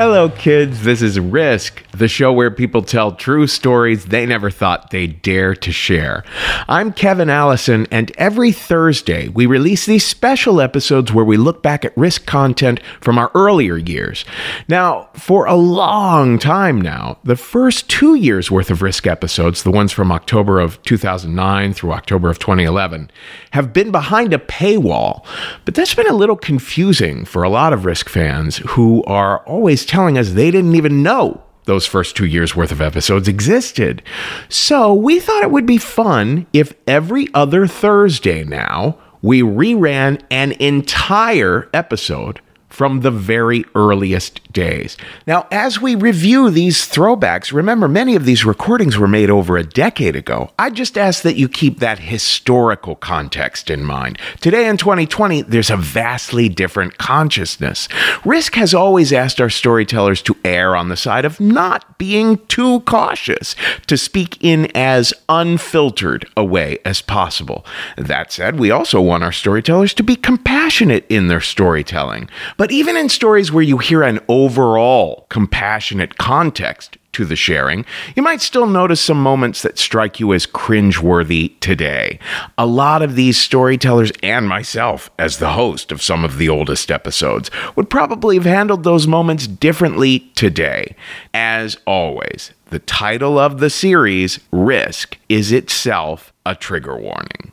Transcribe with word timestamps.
Hello, 0.00 0.30
kids. 0.30 0.82
This 0.84 1.02
is 1.02 1.20
Risk, 1.20 1.84
the 1.90 2.08
show 2.08 2.32
where 2.32 2.50
people 2.50 2.80
tell 2.80 3.12
true 3.12 3.46
stories 3.46 4.06
they 4.06 4.24
never 4.24 4.50
thought 4.50 4.90
they'd 4.90 5.20
dare 5.20 5.54
to 5.56 5.70
share. 5.70 6.24
I'm 6.70 6.94
Kevin 6.94 7.28
Allison, 7.28 7.86
and 7.90 8.10
every 8.16 8.50
Thursday 8.50 9.28
we 9.28 9.44
release 9.44 9.84
these 9.84 10.06
special 10.06 10.62
episodes 10.62 11.12
where 11.12 11.26
we 11.26 11.36
look 11.36 11.62
back 11.62 11.84
at 11.84 11.94
Risk 11.98 12.24
content 12.24 12.80
from 13.02 13.18
our 13.18 13.30
earlier 13.34 13.76
years. 13.76 14.24
Now, 14.68 15.10
for 15.12 15.44
a 15.44 15.54
long 15.54 16.38
time 16.38 16.80
now, 16.80 17.18
the 17.22 17.36
first 17.36 17.90
two 17.90 18.14
years 18.14 18.50
worth 18.50 18.70
of 18.70 18.80
Risk 18.80 19.06
episodes, 19.06 19.64
the 19.64 19.70
ones 19.70 19.92
from 19.92 20.10
October 20.10 20.60
of 20.60 20.82
2009 20.84 21.74
through 21.74 21.92
October 21.92 22.30
of 22.30 22.38
2011, 22.38 23.10
have 23.50 23.74
been 23.74 23.90
behind 23.90 24.32
a 24.32 24.38
paywall. 24.38 25.26
But 25.66 25.74
that's 25.74 25.94
been 25.94 26.08
a 26.08 26.14
little 26.14 26.36
confusing 26.36 27.26
for 27.26 27.42
a 27.42 27.50
lot 27.50 27.74
of 27.74 27.84
Risk 27.84 28.08
fans 28.08 28.56
who 28.68 29.04
are 29.04 29.40
always 29.40 29.89
telling 29.90 30.16
us 30.16 30.30
they 30.30 30.50
didn't 30.50 30.76
even 30.76 31.02
know 31.02 31.42
those 31.64 31.84
first 31.84 32.16
two 32.16 32.24
years 32.24 32.56
worth 32.56 32.72
of 32.72 32.80
episodes 32.80 33.28
existed. 33.28 34.02
So 34.48 34.94
we 34.94 35.20
thought 35.20 35.42
it 35.42 35.50
would 35.50 35.66
be 35.66 35.78
fun 35.78 36.46
if 36.52 36.72
every 36.86 37.28
other 37.34 37.66
Thursday 37.66 38.44
now 38.44 38.98
we 39.20 39.42
reran 39.42 40.22
an 40.30 40.52
entire 40.52 41.68
episode 41.74 42.40
from 42.70 43.00
the 43.00 43.10
very 43.10 43.64
earliest 43.74 44.40
days. 44.52 44.96
Now, 45.26 45.46
as 45.50 45.80
we 45.80 45.94
review 45.94 46.50
these 46.50 46.88
throwbacks, 46.88 47.52
remember 47.52 47.88
many 47.88 48.16
of 48.16 48.24
these 48.24 48.44
recordings 48.44 48.96
were 48.96 49.08
made 49.08 49.28
over 49.28 49.56
a 49.56 49.64
decade 49.64 50.16
ago. 50.16 50.50
I 50.58 50.70
just 50.70 50.96
ask 50.96 51.22
that 51.22 51.36
you 51.36 51.48
keep 51.48 51.80
that 51.80 51.98
historical 51.98 52.94
context 52.94 53.70
in 53.70 53.84
mind. 53.84 54.18
Today 54.40 54.68
in 54.68 54.76
2020, 54.76 55.42
there's 55.42 55.70
a 55.70 55.76
vastly 55.76 56.48
different 56.48 56.96
consciousness. 56.98 57.88
Risk 58.24 58.54
has 58.54 58.72
always 58.72 59.12
asked 59.12 59.40
our 59.40 59.50
storytellers 59.50 60.22
to 60.22 60.36
err 60.44 60.74
on 60.74 60.88
the 60.88 60.96
side 60.96 61.24
of 61.24 61.40
not 61.40 61.98
being 61.98 62.38
too 62.46 62.80
cautious, 62.80 63.54
to 63.86 63.96
speak 63.96 64.42
in 64.42 64.70
as 64.74 65.12
unfiltered 65.28 66.26
a 66.36 66.44
way 66.44 66.78
as 66.84 67.02
possible. 67.02 67.64
That 67.96 68.32
said, 68.32 68.58
we 68.58 68.70
also 68.70 69.00
want 69.00 69.24
our 69.24 69.32
storytellers 69.32 69.92
to 69.94 70.02
be 70.02 70.16
compassionate 70.16 71.04
in 71.08 71.28
their 71.28 71.40
storytelling. 71.40 72.28
But 72.56 72.69
even 72.72 72.96
in 72.96 73.08
stories 73.08 73.52
where 73.52 73.62
you 73.62 73.78
hear 73.78 74.02
an 74.02 74.20
overall 74.28 75.26
compassionate 75.28 76.18
context 76.18 76.96
to 77.12 77.24
the 77.24 77.36
sharing, 77.36 77.84
you 78.14 78.22
might 78.22 78.40
still 78.40 78.66
notice 78.66 79.00
some 79.00 79.20
moments 79.20 79.62
that 79.62 79.78
strike 79.78 80.20
you 80.20 80.32
as 80.32 80.46
cringeworthy 80.46 81.58
today. 81.60 82.18
A 82.56 82.66
lot 82.66 83.02
of 83.02 83.16
these 83.16 83.36
storytellers, 83.36 84.12
and 84.22 84.48
myself 84.48 85.10
as 85.18 85.38
the 85.38 85.52
host 85.52 85.90
of 85.90 86.02
some 86.02 86.24
of 86.24 86.38
the 86.38 86.48
oldest 86.48 86.90
episodes, 86.90 87.50
would 87.74 87.90
probably 87.90 88.36
have 88.36 88.44
handled 88.44 88.84
those 88.84 89.06
moments 89.06 89.46
differently 89.46 90.20
today. 90.34 90.94
As 91.34 91.76
always, 91.86 92.52
the 92.70 92.78
title 92.78 93.38
of 93.38 93.58
the 93.58 93.70
series, 93.70 94.38
Risk, 94.52 95.18
is 95.28 95.50
itself 95.50 96.32
a 96.46 96.54
trigger 96.54 96.96
warning. 96.96 97.52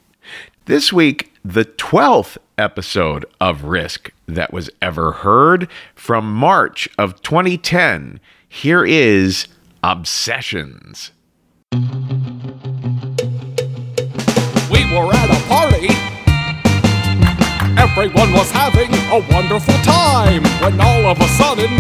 This 0.66 0.92
week, 0.94 1.34
the 1.48 1.64
12th 1.64 2.38
episode 2.58 3.26
of 3.40 3.64
Risk 3.64 4.12
that 4.28 4.52
was 4.52 4.70
ever 4.82 5.14
heard 5.14 5.70
from 5.96 6.30
March 6.34 6.90
of 6.98 7.22
2010. 7.22 8.20
Here 8.50 8.84
is 8.86 9.48
Obsessions. 9.82 11.12
We 11.72 11.80
were 14.92 15.08
at 15.14 15.30
a 15.32 15.40
party. 15.48 15.88
Everyone 17.80 18.34
was 18.34 18.52
having 18.52 18.92
a 19.08 19.24
wonderful 19.32 19.78
time 19.84 20.44
when 20.60 20.82
all 20.82 21.06
of 21.06 21.18
a 21.22 21.28
sudden 21.30 21.72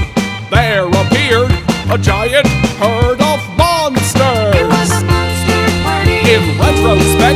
there 0.49 0.87
appeared 0.87 1.51
a 1.91 1.97
giant 1.97 2.47
herd 2.79 3.19
of 3.19 3.57
monsters. 3.57 4.55
It 4.55 4.63
was 4.63 4.91
a 4.91 5.03
monster 5.03 5.83
party. 5.83 6.15
In 6.31 6.57
retrospect, 6.57 7.26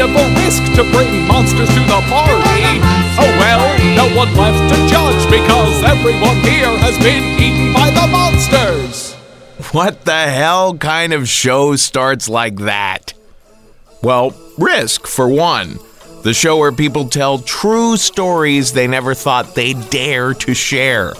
a 0.00 0.08
risk 0.44 0.62
to 0.74 0.84
bring 0.90 1.26
monsters 1.26 1.68
to 1.68 1.80
the 1.80 2.00
party. 2.08 2.80
Oh 3.18 3.34
well, 3.38 3.64
no 3.94 4.16
one 4.16 4.34
left 4.36 4.72
to 4.72 4.86
judge 4.88 5.24
because 5.30 5.82
everyone 5.82 6.36
here 6.40 6.76
has 6.78 6.96
been 6.98 7.38
eaten 7.40 7.72
by 7.72 7.90
the 7.90 8.06
monsters. 8.06 9.14
What 9.72 10.04
the 10.04 10.12
hell 10.12 10.76
kind 10.76 11.12
of 11.12 11.28
show 11.28 11.76
starts 11.76 12.28
like 12.28 12.56
that? 12.56 13.14
Well, 14.02 14.34
Risk, 14.58 15.06
for 15.06 15.28
one. 15.28 15.78
The 16.22 16.34
show 16.34 16.56
where 16.58 16.72
people 16.72 17.08
tell 17.08 17.38
true 17.38 17.96
stories 17.96 18.72
they 18.72 18.86
never 18.86 19.14
thought 19.14 19.54
they'd 19.54 19.90
dare 19.90 20.34
to 20.34 20.54
share. 20.54 21.14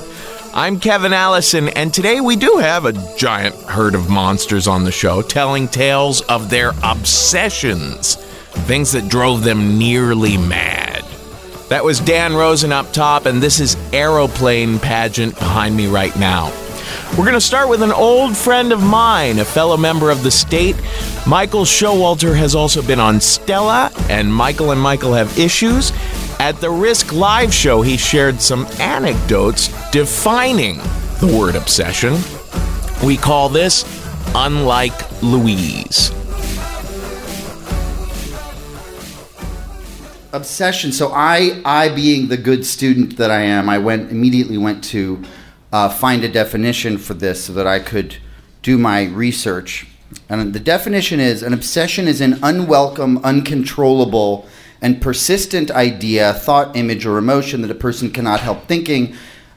I'm 0.54 0.78
Kevin 0.78 1.12
Allison, 1.12 1.70
and 1.70 1.94
today 1.94 2.20
we 2.20 2.36
do 2.36 2.58
have 2.58 2.84
a 2.84 3.16
giant 3.16 3.54
herd 3.54 3.94
of 3.94 4.10
monsters 4.10 4.68
on 4.68 4.84
the 4.84 4.92
show 4.92 5.22
telling 5.22 5.66
tales 5.66 6.20
of 6.22 6.50
their 6.50 6.72
obsessions, 6.82 8.16
things 8.52 8.92
that 8.92 9.08
drove 9.08 9.44
them 9.44 9.78
nearly 9.78 10.36
mad. 10.36 11.04
That 11.68 11.84
was 11.84 12.00
Dan 12.00 12.34
Rosen 12.34 12.72
up 12.72 12.92
top, 12.92 13.26
and 13.26 13.42
this 13.42 13.58
is 13.58 13.76
Aeroplane 13.92 14.78
Pageant 14.78 15.34
behind 15.38 15.76
me 15.76 15.86
right 15.86 16.14
now. 16.16 16.52
We're 17.12 17.24
going 17.24 17.32
to 17.34 17.40
start 17.40 17.68
with 17.68 17.82
an 17.82 17.92
old 17.92 18.36
friend 18.36 18.72
of 18.72 18.82
mine, 18.82 19.38
a 19.38 19.44
fellow 19.44 19.76
member 19.76 20.10
of 20.10 20.22
the 20.22 20.30
state. 20.30 20.76
Michael 21.26 21.64
Showalter 21.64 22.36
has 22.36 22.54
also 22.54 22.82
been 22.82 23.00
on 23.00 23.20
Stella, 23.20 23.90
and 24.08 24.32
Michael 24.32 24.70
and 24.70 24.80
Michael 24.80 25.14
have 25.14 25.38
issues. 25.38 25.92
At 26.38 26.60
the 26.60 26.70
Risk 26.70 27.12
Live 27.12 27.52
show, 27.52 27.82
he 27.82 27.96
shared 27.96 28.40
some 28.40 28.66
anecdotes 28.78 29.68
defining 29.90 30.78
the 31.20 31.34
word 31.38 31.54
obsession. 31.54 32.18
We 33.04 33.16
call 33.16 33.48
this 33.48 33.84
Unlike 34.34 35.22
Louise. 35.22 36.10
Obsession. 40.32 40.92
So 40.92 41.12
I, 41.12 41.60
I 41.64 41.88
being 41.88 42.28
the 42.28 42.36
good 42.36 42.64
student 42.64 43.16
that 43.16 43.30
I 43.30 43.42
am, 43.42 43.68
I 43.68 43.78
went 43.78 44.10
immediately 44.10 44.58
went 44.58 44.82
to 44.84 45.22
uh, 45.72 45.88
find 45.88 46.24
a 46.24 46.28
definition 46.28 46.98
for 46.98 47.14
this 47.14 47.44
so 47.44 47.52
that 47.54 47.66
I 47.66 47.78
could 47.78 48.16
do 48.62 48.78
my 48.78 49.04
research 49.04 49.86
And 50.28 50.52
the 50.52 50.60
definition 50.60 51.20
is 51.20 51.42
an 51.42 51.52
obsession 51.52 52.08
is 52.08 52.20
an 52.20 52.38
unwelcome, 52.42 53.18
uncontrollable, 53.24 54.46
and 54.80 55.00
persistent 55.00 55.70
idea, 55.70 56.34
thought, 56.34 56.76
image, 56.76 57.06
or 57.06 57.18
emotion 57.18 57.62
that 57.62 57.70
a 57.70 57.74
person 57.74 58.10
cannot 58.10 58.40
help 58.40 58.66
thinking 58.66 59.14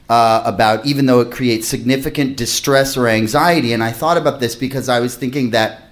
uh, 0.08 0.42
about, 0.44 0.86
even 0.86 1.06
though 1.06 1.20
it 1.20 1.32
creates 1.32 1.66
significant 1.66 2.36
distress 2.36 2.96
or 2.96 3.08
anxiety. 3.08 3.72
And 3.72 3.82
I 3.82 3.90
thought 3.90 4.16
about 4.16 4.38
this 4.38 4.54
because 4.54 4.88
I 4.88 5.00
was 5.00 5.16
thinking 5.16 5.50
that 5.50 5.82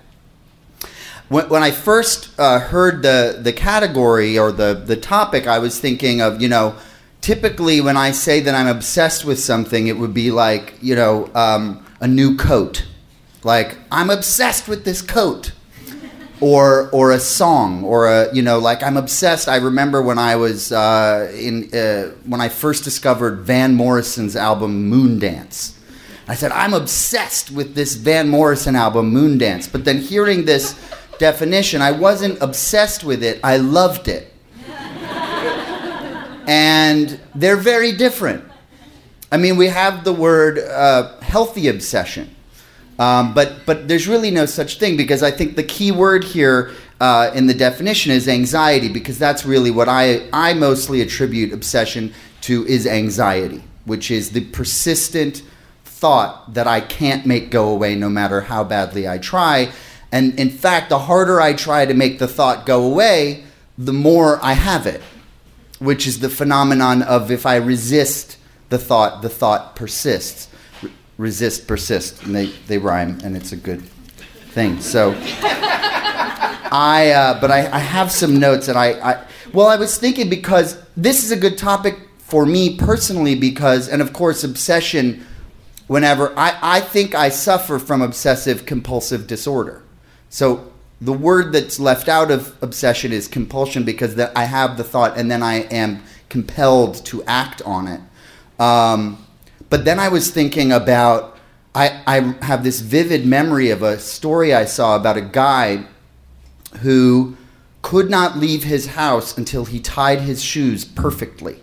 when, 1.29 1.49
when 1.49 1.62
I 1.62 1.71
first 1.71 2.38
uh, 2.38 2.59
heard 2.61 3.03
the, 3.03 3.38
the 3.41 3.53
category 3.53 4.38
or 4.38 4.53
the, 4.53 4.75
the 4.75 4.97
topic, 4.97 5.47
I 5.47 5.59
was 5.59 5.79
thinking 5.81 6.21
of, 6.21 6.43
you 6.43 6.49
know, 6.49 6.76
typically 7.21 7.81
when 7.81 7.97
I 7.97 8.12
say 8.12 8.41
that 8.41 8.55
I'm 8.55 8.67
obsessed 8.67 9.25
with 9.25 9.41
something, 9.41 9.87
it 9.87 9.97
would 9.99 10.12
be 10.12 10.31
like, 10.31 10.75
you 10.82 10.94
know, 10.94 11.31
um, 11.35 11.85
a 12.00 12.06
new 12.06 12.37
coat. 12.37 12.85
Like, 13.43 13.76
I'm 13.91 14.11
obsessed 14.11 14.69
with 14.69 14.85
this 14.85 15.03
coat. 15.03 15.53
Or, 16.41 16.91
or 16.91 17.12
a 17.12 17.21
song, 17.21 17.85
or 17.85 18.06
a 18.06 18.35
you 18.35 18.43
know, 18.43 18.59
like 18.59 18.82
I'm 18.82 18.99
obsessed. 18.99 19.49
I 19.49 19.56
remember 19.56 20.03
when 20.03 20.19
I 20.19 20.37
was 20.37 20.73
uh, 20.73 21.32
in 21.32 21.73
uh, 21.73 22.11
when 22.27 22.41
I 22.41 22.50
first 22.50 22.85
discovered 22.85 23.47
Van 23.47 23.75
Morrison's 23.75 24.37
album 24.37 24.91
Moondance. 24.91 25.75
I 26.27 26.35
said 26.35 26.53
I'm 26.53 26.75
obsessed 26.75 27.50
with 27.50 27.75
this 27.75 27.94
Van 27.94 28.29
Morrison 28.29 28.77
album 28.77 29.15
Moondance. 29.15 29.70
But 29.70 29.85
then 29.85 29.99
hearing 29.99 30.44
this 30.44 30.75
definition, 31.19 31.82
I 31.82 31.93
wasn't 31.93 32.40
obsessed 32.40 33.05
with 33.05 33.22
it. 33.22 33.40
I 33.43 33.56
loved 33.56 34.08
it 34.08 34.34
and 36.46 37.19
they're 37.34 37.56
very 37.56 37.93
different. 37.93 38.44
I 39.32 39.37
mean, 39.37 39.56
we 39.56 39.69
have 39.69 40.05
the 40.05 40.12
word 40.12 40.58
uh, 40.58 41.19
healthy 41.20 41.69
obsession, 41.69 42.34
um, 42.99 43.34
but 43.34 43.66
but 43.66 43.88
there's 43.88 44.06
really 44.06 44.31
no 44.31 44.46
such 44.46 44.78
thing 44.78 44.96
because 44.96 45.22
I 45.22 45.31
think 45.31 45.56
the 45.56 45.62
key 45.62 45.90
word 45.90 46.22
here 46.22 46.72
uh, 47.00 47.31
in 47.34 47.46
the 47.46 47.55
definition 47.55 48.12
is 48.12 48.28
anxiety 48.28 48.88
because 48.88 49.19
that's 49.19 49.44
really 49.44 49.70
what 49.70 49.88
I 49.88 50.28
I 50.32 50.55
mostly 50.55 51.00
attribute 51.00 51.52
obsession 51.52 52.14
to 52.43 52.67
is 52.67 52.87
anxiety, 52.87 53.64
which 53.87 54.10
is 54.10 54.31
the 54.31 54.44
persistent 54.44 55.43
thought 55.84 56.52
that 56.55 56.67
I 56.67 56.81
can't 56.81 57.25
make 57.25 57.50
go 57.50 57.70
away 57.70 57.94
no 57.94 58.10
matter 58.10 58.43
how 58.43 58.62
badly 58.62 59.08
I 59.08 59.19
try. 59.19 59.72
And 60.14 60.38
in 60.40 60.49
fact, 60.49 60.88
the 60.88 61.00
harder 61.00 61.43
I 61.43 61.52
try 61.52 61.84
to 61.84 61.93
make 61.93 62.19
the 62.19 62.28
thought 62.28 62.64
go 62.64 62.87
away, 62.87 63.44
the 63.76 63.93
more 63.93 64.38
I 64.43 64.55
have 64.55 64.87
it 64.87 65.02
which 65.84 66.06
is 66.06 66.20
the 66.20 66.31
phenomenon 66.31 67.02
of 67.02 67.31
if 67.31 67.46
I 67.46 67.56
resist 67.56 68.38
the 68.70 68.78
thought, 68.78 69.22
the 69.22 69.28
thought 69.28 69.76
persists. 69.76 70.49
Re- 70.82 70.90
resist, 71.19 71.69
persist, 71.69 72.22
and 72.22 72.34
they, 72.34 72.46
they 72.66 72.78
rhyme, 72.78 73.20
and 73.22 73.37
it's 73.37 73.52
a 73.52 73.56
good 73.56 73.82
thing. 74.52 74.81
So, 74.81 75.14
I, 76.76 77.12
uh, 77.14 77.40
but 77.40 77.50
I, 77.50 77.70
I 77.70 77.78
have 77.78 78.10
some 78.10 78.40
notes, 78.40 78.69
and 78.69 78.78
I, 78.78 78.93
I, 78.93 79.25
well, 79.52 79.67
I 79.67 79.76
was 79.76 79.99
thinking 79.99 80.31
because 80.31 80.82
this 80.96 81.22
is 81.22 81.31
a 81.31 81.37
good 81.37 81.58
topic 81.58 81.99
for 82.19 82.46
me 82.46 82.76
personally, 82.76 83.34
because, 83.34 83.88
and 83.88 84.00
of 84.00 84.12
course, 84.12 84.43
obsession, 84.43 85.25
whenever, 85.87 86.37
I, 86.38 86.58
I 86.62 86.81
think 86.81 87.14
I 87.14 87.28
suffer 87.28 87.78
from 87.78 88.00
obsessive 88.00 88.64
compulsive 88.64 89.26
disorder. 89.26 89.83
So, 90.34 90.72
the 91.00 91.12
word 91.12 91.52
that's 91.52 91.78
left 91.78 92.08
out 92.08 92.32
of 92.32 92.60
obsession 92.60 93.12
is 93.12 93.28
compulsion 93.28 93.84
because 93.84 94.16
that 94.16 94.32
I 94.34 94.46
have 94.46 94.76
the 94.76 94.82
thought 94.82 95.16
and 95.16 95.31
then 95.31 95.44
I 95.44 95.60
am 95.70 96.02
compelled 96.28 97.06
to 97.06 97.22
act 97.22 97.62
on 97.62 97.86
it. 97.86 98.00
Um, 98.60 99.25
but 99.70 99.84
then 99.84 100.00
I 100.00 100.08
was 100.08 100.32
thinking 100.32 100.72
about 100.72 101.38
I, 101.72 102.02
I 102.04 102.20
have 102.44 102.64
this 102.64 102.81
vivid 102.81 103.25
memory 103.25 103.70
of 103.70 103.84
a 103.84 103.96
story 103.96 104.52
I 104.52 104.64
saw 104.64 104.96
about 104.96 105.16
a 105.16 105.20
guy 105.20 105.86
who 106.81 107.36
could 107.82 108.10
not 108.10 108.36
leave 108.36 108.64
his 108.64 108.86
house 108.86 109.38
until 109.38 109.66
he 109.66 109.78
tied 109.78 110.22
his 110.22 110.42
shoes 110.42 110.84
perfectly. 110.84 111.60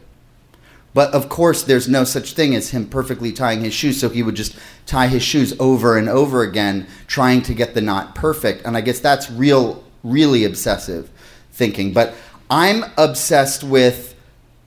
But 0.93 1.13
of 1.13 1.29
course, 1.29 1.63
there's 1.63 1.87
no 1.87 2.03
such 2.03 2.33
thing 2.33 2.53
as 2.53 2.71
him 2.71 2.87
perfectly 2.87 3.31
tying 3.31 3.61
his 3.61 3.73
shoes, 3.73 3.99
so 3.99 4.09
he 4.09 4.23
would 4.23 4.35
just 4.35 4.55
tie 4.85 5.07
his 5.07 5.23
shoes 5.23 5.53
over 5.59 5.97
and 5.97 6.09
over 6.09 6.41
again, 6.41 6.87
trying 7.07 7.41
to 7.43 7.53
get 7.53 7.73
the 7.73 7.81
knot 7.81 8.13
perfect. 8.13 8.65
And 8.65 8.75
I 8.75 8.81
guess 8.81 8.99
that's 8.99 9.31
real, 9.31 9.83
really 10.03 10.43
obsessive 10.43 11.09
thinking. 11.51 11.93
But 11.93 12.13
I'm 12.49 12.83
obsessed 12.97 13.63
with, 13.63 14.15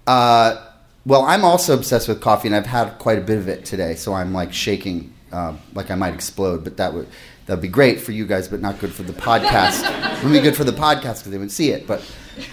uh, 0.06 0.64
well, 1.04 1.22
I'm 1.22 1.44
also 1.44 1.74
obsessed 1.74 2.08
with 2.08 2.22
coffee, 2.22 2.48
and 2.48 2.56
I've 2.56 2.66
had 2.66 2.98
quite 2.98 3.18
a 3.18 3.22
bit 3.22 3.36
of 3.36 3.48
it 3.48 3.66
today, 3.66 3.94
so 3.94 4.14
I'm 4.14 4.32
like 4.32 4.52
shaking, 4.52 5.12
uh, 5.30 5.54
like 5.74 5.90
I 5.90 5.94
might 5.94 6.14
explode. 6.14 6.64
But 6.64 6.78
that 6.78 6.94
would 6.94 7.06
that'd 7.44 7.60
be 7.60 7.68
great 7.68 8.00
for 8.00 8.12
you 8.12 8.26
guys, 8.26 8.48
but 8.48 8.62
not 8.62 8.78
good 8.78 8.92
for 8.94 9.02
the 9.02 9.12
podcast. 9.12 9.82
it 10.18 10.24
would 10.24 10.32
be 10.32 10.40
good 10.40 10.56
for 10.56 10.64
the 10.64 10.72
podcast 10.72 11.18
because 11.18 11.32
they 11.32 11.38
would 11.38 11.52
see 11.52 11.70
it, 11.70 11.86
but. 11.86 12.02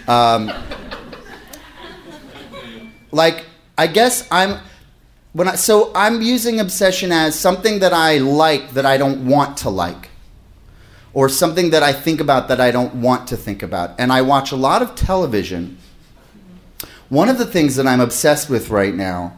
Um, 0.09 0.51
like 3.11 3.45
I 3.81 3.87
guess 3.87 4.27
I'm 4.29 4.59
when 5.33 5.47
I 5.47 5.55
so 5.55 5.91
I'm 5.95 6.21
using 6.21 6.59
obsession 6.59 7.11
as 7.11 7.33
something 7.33 7.79
that 7.79 7.93
I 7.93 8.19
like 8.19 8.73
that 8.75 8.85
I 8.85 8.97
don't 8.97 9.25
want 9.25 9.57
to 9.63 9.71
like. 9.71 10.09
Or 11.13 11.27
something 11.27 11.71
that 11.71 11.81
I 11.81 11.91
think 11.91 12.21
about 12.21 12.47
that 12.49 12.61
I 12.61 12.69
don't 12.69 12.93
want 12.95 13.27
to 13.29 13.35
think 13.35 13.63
about. 13.63 13.99
And 13.99 14.13
I 14.13 14.21
watch 14.21 14.51
a 14.51 14.55
lot 14.55 14.83
of 14.83 14.93
television. 14.93 15.79
One 17.09 17.27
of 17.27 17.39
the 17.39 17.45
things 17.45 17.75
that 17.75 17.87
I'm 17.87 17.99
obsessed 17.99 18.51
with 18.51 18.69
right 18.69 18.93
now, 18.93 19.33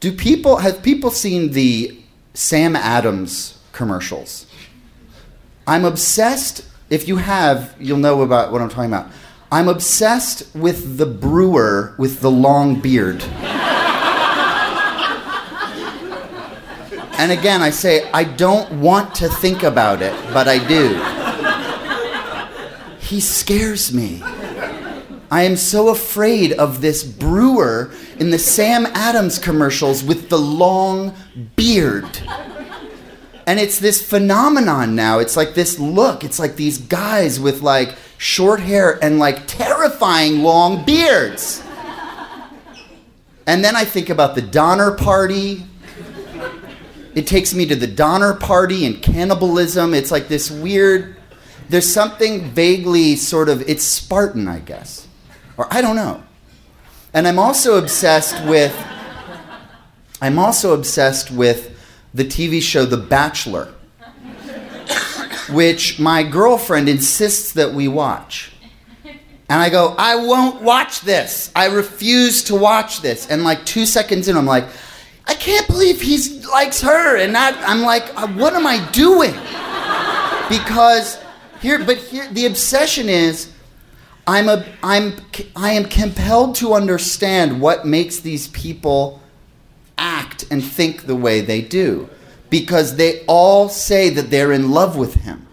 do 0.00 0.10
people 0.10 0.56
have 0.56 0.82
people 0.82 1.10
seen 1.10 1.52
the 1.52 2.00
Sam 2.32 2.74
Adams 2.74 3.58
commercials? 3.72 4.46
I'm 5.66 5.84
obsessed. 5.84 6.64
If 6.88 7.06
you 7.06 7.18
have, 7.18 7.74
you'll 7.78 7.98
know 7.98 8.22
about 8.22 8.52
what 8.52 8.62
I'm 8.62 8.70
talking 8.70 8.90
about. 8.90 9.10
I'm 9.50 9.68
obsessed 9.68 10.54
with 10.56 10.98
the 10.98 11.06
brewer 11.06 11.94
with 11.98 12.20
the 12.20 12.30
long 12.30 12.80
beard. 12.80 13.22
and 17.18 17.30
again, 17.30 17.62
I 17.62 17.70
say, 17.70 18.10
I 18.10 18.24
don't 18.24 18.80
want 18.80 19.14
to 19.16 19.28
think 19.28 19.62
about 19.62 20.02
it, 20.02 20.12
but 20.32 20.48
I 20.48 20.58
do. 20.66 20.98
He 22.98 23.20
scares 23.20 23.92
me. 23.94 24.20
I 25.30 25.42
am 25.42 25.56
so 25.56 25.90
afraid 25.90 26.52
of 26.52 26.80
this 26.80 27.04
brewer 27.04 27.92
in 28.18 28.30
the 28.30 28.38
Sam 28.38 28.86
Adams 28.86 29.38
commercials 29.38 30.02
with 30.02 30.28
the 30.28 30.38
long 30.38 31.14
beard. 31.54 32.20
And 33.46 33.60
it's 33.60 33.78
this 33.78 34.04
phenomenon 34.04 34.96
now. 34.96 35.20
It's 35.20 35.36
like 35.36 35.54
this 35.54 35.78
look. 35.78 36.24
It's 36.24 36.40
like 36.40 36.56
these 36.56 36.78
guys 36.78 37.38
with 37.38 37.62
like 37.62 37.94
short 38.18 38.60
hair 38.60 38.98
and 39.02 39.18
like 39.18 39.46
terrifying 39.46 40.42
long 40.42 40.84
beards. 40.84 41.62
And 43.46 43.64
then 43.64 43.76
I 43.76 43.84
think 43.84 44.10
about 44.10 44.34
the 44.34 44.42
Donner 44.42 44.90
Party. 44.92 45.64
It 47.14 47.26
takes 47.26 47.54
me 47.54 47.64
to 47.66 47.76
the 47.76 47.86
Donner 47.86 48.34
Party 48.34 48.84
and 48.84 49.00
cannibalism. 49.00 49.94
It's 49.94 50.10
like 50.10 50.28
this 50.28 50.50
weird, 50.50 51.16
there's 51.68 51.90
something 51.90 52.50
vaguely 52.50 53.16
sort 53.16 53.48
of, 53.48 53.62
it's 53.68 53.84
Spartan, 53.84 54.48
I 54.48 54.58
guess. 54.58 55.06
Or 55.56 55.72
I 55.72 55.80
don't 55.80 55.96
know. 55.96 56.22
And 57.14 57.26
I'm 57.26 57.38
also 57.38 57.78
obsessed 57.78 58.44
with, 58.44 58.76
I'm 60.20 60.38
also 60.38 60.74
obsessed 60.74 61.30
with 61.30 61.78
the 62.12 62.24
TV 62.24 62.60
show 62.60 62.84
The 62.84 62.96
Bachelor, 62.96 63.72
which 65.48 65.98
my 65.98 66.22
girlfriend 66.22 66.88
insists 66.88 67.52
that 67.52 67.72
we 67.72 67.88
watch. 67.88 68.52
And 69.48 69.62
I 69.62 69.70
go, 69.70 69.94
I 69.96 70.16
won't 70.16 70.62
watch 70.62 71.02
this. 71.02 71.52
I 71.54 71.66
refuse 71.66 72.42
to 72.44 72.56
watch 72.56 73.00
this. 73.00 73.28
And 73.28 73.44
like 73.44 73.64
two 73.64 73.86
seconds 73.86 74.28
in, 74.28 74.36
I'm 74.36 74.46
like, 74.46 74.66
I 75.26 75.34
can't 75.34 75.66
believe 75.68 76.00
he 76.00 76.40
likes 76.50 76.80
her. 76.82 77.16
And 77.16 77.34
that, 77.34 77.56
I'm 77.68 77.82
like, 77.82 78.04
uh, 78.16 78.26
what 78.28 78.54
am 78.54 78.66
I 78.66 78.84
doing? 78.90 79.34
Because 80.48 81.22
here, 81.60 81.84
but 81.84 81.98
here, 81.98 82.28
the 82.32 82.46
obsession 82.46 83.08
is, 83.08 83.52
I'm 84.26 84.48
a, 84.48 84.66
I'm, 84.82 85.14
I 85.54 85.72
am 85.72 85.84
compelled 85.84 86.56
to 86.56 86.74
understand 86.74 87.60
what 87.60 87.86
makes 87.86 88.18
these 88.18 88.48
people 88.48 89.20
act 89.96 90.44
and 90.50 90.62
think 90.64 91.06
the 91.06 91.14
way 91.14 91.40
they 91.40 91.62
do 91.62 92.10
because 92.50 92.96
they 92.96 93.24
all 93.26 93.68
say 93.68 94.10
that 94.10 94.30
they're 94.30 94.52
in 94.52 94.70
love 94.70 94.96
with 94.96 95.14
him. 95.14 95.46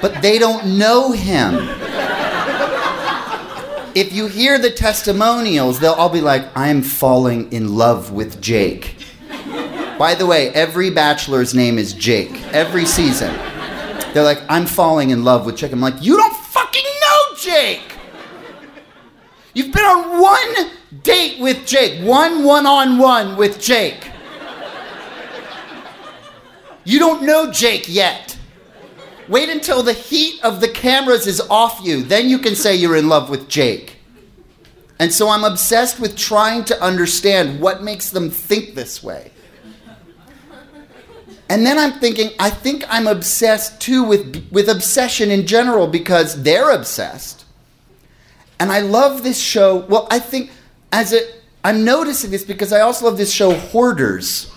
But 0.00 0.22
they 0.22 0.38
don't 0.38 0.78
know 0.78 1.12
him. 1.12 1.56
If 3.94 4.12
you 4.12 4.28
hear 4.28 4.58
the 4.58 4.70
testimonials, 4.70 5.80
they'll 5.80 5.92
all 5.92 6.08
be 6.08 6.20
like, 6.20 6.46
I'm 6.56 6.80
falling 6.80 7.52
in 7.52 7.74
love 7.76 8.12
with 8.12 8.40
Jake. 8.40 8.96
By 9.98 10.14
the 10.14 10.24
way, 10.24 10.50
every 10.50 10.90
bachelor's 10.90 11.54
name 11.54 11.76
is 11.76 11.92
Jake, 11.92 12.32
every 12.54 12.86
season. 12.86 13.34
They're 14.14 14.24
like, 14.24 14.40
I'm 14.48 14.64
falling 14.64 15.10
in 15.10 15.24
love 15.24 15.44
with 15.44 15.56
Jake. 15.56 15.72
I'm 15.72 15.80
like, 15.80 16.02
you 16.02 16.16
don't 16.16 16.34
fucking 16.34 16.84
know 17.02 17.36
Jake! 17.36 17.96
You've 19.54 19.72
been 19.72 19.84
on 19.84 20.20
one 20.20 20.70
date 21.02 21.40
with 21.40 21.66
Jake, 21.66 22.02
one 22.04 22.44
one 22.44 22.66
on 22.66 22.98
one 22.98 23.36
with 23.36 23.60
Jake. 23.60 24.09
You 26.90 26.98
don't 26.98 27.22
know 27.22 27.52
Jake 27.52 27.84
yet. 27.88 28.36
Wait 29.28 29.48
until 29.48 29.80
the 29.80 29.92
heat 29.92 30.44
of 30.44 30.60
the 30.60 30.66
cameras 30.66 31.28
is 31.28 31.40
off 31.42 31.78
you. 31.84 32.02
Then 32.02 32.28
you 32.28 32.40
can 32.40 32.56
say 32.56 32.74
you're 32.74 32.96
in 32.96 33.08
love 33.08 33.30
with 33.30 33.48
Jake. 33.48 33.98
And 34.98 35.12
so 35.12 35.28
I'm 35.28 35.44
obsessed 35.44 36.00
with 36.00 36.16
trying 36.16 36.64
to 36.64 36.82
understand 36.82 37.60
what 37.60 37.84
makes 37.84 38.10
them 38.10 38.28
think 38.28 38.74
this 38.74 39.04
way. 39.04 39.30
And 41.48 41.64
then 41.64 41.78
I'm 41.78 42.00
thinking, 42.00 42.30
I 42.40 42.50
think 42.50 42.82
I'm 42.88 43.06
obsessed 43.06 43.80
too 43.80 44.02
with, 44.02 44.48
with 44.50 44.68
obsession 44.68 45.30
in 45.30 45.46
general 45.46 45.86
because 45.86 46.42
they're 46.42 46.72
obsessed. 46.72 47.44
And 48.58 48.72
I 48.72 48.80
love 48.80 49.22
this 49.22 49.40
show. 49.40 49.86
Well, 49.86 50.08
I 50.10 50.18
think 50.18 50.50
as 50.90 51.12
a, 51.12 51.20
I'm 51.62 51.84
noticing 51.84 52.32
this 52.32 52.44
because 52.44 52.72
I 52.72 52.80
also 52.80 53.04
love 53.04 53.16
this 53.16 53.32
show, 53.32 53.54
Hoarders, 53.54 54.50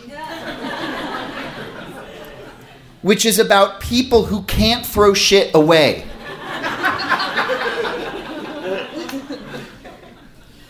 which 3.03 3.25
is 3.25 3.37
about 3.37 3.79
people 3.79 4.25
who 4.25 4.41
can't 4.43 4.83
throw 4.85 5.13
shit 5.13 5.53
away. 5.53 6.05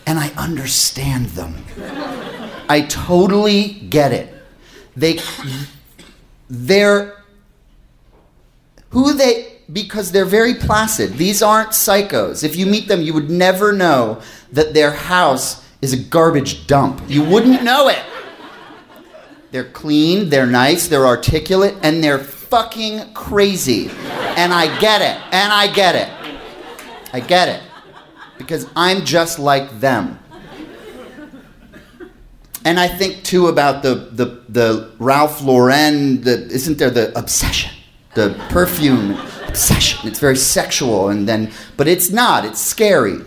and 0.06 0.18
I 0.18 0.30
understand 0.36 1.26
them. 1.28 1.64
I 2.68 2.82
totally 2.82 3.68
get 3.88 4.12
it. 4.12 4.34
They 4.96 5.18
they're 6.50 7.24
who 8.90 9.14
they 9.14 9.52
because 9.72 10.12
they're 10.12 10.24
very 10.24 10.54
placid. 10.54 11.14
These 11.14 11.42
aren't 11.42 11.70
psychos. 11.70 12.44
If 12.44 12.56
you 12.56 12.66
meet 12.66 12.88
them, 12.88 13.00
you 13.00 13.14
would 13.14 13.30
never 13.30 13.72
know 13.72 14.20
that 14.52 14.74
their 14.74 14.92
house 14.92 15.64
is 15.80 15.92
a 15.92 15.96
garbage 15.96 16.66
dump. 16.66 17.02
You 17.08 17.24
wouldn't 17.24 17.62
know 17.62 17.88
it. 17.88 18.02
They're 19.54 19.62
clean, 19.62 20.30
they're 20.30 20.48
nice, 20.48 20.88
they're 20.88 21.06
articulate, 21.06 21.76
and 21.84 22.02
they're 22.02 22.18
fucking 22.18 23.14
crazy. 23.14 23.88
And 24.36 24.52
I 24.52 24.80
get 24.80 25.00
it. 25.00 25.16
And 25.32 25.52
I 25.52 25.72
get 25.72 25.94
it. 25.94 26.10
I 27.12 27.20
get 27.20 27.48
it. 27.48 27.62
Because 28.36 28.66
I'm 28.74 29.04
just 29.04 29.38
like 29.38 29.78
them. 29.78 30.18
And 32.64 32.80
I 32.80 32.88
think 32.88 33.22
too 33.22 33.46
about 33.46 33.84
the 33.84 33.94
the, 33.94 34.42
the 34.48 34.90
Ralph 34.98 35.40
Lauren, 35.40 36.22
the, 36.22 36.46
isn't 36.46 36.78
there 36.78 36.90
the 36.90 37.16
obsession? 37.16 37.70
The 38.14 38.34
perfume 38.48 39.12
obsession. 39.46 40.08
It's 40.08 40.18
very 40.18 40.36
sexual 40.36 41.10
and 41.10 41.28
then 41.28 41.52
but 41.76 41.86
it's 41.86 42.10
not, 42.10 42.44
it's 42.44 42.60
scary. 42.60 43.18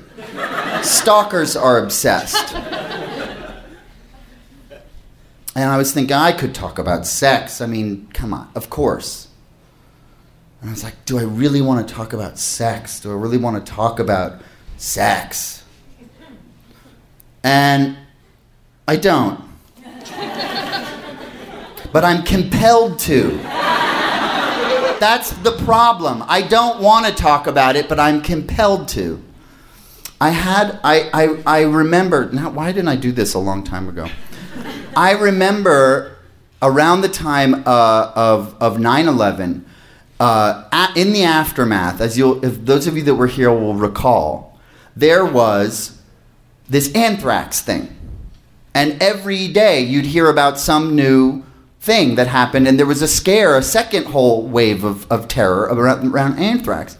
Stalkers 0.81 1.55
are 1.55 1.81
obsessed. 1.81 2.53
And 5.57 5.69
I 5.71 5.77
was 5.77 5.91
thinking 5.91 6.15
I 6.15 6.33
could 6.33 6.53
talk 6.53 6.77
about 6.77 7.07
sex. 7.07 7.61
I 7.61 7.65
mean, 7.65 8.09
come 8.13 8.31
on, 8.31 8.47
of 8.53 8.69
course. 8.69 9.27
And 10.61 10.69
I 10.69 10.73
was 10.73 10.83
like, 10.83 11.03
do 11.05 11.17
I 11.17 11.23
really 11.23 11.63
want 11.63 11.87
to 11.87 11.93
talk 11.95 12.13
about 12.13 12.37
sex? 12.37 12.99
Do 12.99 13.09
I 13.09 13.15
really 13.15 13.39
want 13.39 13.65
to 13.65 13.71
talk 13.71 13.99
about 13.99 14.39
sex? 14.77 15.63
And 17.43 17.97
I 18.87 18.97
don't. 18.97 19.43
but 21.91 22.05
I'm 22.05 22.23
compelled 22.23 22.99
to. 22.99 23.31
That's 24.99 25.31
the 25.37 25.53
problem. 25.65 26.23
I 26.27 26.43
don't 26.43 26.83
want 26.83 27.07
to 27.07 27.15
talk 27.15 27.47
about 27.47 27.75
it, 27.75 27.89
but 27.89 27.99
I'm 27.99 28.21
compelled 28.21 28.89
to. 28.89 29.23
I 30.21 30.29
had, 30.29 30.79
I, 30.83 31.09
I, 31.11 31.43
I 31.47 31.61
remember, 31.61 32.31
now 32.31 32.51
why 32.51 32.71
didn't 32.71 32.89
I 32.89 32.95
do 32.95 33.11
this 33.11 33.33
a 33.33 33.39
long 33.39 33.63
time 33.63 33.89
ago? 33.89 34.07
I 34.97 35.11
remember 35.11 36.17
around 36.59 37.01
the 37.01 37.07
time 37.07 37.53
uh, 37.67 38.11
of, 38.15 38.55
of 38.59 38.79
9 38.79 39.07
11, 39.07 39.63
uh, 40.19 40.91
in 40.95 41.13
the 41.13 41.23
aftermath, 41.23 42.01
as 42.01 42.17
you'll, 42.17 42.43
if 42.43 42.65
those 42.65 42.87
of 42.87 42.97
you 42.97 43.03
that 43.03 43.13
were 43.13 43.27
here 43.27 43.51
will 43.51 43.75
recall, 43.75 44.57
there 44.95 45.23
was 45.23 46.01
this 46.67 46.91
anthrax 46.95 47.61
thing. 47.61 47.95
And 48.73 48.99
every 48.99 49.47
day 49.47 49.81
you'd 49.81 50.05
hear 50.05 50.31
about 50.31 50.57
some 50.57 50.95
new 50.95 51.43
thing 51.79 52.15
that 52.15 52.25
happened, 52.25 52.67
and 52.67 52.79
there 52.79 52.87
was 52.87 53.03
a 53.03 53.07
scare, 53.07 53.55
a 53.55 53.61
second 53.61 54.07
whole 54.07 54.47
wave 54.47 54.83
of, 54.83 55.05
of 55.11 55.27
terror 55.27 55.69
around, 55.71 56.07
around 56.07 56.39
anthrax. 56.39 56.97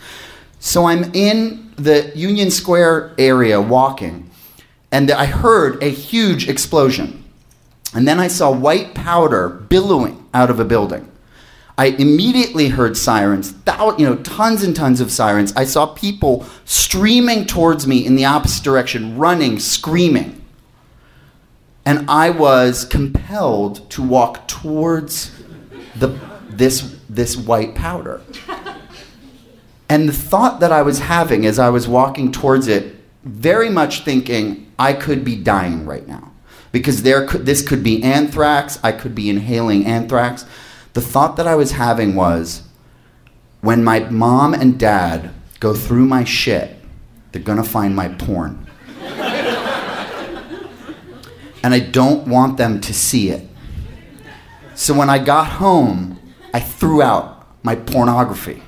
So 0.60 0.86
I'm 0.86 1.16
in 1.16 1.74
the 1.77 2.12
Union 2.16 2.51
Square 2.51 3.16
area 3.18 3.60
walking, 3.60 4.30
and 4.92 5.10
I 5.10 5.25
heard 5.25 5.82
a 5.82 5.89
huge 5.89 6.48
explosion. 6.48 7.24
And 7.94 8.08
then 8.08 8.20
I 8.20 8.27
saw 8.27 8.51
white 8.51 8.94
powder 8.94 9.50
billowing 9.50 10.27
out 10.34 10.50
of 10.50 10.60
a 10.60 10.65
building. 10.65 11.12
I 11.77 11.88
immediately 11.88 12.70
heard 12.70 12.98
sirens, 12.98 13.53
you 13.98 14.06
know, 14.06 14.15
tons 14.24 14.63
and 14.63 14.75
tons 14.75 15.00
of 15.00 15.12
sirens. 15.12 15.53
I 15.56 15.63
saw 15.63 15.86
people 15.86 16.46
streaming 16.65 17.46
towards 17.46 17.86
me 17.86 18.03
in 18.03 18.15
the 18.15 18.25
opposite 18.25 18.63
direction, 18.63 19.17
running, 19.17 19.60
screaming. 19.60 20.44
And 21.86 22.10
I 22.10 22.32
was 22.32 22.84
compelled 22.84 23.89
to 23.91 24.01
walk 24.01 24.48
towards 24.48 25.32
the, 25.96 26.20
this, 26.50 26.98
this 27.08 27.38
white 27.38 27.75
powder. 27.75 28.22
And 29.88 30.10
the 30.10 30.13
thought 30.13 30.60
that 30.60 30.72
I 30.72 30.82
was 30.82 31.00
having 31.00 31.46
as 31.46 31.60
I 31.60 31.70
was 31.70 31.88
walking 31.88 32.32
towards 32.32 32.67
it, 32.67 32.96
very 33.24 33.70
much 33.70 34.03
thinking, 34.03 34.70
I 34.77 34.94
could 34.94 35.24
be 35.24 35.36
dying 35.36 35.86
right 35.86 36.06
now. 36.08 36.34
Because 36.77 37.01
there 37.01 37.25
could, 37.25 37.48
this 37.48 37.63
could 37.63 37.81
be 37.81 38.03
anthrax, 38.03 38.77
I 38.84 38.91
could 38.91 39.15
be 39.15 39.31
inhaling 39.31 39.88
anthrax. 39.88 40.46
The 40.93 41.01
thought 41.01 41.36
that 41.38 41.48
I 41.48 41.55
was 41.55 41.72
having 41.72 42.13
was 42.13 42.62
when 43.62 43.84
my 43.84 44.01
mom 44.12 44.53
and 44.53 44.77
dad 44.77 45.31
go 45.60 45.74
through 45.74 46.05
my 46.05 46.24
shit, 46.24 46.75
they're 47.31 47.41
gonna 47.41 47.63
find 47.63 47.96
my 47.96 48.10
porn. 48.10 48.67
and 49.01 49.10
I 51.74 51.79
don't 51.79 52.27
want 52.27 52.57
them 52.57 52.79
to 52.81 52.93
see 52.93 53.31
it. 53.31 53.50
So 54.75 54.93
when 54.93 55.10
I 55.10 55.17
got 55.17 55.53
home, 55.53 56.19
I 56.53 56.60
threw 56.60 57.01
out 57.01 57.48
my 57.63 57.74
pornography 57.74 58.62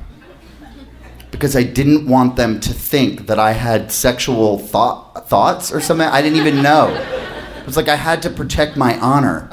because 1.29 1.55
I 1.55 1.61
didn't 1.61 2.07
want 2.07 2.37
them 2.37 2.59
to 2.61 2.73
think 2.73 3.27
that 3.27 3.37
I 3.37 3.51
had 3.51 3.91
sexual 3.91 4.57
thought, 4.57 5.29
thoughts 5.29 5.71
or 5.71 5.79
something. 5.79 6.07
I 6.07 6.23
didn't 6.23 6.39
even 6.39 6.63
know. 6.63 6.87
Was 7.69 7.77
like 7.77 7.88
I 7.88 7.97
had 7.97 8.23
to 8.23 8.31
protect 8.31 8.77
my 8.77 8.97
honor. 8.97 9.47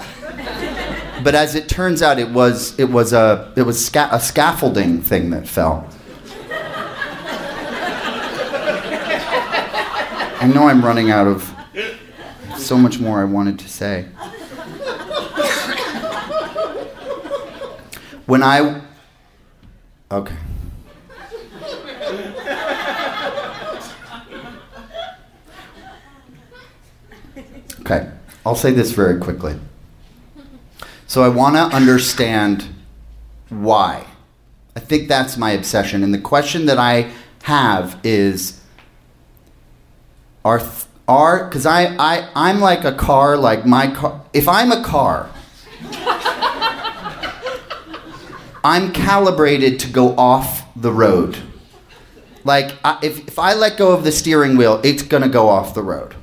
But 1.23 1.35
as 1.35 1.55
it 1.55 1.69
turns 1.69 2.01
out, 2.01 2.19
it 2.19 2.31
was 2.31 2.75
it 2.79 2.89
was 2.89 3.13
a 3.13 3.53
it 3.57 3.65
was 3.65 3.85
sca- 3.85 4.09
a 4.11 4.19
scaffolding 4.19 5.03
thing 5.03 5.29
that 5.33 5.47
fell. 5.47 5.87
I 10.41 10.51
know 10.55 10.67
I'm 10.67 10.83
running 10.83 11.11
out 11.11 11.27
of 11.27 11.55
so 12.57 12.79
much 12.79 12.99
more 12.99 13.21
I 13.21 13.25
wanted 13.25 13.59
to 13.59 13.69
say. 13.69 14.07
When 18.25 18.43
I 18.43 18.81
okay. 20.11 20.37
Okay, 27.87 28.11
I'll 28.45 28.57
say 28.57 28.73
this 28.73 28.91
very 28.91 29.21
quickly. 29.21 29.55
So 31.07 31.23
I 31.23 31.29
want 31.29 31.55
to 31.55 31.63
understand 31.63 32.67
why. 33.49 34.05
I 34.75 34.81
think 34.81 35.07
that's 35.07 35.37
my 35.37 35.53
obsession. 35.53 36.03
And 36.03 36.13
the 36.13 36.19
question 36.19 36.67
that 36.67 36.79
I 36.79 37.13
have 37.45 38.01
is 38.03 38.61
are 40.45 40.61
are 41.07 41.45
because 41.45 41.65
I, 41.65 41.95
I 41.97 42.29
I'm 42.35 42.59
like 42.59 42.83
a 42.83 42.91
car, 42.91 43.37
like 43.37 43.65
my 43.65 43.87
car. 43.95 44.21
If 44.33 44.49
I'm 44.49 44.73
a 44.73 44.83
car, 44.83 45.31
I'm 48.65 48.93
calibrated 48.93 49.79
to 49.79 49.89
go 49.89 50.17
off 50.17 50.67
the 50.75 50.91
road. 50.91 51.39
Like 52.43 52.75
I, 52.85 52.99
if 53.01 53.29
if 53.29 53.39
I 53.39 53.55
let 53.55 53.77
go 53.77 53.93
of 53.93 54.03
the 54.03 54.11
steering 54.11 54.57
wheel, 54.57 54.81
it's 54.83 55.03
gonna 55.03 55.29
go 55.29 55.49
off 55.49 55.73
the 55.73 55.85
road. 55.85 56.17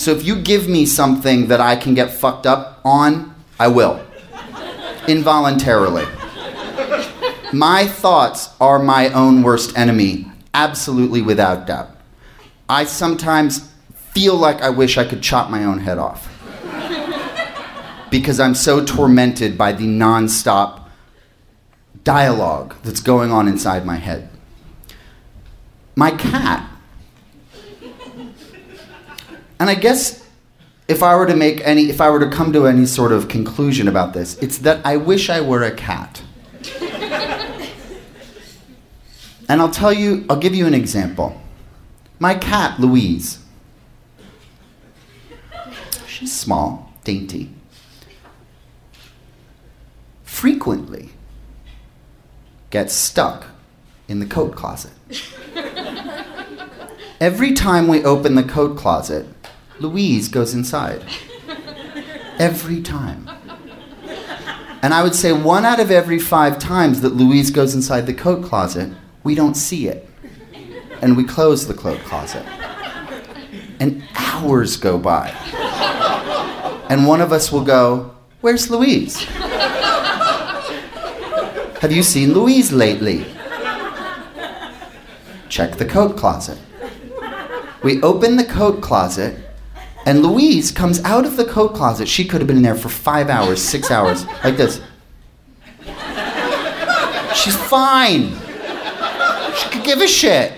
So 0.00 0.12
if 0.12 0.24
you 0.24 0.36
give 0.36 0.66
me 0.66 0.86
something 0.86 1.48
that 1.48 1.60
I 1.60 1.76
can 1.76 1.92
get 1.92 2.10
fucked 2.10 2.46
up 2.46 2.80
on, 2.86 3.34
I 3.58 3.68
will. 3.68 4.02
Involuntarily. 5.06 6.06
My 7.52 7.86
thoughts 7.86 8.48
are 8.62 8.78
my 8.78 9.10
own 9.10 9.42
worst 9.42 9.76
enemy, 9.76 10.24
absolutely 10.54 11.20
without 11.20 11.66
doubt. 11.66 11.90
I 12.66 12.84
sometimes 12.84 13.70
feel 14.14 14.36
like 14.36 14.62
I 14.62 14.70
wish 14.70 14.96
I 14.96 15.04
could 15.04 15.22
chop 15.22 15.50
my 15.50 15.64
own 15.64 15.80
head 15.80 15.98
off. 15.98 16.30
because 18.10 18.40
I'm 18.40 18.54
so 18.54 18.82
tormented 18.82 19.58
by 19.58 19.72
the 19.72 19.84
nonstop 19.84 20.88
dialogue 22.04 22.74
that's 22.84 23.00
going 23.00 23.32
on 23.32 23.48
inside 23.48 23.84
my 23.84 23.96
head. 23.96 24.30
My 25.94 26.10
cat 26.10 26.70
and 29.60 29.68
I 29.68 29.74
guess 29.74 30.26
if 30.88 31.02
I 31.02 31.14
were 31.14 31.26
to 31.26 31.36
make 31.36 31.60
any, 31.64 31.90
if 31.90 32.00
I 32.00 32.08
were 32.08 32.18
to 32.18 32.30
come 32.30 32.52
to 32.54 32.66
any 32.66 32.86
sort 32.86 33.12
of 33.12 33.28
conclusion 33.28 33.86
about 33.86 34.14
this, 34.14 34.38
it's 34.38 34.58
that 34.58 34.84
I 34.86 34.96
wish 34.96 35.28
I 35.28 35.42
were 35.42 35.62
a 35.62 35.70
cat. 35.70 36.22
and 39.48 39.60
I'll 39.60 39.70
tell 39.70 39.92
you, 39.92 40.24
I'll 40.30 40.38
give 40.38 40.54
you 40.54 40.66
an 40.66 40.72
example. 40.72 41.40
My 42.18 42.34
cat, 42.34 42.80
Louise, 42.80 43.38
she's 46.06 46.32
small, 46.32 46.92
dainty. 47.04 47.50
Frequently 50.24 51.10
gets 52.70 52.94
stuck 52.94 53.46
in 54.08 54.20
the 54.20 54.26
coat 54.26 54.56
closet. 54.56 54.92
Every 57.20 57.52
time 57.52 57.88
we 57.88 58.02
open 58.02 58.34
the 58.34 58.42
coat 58.42 58.78
closet, 58.78 59.26
Louise 59.80 60.28
goes 60.28 60.54
inside. 60.54 61.04
Every 62.38 62.82
time. 62.82 63.28
And 64.82 64.94
I 64.94 65.02
would 65.02 65.14
say 65.14 65.32
one 65.32 65.64
out 65.64 65.80
of 65.80 65.90
every 65.90 66.18
five 66.18 66.58
times 66.58 67.00
that 67.00 67.14
Louise 67.14 67.50
goes 67.50 67.74
inside 67.74 68.06
the 68.06 68.14
coat 68.14 68.44
closet, 68.44 68.92
we 69.24 69.34
don't 69.34 69.54
see 69.54 69.88
it. 69.88 70.08
And 71.02 71.16
we 71.16 71.24
close 71.24 71.66
the 71.66 71.74
coat 71.74 72.00
closet. 72.00 72.44
And 73.78 74.02
hours 74.14 74.76
go 74.76 74.98
by. 74.98 75.30
And 76.88 77.06
one 77.06 77.20
of 77.20 77.32
us 77.32 77.50
will 77.52 77.64
go, 77.64 78.14
Where's 78.40 78.70
Louise? 78.70 79.22
Have 81.80 81.92
you 81.92 82.02
seen 82.02 82.32
Louise 82.32 82.72
lately? 82.72 83.26
Check 85.48 85.76
the 85.76 85.86
coat 85.86 86.16
closet. 86.16 86.58
We 87.82 88.02
open 88.02 88.36
the 88.36 88.44
coat 88.44 88.82
closet, 88.82 89.38
and 90.10 90.24
Louise 90.24 90.72
comes 90.72 91.00
out 91.04 91.24
of 91.24 91.36
the 91.36 91.44
coat 91.44 91.72
closet. 91.72 92.08
She 92.08 92.24
could 92.24 92.40
have 92.40 92.48
been 92.48 92.56
in 92.56 92.64
there 92.64 92.74
for 92.74 92.88
five 92.88 93.30
hours, 93.30 93.62
six 93.62 93.92
hours, 93.92 94.26
like 94.44 94.56
this. 94.56 94.80
She's 97.32 97.54
fine. 97.54 98.30
She 99.56 99.68
could 99.68 99.84
give 99.84 100.00
a 100.00 100.08
shit. 100.08 100.52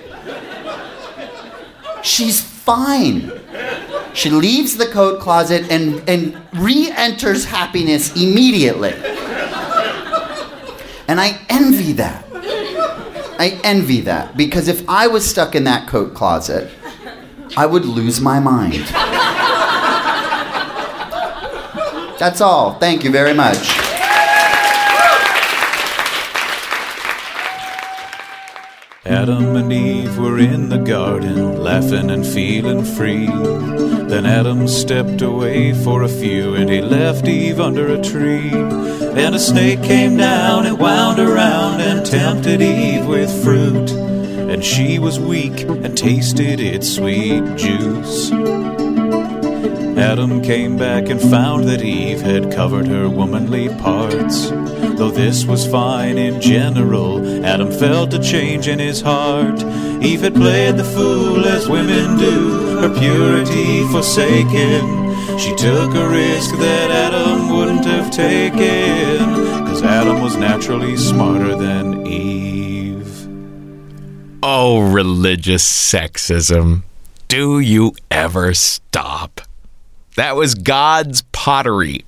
She's 2.02 2.40
fine. 2.40 3.30
She 4.14 4.30
leaves 4.30 4.78
the 4.78 4.86
coat 4.86 5.20
closet 5.20 5.70
and, 5.70 6.02
and 6.08 6.34
re 6.54 6.90
enters 6.96 7.44
happiness 7.44 8.16
immediately. 8.16 8.94
And 11.08 11.20
I 11.20 11.38
envy 11.50 11.92
that. 11.92 12.24
I 13.38 13.60
envy 13.62 14.00
that 14.00 14.34
because 14.34 14.68
if 14.68 14.88
I 14.88 15.08
was 15.08 15.28
stuck 15.28 15.54
in 15.54 15.64
that 15.64 15.88
coat 15.88 16.14
closet, 16.14 16.70
I 17.54 17.66
would 17.66 17.84
lose 17.84 18.18
my 18.18 18.40
mind. 18.40 18.90
That's 22.22 22.40
all. 22.40 22.74
Thank 22.74 23.02
you 23.02 23.10
very 23.10 23.34
much. 23.34 23.58
Adam 29.04 29.56
and 29.56 29.72
Eve 29.72 30.16
were 30.18 30.38
in 30.38 30.68
the 30.68 30.78
garden, 30.78 31.60
laughing 31.60 32.12
and 32.12 32.24
feeling 32.24 32.84
free. 32.84 33.26
Then 33.26 34.24
Adam 34.24 34.68
stepped 34.68 35.20
away 35.20 35.74
for 35.74 36.04
a 36.04 36.08
few, 36.08 36.54
and 36.54 36.70
he 36.70 36.80
left 36.80 37.26
Eve 37.26 37.58
under 37.58 37.92
a 37.92 38.00
tree. 38.00 38.50
And 38.52 39.34
a 39.34 39.40
snake 39.40 39.82
came 39.82 40.16
down 40.16 40.64
and 40.66 40.78
wound 40.78 41.18
around 41.18 41.80
and 41.80 42.06
tempted 42.06 42.62
Eve 42.62 43.04
with 43.04 43.32
fruit. 43.42 43.90
And 43.90 44.64
she 44.64 45.00
was 45.00 45.18
weak 45.18 45.62
and 45.62 45.98
tasted 45.98 46.60
its 46.60 46.94
sweet 46.94 47.56
juice. 47.56 48.30
Adam 50.02 50.42
came 50.42 50.76
back 50.76 51.08
and 51.08 51.20
found 51.20 51.68
that 51.68 51.80
Eve 51.80 52.20
had 52.20 52.50
covered 52.52 52.88
her 52.88 53.08
womanly 53.08 53.68
parts. 53.76 54.50
Though 54.98 55.12
this 55.12 55.44
was 55.44 55.64
fine 55.64 56.18
in 56.18 56.40
general, 56.40 57.44
Adam 57.46 57.70
felt 57.70 58.12
a 58.12 58.18
change 58.18 58.66
in 58.66 58.80
his 58.80 59.00
heart. 59.00 59.62
Eve 60.02 60.22
had 60.22 60.34
played 60.34 60.76
the 60.76 60.84
fool 60.84 61.46
as 61.46 61.68
women 61.68 62.18
do, 62.18 62.80
her 62.80 62.92
purity 62.98 63.86
forsaken. 63.92 65.38
She 65.38 65.54
took 65.54 65.94
a 65.94 66.08
risk 66.08 66.56
that 66.56 66.90
Adam 66.90 67.56
wouldn't 67.56 67.84
have 67.84 68.10
taken, 68.10 69.18
cause 69.66 69.84
Adam 69.84 70.20
was 70.20 70.36
naturally 70.36 70.96
smarter 70.96 71.54
than 71.54 72.04
Eve. 72.08 73.28
Oh, 74.42 74.80
religious 74.80 75.64
sexism. 75.64 76.82
Do 77.28 77.60
you 77.60 77.94
ever 78.10 78.52
stop? 78.52 79.40
That 80.16 80.36
was 80.36 80.54
God's 80.54 81.22
pottery. 81.32 82.04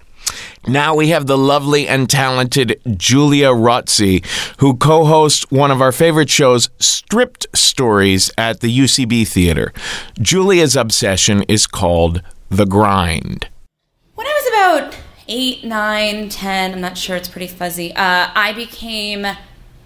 Now 0.67 0.95
we 0.95 1.09
have 1.09 1.27
the 1.27 1.37
lovely 1.37 1.87
and 1.87 2.09
talented 2.09 2.81
Julia 2.97 3.49
Rotzi, 3.49 4.25
who 4.59 4.77
co 4.77 5.05
hosts 5.05 5.51
one 5.51 5.71
of 5.71 5.83
our 5.83 5.93
favorite 5.93 6.31
shows, 6.31 6.71
Stripped 6.79 7.47
Stories, 7.55 8.31
at 8.39 8.61
the 8.61 8.79
UCB 8.79 9.29
Theater. 9.29 9.73
Julia's 10.21 10.75
obsession 10.75 11.43
is 11.43 11.67
called 11.67 12.23
The 12.49 12.65
Grind. 12.65 13.49
When 14.15 14.27
I 14.27 14.33
was 14.33 14.81
about 14.81 14.97
eight, 15.29 15.65
nine, 15.65 16.31
ten, 16.31 16.73
I'm 16.73 16.81
not 16.81 16.97
sure, 16.97 17.17
it's 17.17 17.29
pretty 17.29 17.49
fuzzy, 17.49 17.93
uh, 17.93 18.31
I 18.35 18.55
became 18.55 19.27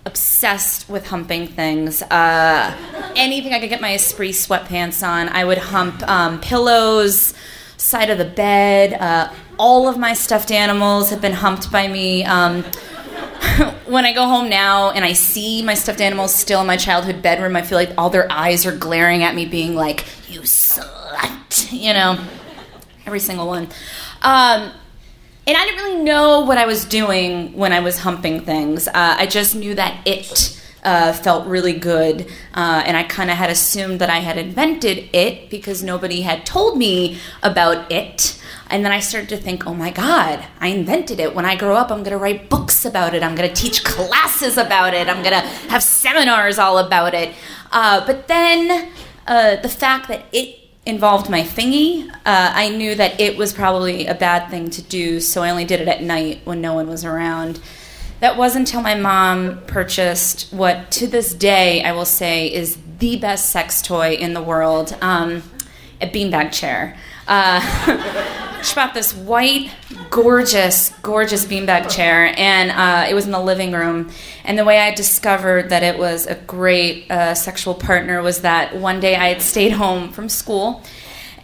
obsessed 0.05 0.89
with 0.89 1.07
humping 1.09 1.47
things. 1.47 2.03
Uh, 2.03 2.77
anything 3.17 3.53
I 3.53 3.61
could 3.61 3.69
get 3.69 3.81
my 3.81 3.95
Esprit 3.95 4.31
sweatpants 4.31 5.07
on, 5.07 5.29
I 5.29 5.45
would 5.45 5.59
hump 5.59 6.03
um, 6.09 6.41
pillows, 6.41 7.35
side 7.79 8.11
of 8.11 8.19
the 8.19 8.25
bed. 8.25 8.93
Uh, 8.93 9.33
all 9.59 9.89
of 9.89 9.97
my 9.97 10.13
stuffed 10.13 10.51
animals 10.51 11.11
have 11.11 11.23
been 11.23 11.33
humped 11.33 11.73
by 11.73 11.89
me. 11.89 12.25
Um, 12.25 12.63
when 13.87 14.05
I 14.05 14.13
go 14.13 14.27
home 14.27 14.51
now 14.51 14.91
and 14.91 15.05
I 15.05 15.15
see 15.15 15.63
my 15.63 15.75
stuffed 15.75 16.01
animals 16.01 16.35
still 16.35 16.61
in 16.61 16.67
my 16.67 16.77
childhood 16.77 17.23
bedroom, 17.23 17.57
I 17.57 17.63
feel 17.63 17.79
like 17.79 17.93
all 17.97 18.11
their 18.11 18.31
eyes 18.31 18.67
are 18.67 18.77
glaring 18.77 19.23
at 19.23 19.35
me, 19.35 19.47
being 19.47 19.75
like, 19.75 20.05
"You 20.29 20.41
slut," 20.41 21.73
you 21.73 21.95
know, 21.95 22.19
every 23.07 23.21
single 23.21 23.47
one. 23.47 23.69
Um, 24.23 24.73
and 25.47 25.57
I 25.57 25.65
didn't 25.65 25.83
really 25.83 26.05
know 26.05 26.41
what 26.41 26.59
I 26.59 26.67
was 26.67 26.85
doing 26.85 27.55
when 27.55 27.73
I 27.73 27.81
was 27.81 27.99
humping 27.99 28.41
things. 28.41 28.87
Uh, 28.87 28.93
I 28.95 29.27
just 29.27 29.55
knew 29.55 29.75
that 29.77 30.07
it 30.07 30.58
uh, 30.89 31.13
felt 31.13 31.47
really 31.47 31.75
good, 31.75 32.23
uh, 32.55 32.83
and 32.87 32.97
I 32.97 33.03
kind 33.03 33.31
of 33.31 33.37
had 33.37 33.51
assumed 33.51 34.01
that 34.01 34.09
I 34.09 34.21
had 34.21 34.39
invented 34.39 35.11
it 35.13 35.51
because 35.51 35.83
nobody 35.83 36.23
had 36.23 36.47
told 36.47 36.79
me 36.79 37.19
about 37.43 37.93
it. 37.93 38.41
And 38.71 38.85
then 38.87 38.93
I 38.93 39.01
started 39.01 39.29
to 39.31 39.37
think, 39.37 39.67
oh 39.67 39.75
my 39.75 39.91
God, 39.91 40.43
I 40.61 40.69
invented 40.69 41.21
it. 41.21 41.35
When 41.35 41.45
I 41.45 41.57
grow 41.57 41.77
up, 41.77 41.91
I'm 41.91 41.99
going 41.99 42.13
to 42.13 42.17
write 42.17 42.49
books 42.49 42.87
about 42.87 43.15
it. 43.15 43.23
I'm 43.23 43.35
going 43.35 43.49
to 43.53 43.55
teach 43.55 43.85
classes 43.85 44.57
about 44.57 44.95
it. 44.95 45.09
I'm 45.09 45.23
going 45.23 45.39
to 45.39 45.47
have 45.69 45.83
seminars 45.83 46.59
all 46.59 46.79
about 46.79 47.13
it. 47.13 47.35
Uh, 47.71 48.07
but 48.07 48.27
then 48.27 48.91
uh, 49.27 49.57
the 49.57 49.69
fact 49.69 50.09
that 50.09 50.25
it 50.33 50.59
involved 50.87 51.29
my 51.29 51.43
thingy, 51.43 52.09
uh, 52.11 52.15
I 52.25 52.71
knew 52.71 52.95
that 52.95 53.21
it 53.21 53.37
was 53.37 53.53
probably 53.53 54.07
a 54.07 54.15
bad 54.15 54.49
thing 54.49 54.71
to 54.71 54.81
do, 54.81 55.21
so 55.21 55.43
I 55.43 55.51
only 55.51 55.67
did 55.67 55.83
it 55.83 55.89
at 55.89 56.03
night 56.03 56.41
when 56.45 56.63
no 56.63 56.73
one 56.73 56.89
was 56.89 57.05
around. 57.05 57.61
That 58.21 58.37
wasn't 58.37 58.69
until 58.69 58.83
my 58.83 58.97
mom 58.97 59.61
purchased 59.67 60.53
what, 60.53 60.91
to 60.93 61.07
this 61.07 61.33
day, 61.33 61.85
I 61.85 61.93
will 61.93 62.05
say 62.05 62.53
is 62.53 62.77
the 62.99 63.17
best 63.17 63.51
sex 63.51 63.81
toy 63.81 64.15
in 64.15 64.35
the 64.35 64.43
world 64.43 64.97
um, 65.01 65.43
a 66.01 66.09
beanbag 66.09 66.53
chair. 66.53 66.97
Uh, 67.29 67.61
she 68.63 68.75
bought 68.75 68.93
this 68.93 69.15
white, 69.15 69.71
gorgeous, 70.11 70.91
gorgeous 71.03 71.45
beanbag 71.45 71.95
chair, 71.95 72.35
and 72.37 72.71
uh, 72.73 73.09
it 73.09 73.15
was 73.15 73.27
in 73.27 73.31
the 73.31 73.41
living 73.41 73.71
room. 73.71 74.11
And 74.45 74.59
the 74.59 74.65
way 74.65 74.81
I 74.81 74.93
discovered 74.95 75.71
that 75.71 75.85
it 75.85 75.97
was 75.97 76.27
a 76.27 76.35
great 76.35 77.09
uh, 77.11 77.35
sexual 77.35 77.75
partner 77.75 78.21
was 78.21 78.41
that 78.41 78.77
one 78.77 78.99
day 78.99 79.15
I 79.15 79.29
had 79.29 79.43
stayed 79.43 79.73
home 79.73 80.11
from 80.11 80.29
school 80.29 80.83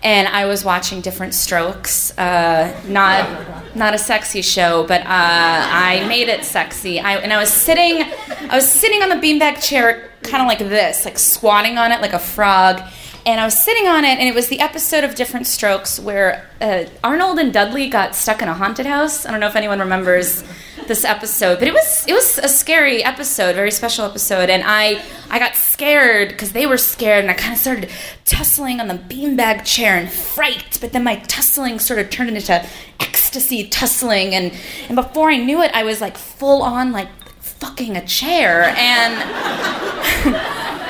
and 0.05 0.29
I 0.29 0.45
was 0.45 0.65
watching 0.65 1.01
Diff'rent 1.01 1.35
Strokes. 1.35 2.17
Uh, 2.17 2.79
not 2.87 3.75
not 3.75 3.95
a 3.95 3.99
sexy 3.99 4.43
show, 4.43 4.87
but 4.87 5.01
uh, 5.01 5.07
I 5.09 6.05
made 6.07 6.29
it 6.29 6.45
sexy. 6.45 7.01
I, 7.01 7.17
and 7.17 7.33
I 7.33 7.39
was 7.39 7.53
sitting, 7.53 8.03
I 8.49 8.55
was 8.55 8.71
sitting 8.71 9.03
on 9.03 9.09
the 9.09 9.17
beanbag 9.17 9.61
chair, 9.67 10.11
kind 10.23 10.43
of 10.43 10.47
like 10.47 10.61
this, 10.61 11.05
like 11.05 11.19
squatting 11.19 11.77
on 11.79 11.91
it 11.91 12.01
like 12.01 12.13
a 12.13 12.19
frog. 12.21 12.81
And 13.27 13.41
I 13.41 13.47
was 13.47 13.59
sitting 13.59 13.87
on 13.87 14.05
it, 14.05 14.19
and 14.19 14.29
it 14.29 14.35
was 14.35 14.49
the 14.49 14.61
episode 14.61 15.03
of 15.03 15.15
Diff'rent 15.15 15.47
Strokes 15.47 15.99
where 15.99 16.47
uh, 16.61 16.85
Arnold 17.03 17.39
and 17.39 17.55
Dudley 17.55 17.89
got 17.89 18.15
stuck 18.15 18.43
in 18.43 18.49
a 18.49 18.55
haunted 18.55 18.85
house. 18.85 19.25
I 19.25 19.31
don't 19.31 19.41
know 19.41 19.47
if 19.47 19.57
anyone 19.57 19.79
remembers 19.79 20.45
this 20.89 21.07
episode, 21.07 21.59
but 21.59 21.67
it 21.67 21.73
was 21.73 22.07
it 22.07 22.13
was 22.13 22.37
a 22.37 22.49
scary 22.49 23.03
episode, 23.03 23.55
very 23.55 23.71
special 23.71 24.05
episode, 24.05 24.51
and 24.51 24.63
I 24.67 25.03
I 25.31 25.39
got 25.39 25.55
scared 25.55 26.29
because 26.29 26.53
they 26.53 26.67
were 26.67 26.77
scared, 26.77 27.25
and 27.25 27.31
I 27.31 27.35
kind 27.35 27.55
of 27.55 27.59
started 27.59 27.89
tussling 28.27 28.79
on 28.79 28.89
the 28.89 28.95
beanbag 28.95 29.65
chair 29.65 29.99
in 29.99 30.07
fright. 30.07 30.77
But 30.83 30.93
then 30.93 31.03
my 31.03 31.17
tussling 31.17 31.79
sort 31.79 32.01
of 32.01 32.11
turned 32.11 32.37
into 32.37 32.63
ecstasy 33.01 33.69
tussling, 33.69 34.35
and 34.35 34.53
and 34.89 34.97
before 34.97 35.31
I 35.31 35.39
knew 35.39 35.63
it, 35.63 35.71
I 35.73 35.85
was 35.85 36.03
like 36.03 36.19
full 36.19 36.63
on 36.63 36.93
like 36.93 37.09
fucking 37.41 37.97
a 37.97 38.07
chair, 38.07 38.65
and. 38.77 40.75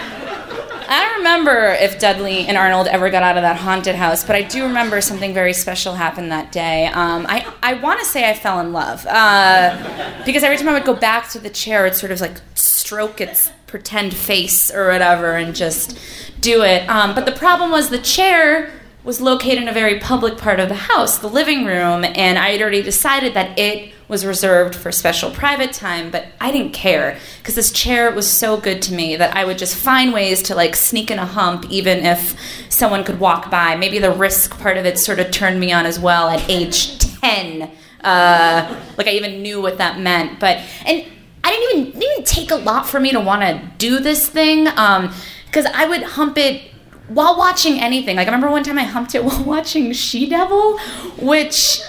I 0.87 1.05
don't 1.05 1.19
remember 1.19 1.77
if 1.81 1.99
Dudley 1.99 2.47
and 2.47 2.57
Arnold 2.57 2.87
ever 2.89 3.11
got 3.11 3.23
out 3.23 3.37
of 3.37 3.43
that 3.43 3.57
haunted 3.57 3.95
house, 3.95 4.25
but 4.25 4.37
I 4.37 4.43
do 4.43 4.65
remember 4.65 5.01
something 5.01 5.33
very 5.33 5.53
special 5.53 5.95
happened 5.95 6.31
that 6.31 6.53
day. 6.53 6.87
Um, 6.87 7.27
I, 7.29 7.53
I 7.63 7.75
want 7.75 8.01
to 8.01 8.07
say 8.07 8.29
I 8.29 8.35
fell 8.35 8.61
in 8.61 8.73
love 8.73 9.07
uh, 9.07 10.23
because 10.27 10.43
every 10.43 10.57
time 10.57 10.69
I 10.69 10.75
would 10.75 10.85
go 10.85 10.95
back 10.95 11.31
to 11.31 11.39
the 11.39 11.51
chair, 11.51 11.87
it 11.87 11.95
sort 11.95 12.13
of 12.13 12.21
like 12.21 12.37
stroke 12.55 13.21
its 13.21 13.51
pretend 13.67 14.15
face 14.15 14.71
or 14.71 14.89
whatever 14.89 15.33
and 15.33 15.55
just 15.55 15.99
do 16.41 16.63
it. 16.63 16.89
Um, 16.89 17.15
but 17.15 17.25
the 17.25 17.33
problem 17.33 17.71
was 17.71 17.89
the 17.89 17.99
chair 17.99 18.71
was 19.05 19.21
located 19.21 19.59
in 19.59 19.69
a 19.69 19.73
very 19.73 19.99
public 20.01 20.39
part 20.39 20.61
of 20.61 20.69
the 20.69 20.75
house, 20.75 21.19
the 21.19 21.29
living 21.29 21.65
room, 21.65 22.05
and 22.05 22.39
I 22.39 22.51
had 22.51 22.61
already 22.61 22.83
decided 22.83 23.35
that 23.35 23.59
it 23.59 23.94
was 24.09 24.27
reserved 24.27 24.75
for 24.75 24.93
special 24.93 25.31
private 25.31 25.73
time, 25.73 26.11
but 26.11 26.27
I 26.41 26.53
didn't 26.53 26.73
care 26.73 27.19
because 27.39 27.55
this 27.55 27.73
chair 27.73 28.11
was 28.11 28.29
so 28.29 28.57
good 28.57 28.83
to 28.83 28.95
me 28.95 29.17
that 29.17 29.37
I 29.37 29.45
would 29.45 29.59
just 29.59 29.77
find 29.77 30.13
ways 30.13 30.43
to 30.45 30.55
like 30.55 30.77
sneak 30.77 31.11
in 31.11 31.19
a 31.19 31.27
hump 31.27 31.67
even 31.71 32.05
if 32.05 32.37
someone 32.69 33.05
could 33.05 33.21
walk 33.21 33.51
by. 33.51 33.77
Maybe 33.77 33.99
the 33.99 34.13
risk 34.13 34.59
part 34.59 34.77
of 34.77 34.85
it 34.85 34.99
sort 34.99 35.21
of 35.21 35.31
turned 35.31 35.59
me 35.59 35.73
on 35.73 35.87
as 35.87 35.99
well 35.99 36.29
at 36.29 36.49
age 36.51 36.99
10. 36.99 37.71
Uh, 38.03 38.81
like 38.99 39.07
I 39.07 39.13
even 39.13 39.41
knew 39.41 39.63
what 39.63 39.79
that 39.79 39.99
meant, 39.99 40.39
but 40.39 40.59
and 40.85 41.07
I 41.43 41.51
didn't 41.51 41.71
even 41.71 42.01
didn't 42.01 42.13
even 42.13 42.25
take 42.25 42.51
a 42.51 42.57
lot 42.57 42.87
for 42.87 43.01
me 43.01 43.13
to 43.13 43.21
want 43.21 43.43
to 43.43 43.71
do 43.79 44.01
this 44.01 44.29
thing 44.29 44.65
because 44.65 45.67
I 45.73 45.87
would 45.89 46.03
hump 46.03 46.37
it 46.37 46.71
while 47.09 47.37
watching 47.37 47.81
anything. 47.81 48.17
Like 48.17 48.29
I 48.29 48.31
remember 48.31 48.51
one 48.51 48.63
time 48.63 48.79
I 48.79 48.85
humped 48.85 49.15
it 49.15 49.25
while 49.25 49.43
watching 49.45 49.93
She 49.93 50.29
Devil, 50.29 50.79
which 51.19 51.81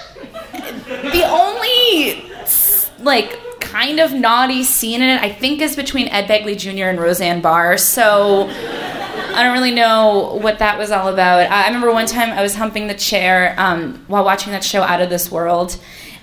the 1.02 1.24
only 1.24 2.30
like 2.98 3.60
kind 3.60 4.00
of 4.00 4.12
naughty 4.12 4.62
scene 4.62 5.02
in 5.02 5.08
it 5.08 5.20
I 5.22 5.30
think 5.32 5.60
is 5.60 5.76
between 5.76 6.08
Ed 6.08 6.26
Begley 6.28 6.56
Jr. 6.56 6.84
and 6.84 7.00
Roseanne 7.00 7.40
Barr. 7.40 7.76
So 7.76 8.48
I 8.48 9.42
don't 9.42 9.52
really 9.52 9.70
know 9.70 10.38
what 10.40 10.60
that 10.60 10.78
was 10.78 10.90
all 10.90 11.08
about. 11.08 11.50
I 11.50 11.66
remember 11.66 11.92
one 11.92 12.06
time 12.06 12.30
I 12.30 12.42
was 12.42 12.54
humping 12.54 12.86
the 12.86 12.94
chair 12.94 13.54
um, 13.58 14.02
while 14.06 14.24
watching 14.24 14.52
that 14.52 14.64
show 14.64 14.82
Out 14.82 15.02
of 15.02 15.10
This 15.10 15.30
World, 15.30 15.78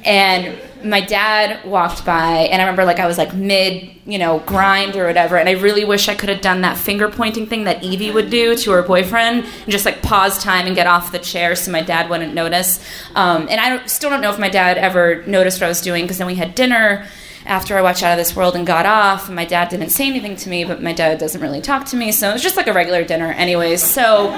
and 0.05 0.57
my 0.83 0.99
dad 1.01 1.65
walked 1.65 2.05
by, 2.05 2.39
and 2.51 2.61
I 2.61 2.65
remember 2.65 2.83
like 2.85 2.99
I 2.99 3.07
was 3.07 3.17
like 3.17 3.33
mid, 3.33 3.89
you 4.05 4.17
know, 4.17 4.39
grind 4.39 4.95
or 4.95 5.07
whatever, 5.07 5.37
and 5.37 5.47
I 5.47 5.53
really 5.53 5.85
wish 5.85 6.09
I 6.09 6.15
could 6.15 6.29
have 6.29 6.41
done 6.41 6.61
that 6.61 6.77
finger 6.77 7.09
pointing 7.09 7.47
thing 7.47 7.63
that 7.63 7.83
Evie 7.83 8.11
would 8.11 8.29
do 8.29 8.55
to 8.55 8.71
her 8.71 8.81
boyfriend, 8.81 9.45
and 9.45 9.71
just 9.71 9.85
like 9.85 10.01
pause 10.01 10.41
time 10.43 10.67
and 10.67 10.75
get 10.75 10.87
off 10.87 11.11
the 11.11 11.19
chair 11.19 11.55
so 11.55 11.71
my 11.71 11.81
dad 11.81 12.09
wouldn't 12.09 12.33
notice. 12.33 12.83
Um, 13.15 13.47
and 13.49 13.61
I 13.61 13.69
don't, 13.69 13.89
still 13.89 14.09
don't 14.09 14.21
know 14.21 14.31
if 14.31 14.39
my 14.39 14.49
dad 14.49 14.77
ever 14.77 15.23
noticed 15.25 15.61
what 15.61 15.65
I 15.65 15.69
was 15.69 15.81
doing 15.81 16.03
because 16.03 16.17
then 16.17 16.27
we 16.27 16.35
had 16.35 16.53
dinner 16.55 17.07
after 17.45 17.77
I 17.77 17.81
watched 17.81 18.03
Out 18.03 18.11
of 18.11 18.17
This 18.17 18.35
World 18.35 18.55
and 18.55 18.65
got 18.65 18.85
off, 18.85 19.27
and 19.27 19.35
my 19.35 19.45
dad 19.45 19.69
didn't 19.69 19.89
say 19.89 20.07
anything 20.07 20.35
to 20.37 20.49
me, 20.49 20.63
but 20.63 20.81
my 20.81 20.93
dad 20.93 21.17
doesn't 21.17 21.41
really 21.41 21.61
talk 21.61 21.85
to 21.87 21.95
me, 21.95 22.11
so 22.11 22.29
it 22.29 22.33
was 22.33 22.43
just 22.43 22.57
like 22.57 22.67
a 22.67 22.73
regular 22.73 23.03
dinner, 23.03 23.31
anyways. 23.31 23.83
So, 23.83 24.31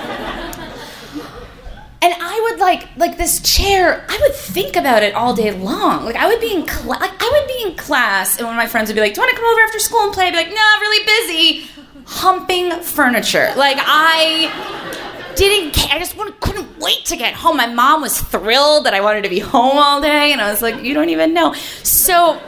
and 2.05 2.13
I 2.21 2.39
would 2.39 2.59
like 2.59 2.87
like 2.97 3.17
this 3.17 3.39
chair. 3.39 4.05
I 4.07 4.17
would 4.21 4.35
think 4.35 4.75
about 4.75 5.01
it 5.01 5.15
all 5.15 5.33
day 5.33 5.51
long. 5.51 6.05
Like 6.05 6.15
I 6.15 6.27
would 6.27 6.39
be 6.39 6.53
in 6.53 6.63
class. 6.65 7.01
Like 7.01 7.19
I 7.19 7.29
would 7.31 7.47
be 7.47 7.63
in 7.67 7.75
class, 7.75 8.37
and 8.37 8.45
one 8.45 8.55
of 8.55 8.59
my 8.59 8.67
friends 8.67 8.89
would 8.89 8.95
be 8.95 9.01
like, 9.01 9.15
"Do 9.15 9.21
you 9.21 9.25
want 9.25 9.35
to 9.35 9.41
come 9.41 9.51
over 9.51 9.61
after 9.61 9.79
school 9.79 10.03
and 10.03 10.13
play?" 10.13 10.27
I'd 10.27 10.31
be 10.31 10.37
like, 10.37 10.49
"No, 10.49 10.61
I'm 10.61 10.81
really 10.81 11.05
busy." 11.05 11.71
Humping 12.05 12.69
furniture. 12.81 13.51
Like 13.57 13.77
I 13.79 15.33
didn't 15.35 15.73
care. 15.73 15.95
I 15.95 15.99
just 15.99 16.15
couldn't 16.39 16.77
wait 16.77 17.05
to 17.05 17.17
get 17.17 17.33
home. 17.33 17.57
My 17.57 17.65
mom 17.65 18.01
was 18.01 18.21
thrilled 18.21 18.85
that 18.85 18.93
I 18.93 19.01
wanted 19.01 19.23
to 19.23 19.29
be 19.29 19.39
home 19.39 19.75
all 19.75 19.99
day, 19.99 20.31
and 20.31 20.39
I 20.39 20.51
was 20.51 20.61
like, 20.61 20.83
"You 20.83 20.93
don't 20.93 21.09
even 21.09 21.33
know." 21.33 21.53
So 21.81 22.39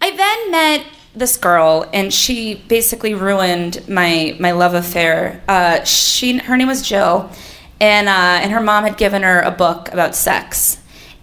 I 0.00 0.16
then 0.16 0.50
met 0.52 0.86
this 1.16 1.36
girl, 1.36 1.88
and 1.92 2.14
she 2.14 2.54
basically 2.68 3.14
ruined 3.14 3.86
my 3.88 4.36
my 4.38 4.52
love 4.52 4.74
affair. 4.74 5.42
Uh, 5.48 5.82
she 5.82 6.38
her 6.38 6.56
name 6.56 6.68
was 6.68 6.86
Jill, 6.88 7.30
and 7.80 8.08
uh, 8.08 8.40
and 8.42 8.52
her 8.52 8.60
mom 8.60 8.84
had 8.84 8.96
given 8.96 9.22
her 9.22 9.40
a 9.40 9.50
book 9.50 9.92
about 9.92 10.14
sex, 10.14 10.80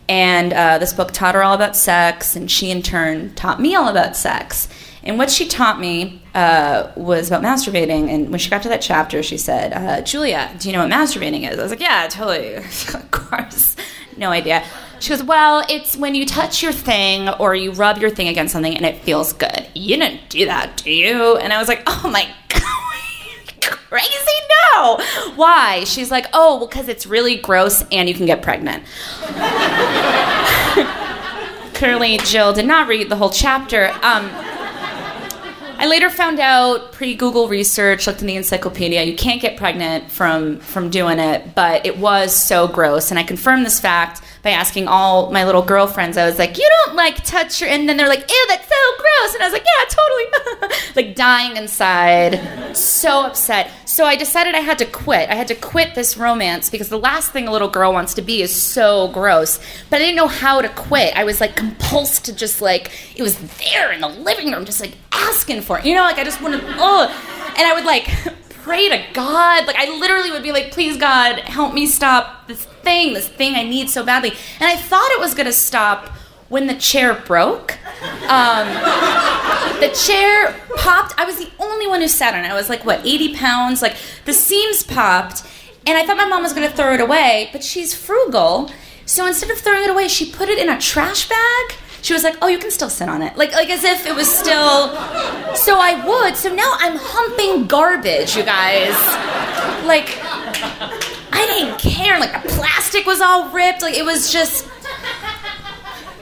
and 0.08 0.54
uh, 0.54 0.78
this 0.78 0.94
book 0.94 1.12
taught 1.12 1.36
her 1.36 1.44
all 1.44 1.54
about 1.54 1.76
sex, 1.76 2.36
and 2.36 2.50
she 2.50 2.72
in 2.72 2.82
turn 2.82 3.34
taught 3.36 3.62
me 3.62 3.76
all 3.76 3.88
about 3.88 4.16
sex. 4.16 4.68
And 5.04 5.20
what 5.20 5.30
she 5.30 5.48
taught 5.48 5.80
me 5.80 6.24
uh, 6.34 6.92
was 6.96 7.28
about 7.28 7.44
masturbating. 7.44 8.10
And 8.10 8.32
when 8.32 8.40
she 8.40 8.50
got 8.50 8.64
to 8.64 8.70
that 8.70 8.82
chapter, 8.82 9.22
she 9.22 9.38
said, 9.38 9.72
uh, 9.72 10.02
"Julia, 10.02 10.52
do 10.60 10.68
you 10.68 10.74
know 10.74 10.82
what 10.82 10.92
masturbating 10.92 11.50
is?" 11.50 11.60
I 11.60 11.62
was 11.62 11.72
like, 11.72 11.82
"Yeah, 11.82 12.08
totally, 12.08 12.56
of 12.56 13.12
course." 13.12 13.76
No 14.18 14.30
idea. 14.30 14.64
She 15.00 15.10
goes, 15.10 15.24
Well, 15.24 15.66
it's 15.70 15.98
when 15.98 16.16
you 16.16 16.26
touch 16.26 16.64
your 16.64 16.72
thing 16.72 17.30
or 17.30 17.56
you 17.56 17.72
rub 17.72 17.98
your 17.98 18.10
thing 18.10 18.28
against 18.28 18.54
something 18.54 18.76
and 18.76 18.86
it 18.86 19.04
feels 19.04 19.34
good. 19.34 19.68
You 19.74 19.98
didn't 19.98 20.30
do 20.30 20.46
that, 20.46 20.78
do 20.78 20.92
you? 20.92 21.36
And 21.38 21.52
I 21.52 21.60
was 21.60 21.68
like, 21.68 21.84
Oh 21.86 22.10
my 22.12 22.28
crazy? 23.96 24.32
No. 24.74 24.98
Why? 25.36 25.84
She's 25.86 26.12
like, 26.12 26.26
Oh, 26.34 26.58
well, 26.58 26.68
because 26.68 26.90
it's 26.90 27.06
really 27.06 27.38
gross 27.38 27.84
and 27.92 28.10
you 28.10 28.16
can 28.16 28.26
get 28.26 28.42
pregnant. 28.42 28.84
Clearly, 31.74 32.18
Jill 32.20 32.54
did 32.54 32.66
not 32.66 32.88
read 32.88 33.10
the 33.10 33.16
whole 33.16 33.30
chapter. 33.30 33.90
Um, 34.02 34.30
I 35.78 35.88
later 35.88 36.10
found 36.10 36.40
out 36.40 36.94
pre 36.94 37.16
Google 37.16 37.48
research, 37.48 38.08
looked 38.08 38.22
in 38.22 38.28
the 38.28 38.36
encyclopedia, 38.36 39.04
you 39.04 39.16
can't 39.16 39.42
get 39.42 39.58
pregnant 39.58 40.10
from 40.10 40.60
from 40.60 40.90
doing 40.90 41.20
it, 41.20 41.54
but 41.54 41.86
it 41.86 41.98
was 41.98 42.36
so 42.36 42.68
gross. 42.68 43.12
And 43.12 43.20
I 43.20 43.24
confirmed 43.24 43.66
this 43.66 43.80
fact 43.80 44.22
by 44.46 44.52
asking 44.52 44.88
all 44.88 45.32
my 45.32 45.44
little 45.44 45.64
girlfriends. 45.64 46.18
I 46.18 46.26
was 46.28 46.38
like, 46.38 46.56
"You 46.56 46.70
don't 46.86 46.96
like 46.96 47.24
touch 47.24 47.60
your," 47.60 47.70
and 47.70 47.90
then 47.90 47.98
they're 47.98 48.08
like, 48.08 48.30
"Ew, 48.30 48.46
that's 48.48 48.70
so 48.70 48.76
gross." 48.98 49.34
And 49.34 49.42
I 49.42 49.48
was 49.48 49.54
like, 49.54 49.66
"Yeah, 49.66 49.86
totally," 49.90 50.80
like 50.96 51.16
dying 51.16 51.58
inside, 51.58 52.78
so 52.78 53.26
upset. 53.26 53.72
So 53.86 54.06
I 54.06 54.16
decided 54.16 54.54
I 54.54 54.60
had 54.60 54.78
to 54.80 54.86
quit. 54.86 55.32
I 55.32 55.34
had 55.36 55.48
to 55.48 55.56
quit 55.56 55.96
this 55.96 56.16
romance 56.16 56.70
because 56.70 56.90
the 56.90 57.00
last 57.00 57.32
thing 57.32 57.48
a 57.48 57.52
little 57.52 57.68
girl 57.68 57.92
wants 57.92 58.14
to 58.14 58.22
be 58.22 58.44
is 58.44 58.54
so 58.54 59.08
gross. 59.08 59.60
But 59.90 59.98
I 59.98 60.00
didn't 60.06 60.16
know 60.16 60.28
how 60.28 60.62
to 60.62 60.70
quit. 60.70 61.18
I 61.18 61.24
was 61.24 61.42
like 61.42 61.56
compulsed 61.56 62.26
to 62.26 62.36
just 62.36 62.62
like 62.62 62.92
it 63.16 63.24
was 63.24 63.40
there 63.58 63.92
in 63.92 64.00
the 64.00 64.10
living 64.10 64.52
room, 64.52 64.64
just 64.64 64.80
like 64.80 64.96
asking 65.12 65.62
for 65.62 65.80
it. 65.80 65.86
You 65.86 65.96
know, 65.96 66.04
like 66.04 66.20
I 66.20 66.24
just 66.24 66.40
wanted, 66.40 66.62
oh, 66.64 67.08
and 67.58 67.68
I 67.68 67.74
would 67.74 67.86
like 67.86 68.12
pray 68.50 68.90
to 68.90 69.04
God. 69.14 69.66
Like 69.66 69.76
I 69.76 69.90
literally 69.98 70.30
would 70.30 70.44
be 70.44 70.52
like, 70.52 70.72
please 70.72 70.98
God, 70.98 71.40
help 71.40 71.74
me 71.74 71.88
stop 71.88 72.48
this 72.48 72.68
thing, 72.86 73.14
this 73.14 73.28
thing 73.28 73.56
I 73.56 73.64
need 73.64 73.90
so 73.90 74.06
badly. 74.06 74.32
And 74.60 74.70
I 74.70 74.78
thought 74.78 75.12
it 75.12 75.20
was 75.20 75.34
gonna 75.34 75.52
stop 75.52 76.08
when 76.48 76.68
the 76.68 76.76
chair 76.76 77.14
broke. 77.14 77.78
Um, 78.30 78.68
the 79.82 79.92
chair 79.94 80.56
popped. 80.78 81.20
I 81.20 81.26
was 81.26 81.38
the 81.38 81.52
only 81.60 81.88
one 81.88 82.00
who 82.00 82.08
sat 82.08 82.34
on 82.34 82.46
it. 82.46 82.50
I 82.50 82.54
was 82.54 82.70
like, 82.70 82.86
what, 82.86 83.02
80 83.06 83.36
pounds? 83.36 83.82
Like 83.82 83.98
the 84.24 84.34
seams 84.34 84.84
popped. 84.84 85.44
And 85.86 85.98
I 85.98 86.06
thought 86.06 86.18
my 86.18 86.26
mom 86.26 86.44
was 86.44 86.54
gonna 86.54 86.70
throw 86.70 86.94
it 86.94 87.02
away, 87.02 87.50
but 87.52 87.64
she's 87.64 87.94
frugal. 87.94 88.72
So 89.06 89.28
instead 89.28 89.52
of 89.52 89.58
throwing 89.58 89.84
it 89.84 89.90
away, 89.90 90.08
she 90.08 90.32
put 90.32 90.50
it 90.50 90.58
in 90.58 90.70
a 90.70 90.80
trash 90.80 91.28
bag 91.28 91.76
she 92.06 92.14
was 92.14 92.24
like, 92.24 92.38
"Oh, 92.44 92.48
you 92.48 92.60
can 92.60 92.70
still 92.70 92.90
sit 92.92 93.10
on 93.10 93.24
it," 93.24 93.36
like 93.36 93.52
like 93.54 93.72
as 93.72 93.84
if 93.84 94.06
it 94.06 94.14
was 94.16 94.32
still. 94.32 94.90
So 95.56 95.80
I 95.80 96.04
would. 96.06 96.38
So 96.38 96.54
now 96.54 96.74
I'm 96.78 96.98
humping 96.98 97.66
garbage, 97.66 98.36
you 98.36 98.44
guys. 98.44 98.94
Like 99.86 100.20
I 100.22 101.46
didn't 101.48 101.80
care. 101.80 102.20
Like 102.20 102.44
the 102.44 102.50
plastic 102.50 103.08
was 103.08 103.22
all 103.22 103.50
ripped. 103.50 103.82
Like 103.82 103.96
it 103.96 104.06
was 104.06 104.32
just. 104.32 104.68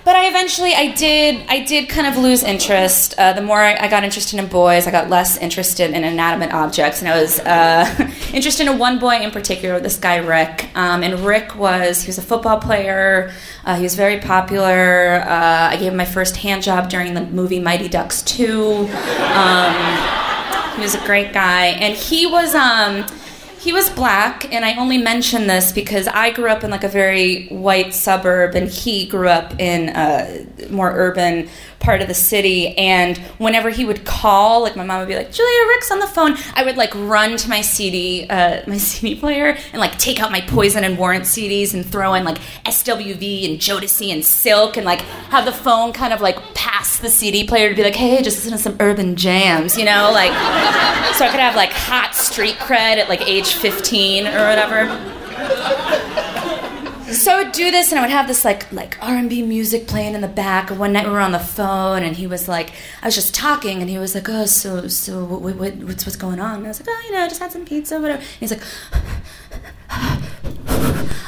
But 0.06 0.18
I 0.18 0.28
eventually, 0.28 0.74
I 0.74 0.92
did, 0.92 1.46
I 1.48 1.64
did 1.64 1.88
kind 1.88 2.08
of 2.08 2.18
lose 2.18 2.44
interest. 2.44 3.16
Uh, 3.18 3.32
the 3.32 3.42
more 3.42 3.60
I, 3.60 3.86
I, 3.86 3.88
got 3.88 4.04
interested 4.04 4.38
in 4.38 4.48
boys, 4.48 4.86
I 4.86 4.92
got 4.92 5.10
less 5.10 5.38
interested 5.38 5.92
in 5.92 6.04
inanimate 6.04 6.54
objects, 6.54 7.02
and 7.02 7.10
I 7.10 7.22
was 7.22 7.40
uh, 7.40 8.12
interested 8.34 8.68
in 8.68 8.78
one 8.78 9.00
boy 9.00 9.22
in 9.22 9.32
particular, 9.32 9.80
this 9.80 9.98
guy 9.98 10.18
Rick. 10.18 10.70
Um, 10.76 11.04
and 11.04 11.22
Rick 11.22 11.56
was, 11.56 12.02
he 12.02 12.08
was 12.08 12.18
a 12.18 12.22
football 12.22 12.60
player. 12.60 13.32
Uh, 13.64 13.78
he 13.78 13.84
was 13.84 13.96
very 13.96 14.20
popular. 14.20 15.22
Uh, 15.22 15.70
I 15.72 15.78
gave 15.78 15.94
him 15.94 15.98
my 15.98 16.06
first 16.06 16.36
hand 16.36 16.64
job 16.64 16.90
during 16.90 17.14
the 17.14 17.22
movie 17.22 17.62
Mighty 17.62 17.88
Ducks 17.88 18.22
Two. 18.24 18.90
Um, 19.32 19.74
he 20.76 20.82
was 20.82 20.96
a 20.96 21.06
great 21.06 21.32
guy, 21.32 21.68
and 21.68 21.96
he 21.96 22.26
was. 22.26 22.54
Um, 22.56 23.06
he 23.64 23.72
was 23.72 23.90
black, 23.90 24.54
and 24.54 24.66
I 24.66 24.76
only 24.76 24.98
mention 24.98 25.48
this 25.48 25.72
because 25.72 26.06
I 26.08 26.32
grew 26.32 26.50
up 26.50 26.66
in 26.66 26.72
like 26.72 26.84
a 26.84 26.90
very 26.90 27.48
white 27.48 27.94
suburb, 27.94 28.56
and 28.56 28.68
he 28.68 29.06
grew 29.06 29.30
up 29.30 29.58
in 29.58 29.88
a 29.96 30.46
more 30.70 30.92
urban 30.92 31.48
part 31.84 32.02
of 32.02 32.08
the 32.08 32.14
city. 32.14 32.76
And 32.78 33.18
whenever 33.38 33.70
he 33.70 33.86
would 33.86 34.06
call, 34.06 34.62
like 34.62 34.76
my 34.76 34.84
mom 34.84 35.00
would 35.00 35.08
be 35.08 35.16
like, 35.16 35.32
"Julia 35.32 35.68
Rick's 35.68 35.92
on 35.92 36.00
the 36.00 36.08
phone," 36.08 36.36
I 36.56 36.64
would 36.64 36.78
like 36.78 36.94
run 36.96 37.38
to 37.38 37.50
my 37.50 37.62
CD, 37.62 38.26
uh, 38.30 38.62
my 38.66 38.78
CD 38.90 39.16
player, 39.16 39.58
and 39.72 39.80
like 39.80 39.98
take 39.98 40.22
out 40.22 40.32
my 40.32 40.42
Poison 40.42 40.84
and 40.84 40.98
Warrant 40.98 41.26
CDs 41.26 41.74
and 41.74 41.86
throw 41.86 42.14
in 42.16 42.24
like 42.24 42.40
SWV 42.66 43.50
and 43.50 43.60
Jodeci 43.60 44.12
and 44.12 44.26
Silk, 44.26 44.78
and 44.78 44.86
like 44.86 45.02
have 45.30 45.46
the 45.46 45.52
phone 45.52 45.94
kind 45.94 46.14
of 46.14 46.22
like 46.22 46.38
pass 46.56 46.98
the 46.98 47.10
CD 47.10 47.46
player 47.46 47.70
to 47.70 47.76
be 47.76 47.84
like, 47.84 47.96
"Hey, 47.96 48.22
just 48.22 48.38
listen 48.38 48.54
to 48.54 48.58
some 48.58 48.78
urban 48.80 49.16
jams," 49.16 49.78
you 49.78 49.86
know, 49.86 50.10
like 50.12 50.32
so 51.14 51.26
I 51.26 51.30
could 51.30 51.40
have 51.40 51.56
like 51.56 51.72
hot 51.72 52.16
street 52.16 52.56
cred 52.56 52.98
at 52.98 53.10
like 53.10 53.22
age 53.22 53.54
15 53.54 54.28
or 54.28 54.48
whatever. 54.48 56.32
So 57.14 57.32
I 57.32 57.44
would 57.44 57.52
do 57.52 57.70
this, 57.72 57.92
and 57.92 58.00
I 58.00 58.02
would 58.02 58.12
have 58.12 58.28
this 58.28 58.44
like 58.44 58.72
like 58.72 58.98
R 59.02 59.16
and 59.16 59.30
B 59.30 59.42
music 59.42 59.88
playing 59.88 60.16
in 60.16 60.22
the 60.22 60.28
back. 60.28 60.72
And 60.72 60.80
one 60.80 60.94
night 60.94 61.06
we 61.06 61.12
were 61.12 61.20
on 61.20 61.32
the 61.32 61.40
phone, 61.40 62.04
and 62.04 62.16
he 62.16 62.28
was 62.28 62.48
like, 62.48 62.72
I 63.02 63.08
was 63.08 63.16
just 63.16 63.36
talking, 63.36 63.82
and 63.82 63.90
he 63.90 63.98
was 63.98 64.16
like, 64.16 64.28
"Oh, 64.30 64.46
so 64.46 64.88
so 64.88 65.24
what, 65.24 65.56
what 65.56 65.76
what's 65.76 66.06
what's 66.06 66.16
going 66.16 66.40
on?" 66.40 66.58
And 66.58 66.66
I 66.66 66.70
was 66.70 66.80
like, 66.80 66.90
"Oh, 66.90 67.04
you 67.06 67.14
know, 67.14 67.24
I 67.24 67.28
just 67.28 67.40
had 67.42 67.52
some 67.52 67.66
pizza, 67.66 68.00
whatever." 68.00 68.20
And 68.20 68.28
he's 68.40 68.52
like, 68.52 68.62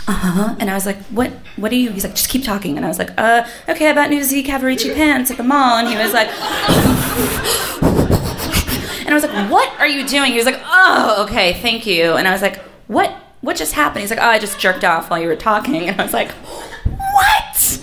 "Uh 0.07 0.11
huh." 0.11 0.55
And 0.59 0.69
I 0.69 0.73
was 0.73 0.85
like, 0.85 0.97
"What? 1.05 1.31
What 1.55 1.71
are 1.71 1.75
you?" 1.75 1.91
He's 1.91 2.03
like, 2.03 2.15
"Just 2.15 2.29
keep 2.29 2.43
talking." 2.43 2.77
And 2.77 2.85
I 2.85 2.89
was 2.89 2.99
like, 2.99 3.11
"Uh, 3.17 3.47
okay, 3.69 3.89
I 3.89 3.93
bought 3.93 4.09
new 4.09 4.23
Z 4.23 4.43
Cavaricci 4.43 4.93
pants 4.95 5.31
at 5.31 5.37
the 5.37 5.43
mall." 5.43 5.77
And 5.77 5.87
he 5.87 5.97
was 5.97 6.13
like. 6.13 6.29
And 9.05 9.13
i 9.13 9.13
was 9.13 9.23
like, 9.23 9.51
what 9.51 9.69
are 9.79 9.87
you 9.87 10.07
doing? 10.07 10.31
He 10.31 10.37
was 10.37 10.47
like, 10.47 10.59
oh, 10.65 11.25
okay, 11.27 11.53
thank 11.61 11.85
you. 11.85 12.13
And 12.13 12.27
I 12.27 12.31
was 12.31 12.41
like, 12.41 12.57
what? 12.87 13.15
What 13.45 13.57
just 13.57 13.73
happened? 13.73 14.01
He's 14.01 14.09
like, 14.09 14.19
oh, 14.19 14.25
I 14.27 14.39
just 14.39 14.59
jerked 14.59 14.83
off 14.83 15.11
while 15.11 15.21
you 15.21 15.27
were 15.27 15.35
talking. 15.35 15.87
And 15.87 16.01
I 16.01 16.03
was 16.03 16.13
like, 16.13 16.31
what? 16.31 17.79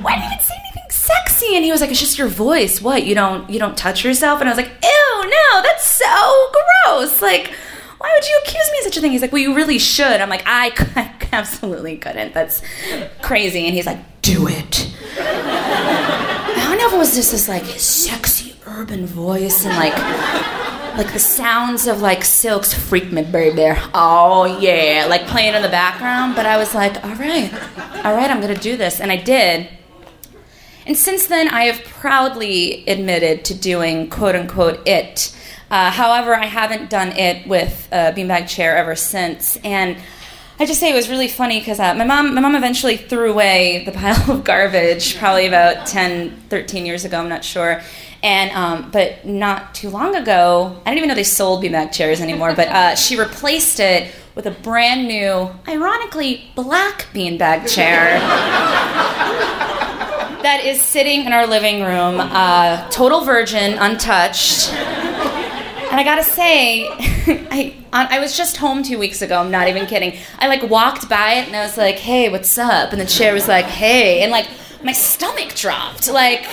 Why 0.00 0.14
didn't 0.14 0.32
you 0.32 0.40
say 0.40 0.54
anything 0.58 0.90
sexy? 0.90 1.56
And 1.56 1.62
he 1.62 1.70
was 1.70 1.82
like, 1.82 1.90
it's 1.90 2.00
just 2.00 2.18
your 2.18 2.28
voice. 2.28 2.80
What? 2.80 3.04
You 3.04 3.14
don't 3.14 3.50
you 3.50 3.58
don't 3.58 3.76
touch 3.76 4.02
yourself? 4.02 4.40
And 4.40 4.48
I 4.48 4.52
was 4.52 4.56
like, 4.56 4.72
ew, 4.82 5.24
no, 5.24 5.62
that's 5.62 5.84
so 5.84 6.52
gross. 6.86 7.20
Like, 7.20 7.52
why 7.98 8.10
would 8.14 8.26
you 8.26 8.40
accuse 8.42 8.70
me 8.72 8.78
of 8.78 8.84
such 8.84 8.96
a 8.96 9.00
thing? 9.02 9.12
He's 9.12 9.20
like, 9.20 9.30
well, 9.30 9.42
you 9.42 9.54
really 9.54 9.78
should. 9.78 10.22
I'm 10.22 10.30
like, 10.30 10.44
I, 10.46 10.72
I 10.96 11.12
absolutely 11.32 11.98
couldn't. 11.98 12.32
That's 12.32 12.62
crazy. 13.20 13.66
And 13.66 13.74
he's 13.74 13.84
like, 13.84 13.98
do 14.22 14.48
it. 14.48 14.90
I 15.18 16.64
don't 16.66 16.78
know 16.78 16.86
if 16.88 16.94
it 16.94 16.98
was 16.98 17.14
just 17.14 17.32
this 17.32 17.46
like 17.46 17.64
sexy 17.78 18.56
urban 18.66 19.04
voice 19.04 19.66
and 19.66 19.76
like 19.76 20.77
like 20.98 21.12
the 21.12 21.18
sounds 21.20 21.86
of 21.86 22.02
like 22.02 22.24
Silk's 22.24 22.74
Freak 22.74 23.12
Me 23.12 23.22
Baby. 23.22 23.78
Oh 23.94 24.58
yeah, 24.60 25.06
like 25.08 25.28
playing 25.28 25.54
in 25.54 25.62
the 25.62 25.68
background. 25.68 26.34
But 26.34 26.44
I 26.44 26.56
was 26.56 26.74
like, 26.74 27.02
all 27.04 27.14
right, 27.14 27.52
all 28.04 28.14
right, 28.14 28.28
I'm 28.28 28.40
gonna 28.40 28.56
do 28.56 28.76
this, 28.76 29.00
and 29.00 29.12
I 29.12 29.16
did. 29.16 29.68
And 30.86 30.96
since 30.96 31.28
then, 31.28 31.48
I 31.48 31.64
have 31.64 31.84
proudly 31.84 32.84
admitted 32.88 33.44
to 33.44 33.54
doing 33.54 34.10
quote 34.10 34.34
unquote 34.34 34.86
it. 34.88 35.34
Uh, 35.70 35.92
however, 35.92 36.34
I 36.34 36.46
haven't 36.46 36.90
done 36.90 37.12
it 37.12 37.46
with 37.46 37.88
a 37.92 38.12
beanbag 38.12 38.48
chair 38.48 38.76
ever 38.76 38.96
since, 38.96 39.56
and. 39.58 39.96
I 40.60 40.66
just 40.66 40.80
say 40.80 40.90
it 40.90 40.94
was 40.94 41.08
really 41.08 41.28
funny 41.28 41.60
because 41.60 41.78
uh, 41.78 41.94
my 41.94 42.02
mom 42.02 42.34
my 42.34 42.40
mom 42.40 42.56
eventually 42.56 42.96
threw 42.96 43.30
away 43.30 43.84
the 43.84 43.92
pile 43.92 44.28
of 44.32 44.42
garbage 44.42 45.16
probably 45.16 45.46
about 45.46 45.86
10 45.86 46.46
13 46.48 46.84
years 46.84 47.04
ago 47.04 47.20
I'm 47.20 47.28
not 47.28 47.44
sure 47.44 47.80
and 48.22 48.50
um, 48.52 48.90
but 48.90 49.24
not 49.24 49.74
too 49.74 49.90
long 49.90 50.14
ago 50.16 50.80
I 50.84 50.90
didn't 50.90 50.98
even 50.98 51.08
know 51.08 51.14
they 51.14 51.24
sold 51.24 51.62
beanbag 51.64 51.92
chairs 51.92 52.20
anymore 52.20 52.54
but 52.54 52.68
uh, 52.68 52.94
she 52.94 53.18
replaced 53.18 53.80
it 53.80 54.12
with 54.34 54.46
a 54.46 54.50
brand 54.50 55.08
new 55.08 55.50
ironically 55.68 56.50
black 56.54 57.06
beanbag 57.12 57.72
chair 57.72 58.18
that 60.42 60.62
is 60.64 60.80
sitting 60.80 61.24
in 61.26 61.32
our 61.32 61.46
living 61.46 61.82
room 61.82 62.20
uh, 62.20 62.88
total 62.90 63.24
virgin 63.24 63.78
untouched 63.78 64.72
and 65.90 65.98
I 65.98 66.04
gotta 66.04 66.22
say, 66.24 66.86
I 67.50 67.74
I 67.92 68.18
was 68.20 68.36
just 68.36 68.58
home 68.58 68.82
two 68.82 68.98
weeks 68.98 69.22
ago. 69.22 69.40
I'm 69.40 69.50
not 69.50 69.68
even 69.68 69.86
kidding. 69.86 70.18
I 70.38 70.46
like 70.46 70.62
walked 70.68 71.08
by 71.08 71.34
it 71.34 71.46
and 71.46 71.56
I 71.56 71.62
was 71.62 71.78
like, 71.78 71.96
"Hey, 71.96 72.28
what's 72.28 72.58
up?" 72.58 72.92
And 72.92 73.00
the 73.00 73.06
chair 73.06 73.32
was 73.32 73.48
like, 73.48 73.64
"Hey," 73.64 74.22
and 74.22 74.30
like 74.30 74.48
my 74.82 74.92
stomach 74.92 75.54
dropped. 75.54 76.08
Like 76.08 76.46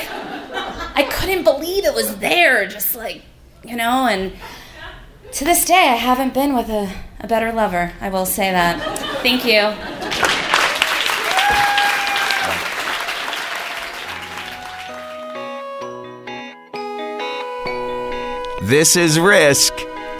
I 0.95 1.07
couldn't 1.11 1.43
believe 1.43 1.85
it 1.85 1.93
was 1.93 2.17
there. 2.17 2.67
Just 2.67 2.95
like 2.95 3.23
you 3.63 3.75
know. 3.75 4.07
And 4.07 4.33
to 5.33 5.45
this 5.45 5.65
day, 5.65 5.73
I 5.89 5.95
haven't 5.95 6.33
been 6.33 6.55
with 6.55 6.69
a, 6.69 6.91
a 7.19 7.27
better 7.27 7.51
lover. 7.51 7.93
I 8.01 8.09
will 8.09 8.25
say 8.25 8.51
that. 8.51 8.79
Thank 9.21 9.45
you. 9.45 9.73
This 18.67 18.95
is 18.95 19.19
Risk. 19.19 19.75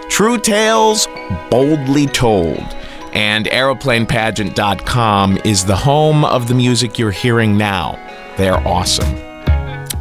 True 0.08 0.38
tales 0.38 1.08
boldly 1.50 2.06
told. 2.06 2.76
And 3.16 3.46
aeroplanepageant.com 3.46 5.38
is 5.42 5.64
the 5.64 5.74
home 5.74 6.22
of 6.26 6.48
the 6.48 6.54
music 6.54 6.98
you're 6.98 7.10
hearing 7.10 7.56
now. 7.56 7.98
They're 8.36 8.58
awesome. 8.68 9.10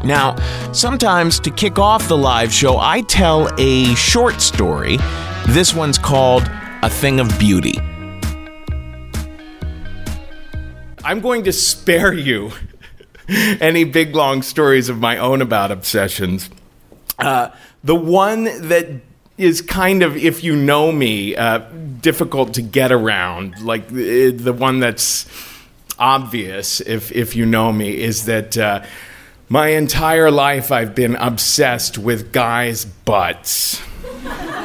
Now, 0.04 0.36
sometimes 0.74 1.40
to 1.40 1.50
kick 1.50 1.80
off 1.80 2.10
the 2.10 2.18
live 2.18 2.52
show, 2.52 2.78
I 2.78 3.04
tell 3.04 3.50
a 3.58 3.96
short 3.96 4.42
story. 4.42 4.98
This 5.48 5.74
one's 5.74 5.98
called 5.98 6.44
A 6.84 6.90
Thing 6.90 7.22
of 7.22 7.40
Beauty. 7.40 7.80
I'm 11.06 11.22
going 11.22 11.46
to 11.46 11.54
spare 11.54 12.12
you 12.12 12.52
any 13.30 13.86
big 13.86 14.14
long 14.14 14.42
stories 14.42 14.90
of 14.90 15.00
my 15.00 15.18
own 15.18 15.42
about 15.42 15.72
obsessions. 15.72 16.50
Uh, 17.18 17.52
the 17.82 17.96
one 17.96 18.44
that 18.68 18.90
is 19.38 19.62
kind 19.62 20.02
of, 20.02 20.16
if 20.16 20.44
you 20.44 20.56
know 20.56 20.92
me, 20.92 21.36
uh, 21.36 21.60
difficult 22.02 22.54
to 22.54 22.62
get 22.62 22.92
around, 22.92 23.62
like 23.62 23.88
the, 23.90 24.32
the 24.32 24.54
one 24.54 24.80
that's 24.80 25.26
obvious, 26.00 26.82
if, 26.82 27.12
if 27.12 27.36
you 27.36 27.46
know 27.46 27.72
me, 27.72 28.02
is 28.02 28.26
that 28.26 28.58
uh, 28.58 28.84
my 29.50 29.70
entire 29.70 30.32
life 30.32 30.72
I've 30.72 30.96
been 30.96 31.16
obsessed 31.16 31.98
with 31.98 32.32
guys' 32.32 32.86
butts. 32.86 33.82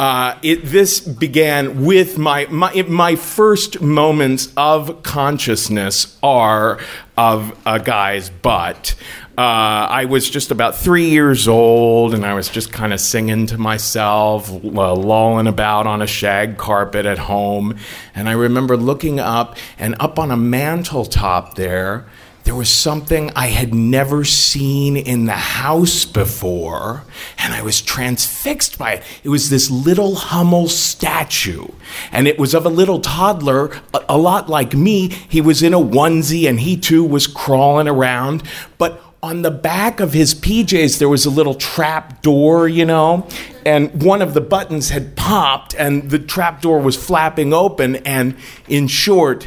Uh, 0.00 0.38
it, 0.42 0.64
this 0.64 0.98
began 0.98 1.84
with 1.84 2.16
my, 2.16 2.46
my 2.46 2.72
my 2.88 3.14
first 3.16 3.82
moments 3.82 4.50
of 4.56 5.02
consciousness 5.02 6.18
are 6.22 6.78
of 7.18 7.54
a 7.66 7.78
guy's 7.78 8.30
butt. 8.30 8.94
Uh, 9.40 9.86
I 9.88 10.04
was 10.04 10.28
just 10.28 10.50
about 10.50 10.76
three 10.76 11.08
years 11.08 11.48
old, 11.48 12.12
and 12.12 12.26
I 12.26 12.34
was 12.34 12.50
just 12.50 12.70
kind 12.70 12.92
of 12.92 13.00
singing 13.00 13.46
to 13.46 13.56
myself, 13.56 14.50
uh, 14.50 14.94
lolling 14.94 15.46
about 15.46 15.86
on 15.86 16.02
a 16.02 16.06
shag 16.06 16.58
carpet 16.58 17.06
at 17.06 17.16
home. 17.16 17.78
And 18.14 18.28
I 18.28 18.32
remember 18.32 18.76
looking 18.76 19.18
up, 19.18 19.56
and 19.78 19.96
up 19.98 20.18
on 20.18 20.30
a 20.30 20.36
mantle 20.36 21.06
top 21.06 21.54
there, 21.54 22.06
there 22.44 22.54
was 22.54 22.68
something 22.68 23.30
I 23.34 23.46
had 23.46 23.72
never 23.72 24.24
seen 24.24 24.98
in 24.98 25.24
the 25.24 25.32
house 25.32 26.04
before, 26.04 27.04
and 27.38 27.54
I 27.54 27.62
was 27.62 27.80
transfixed 27.80 28.78
by 28.78 28.96
it. 28.96 29.02
It 29.24 29.30
was 29.30 29.48
this 29.48 29.70
little 29.70 30.16
Hummel 30.16 30.68
statue, 30.68 31.68
and 32.12 32.28
it 32.28 32.38
was 32.38 32.52
of 32.52 32.66
a 32.66 32.68
little 32.68 33.00
toddler, 33.00 33.70
a, 33.94 34.04
a 34.10 34.18
lot 34.18 34.50
like 34.50 34.74
me. 34.74 35.08
He 35.08 35.40
was 35.40 35.62
in 35.62 35.72
a 35.72 35.80
onesie, 35.80 36.46
and 36.46 36.60
he 36.60 36.76
too 36.76 37.04
was 37.04 37.26
crawling 37.26 37.88
around, 37.88 38.42
but 38.76 39.02
on 39.22 39.42
the 39.42 39.50
back 39.50 40.00
of 40.00 40.12
his 40.12 40.34
PJs, 40.34 40.98
there 40.98 41.08
was 41.08 41.26
a 41.26 41.30
little 41.30 41.54
trap 41.54 42.22
door, 42.22 42.68
you 42.68 42.84
know, 42.84 43.26
and 43.66 44.02
one 44.02 44.22
of 44.22 44.32
the 44.32 44.40
buttons 44.40 44.90
had 44.90 45.14
popped, 45.14 45.74
and 45.74 46.10
the 46.10 46.18
trap 46.18 46.62
door 46.62 46.80
was 46.80 46.96
flapping 46.96 47.52
open, 47.52 47.96
and 47.96 48.34
in 48.66 48.86
short, 48.86 49.46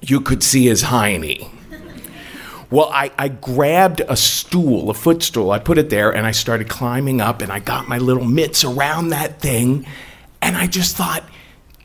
you 0.00 0.20
could 0.20 0.42
see 0.44 0.66
his 0.66 0.84
hiney. 0.84 1.50
Well, 2.70 2.90
I, 2.92 3.10
I 3.18 3.28
grabbed 3.28 4.02
a 4.08 4.16
stool, 4.16 4.90
a 4.90 4.94
footstool, 4.94 5.50
I 5.50 5.58
put 5.58 5.78
it 5.78 5.90
there, 5.90 6.14
and 6.14 6.26
I 6.26 6.30
started 6.32 6.68
climbing 6.68 7.20
up, 7.20 7.42
and 7.42 7.50
I 7.50 7.58
got 7.58 7.88
my 7.88 7.98
little 7.98 8.26
mitts 8.26 8.62
around 8.62 9.08
that 9.08 9.40
thing, 9.40 9.86
and 10.40 10.56
I 10.56 10.66
just 10.68 10.94
thought, 10.94 11.24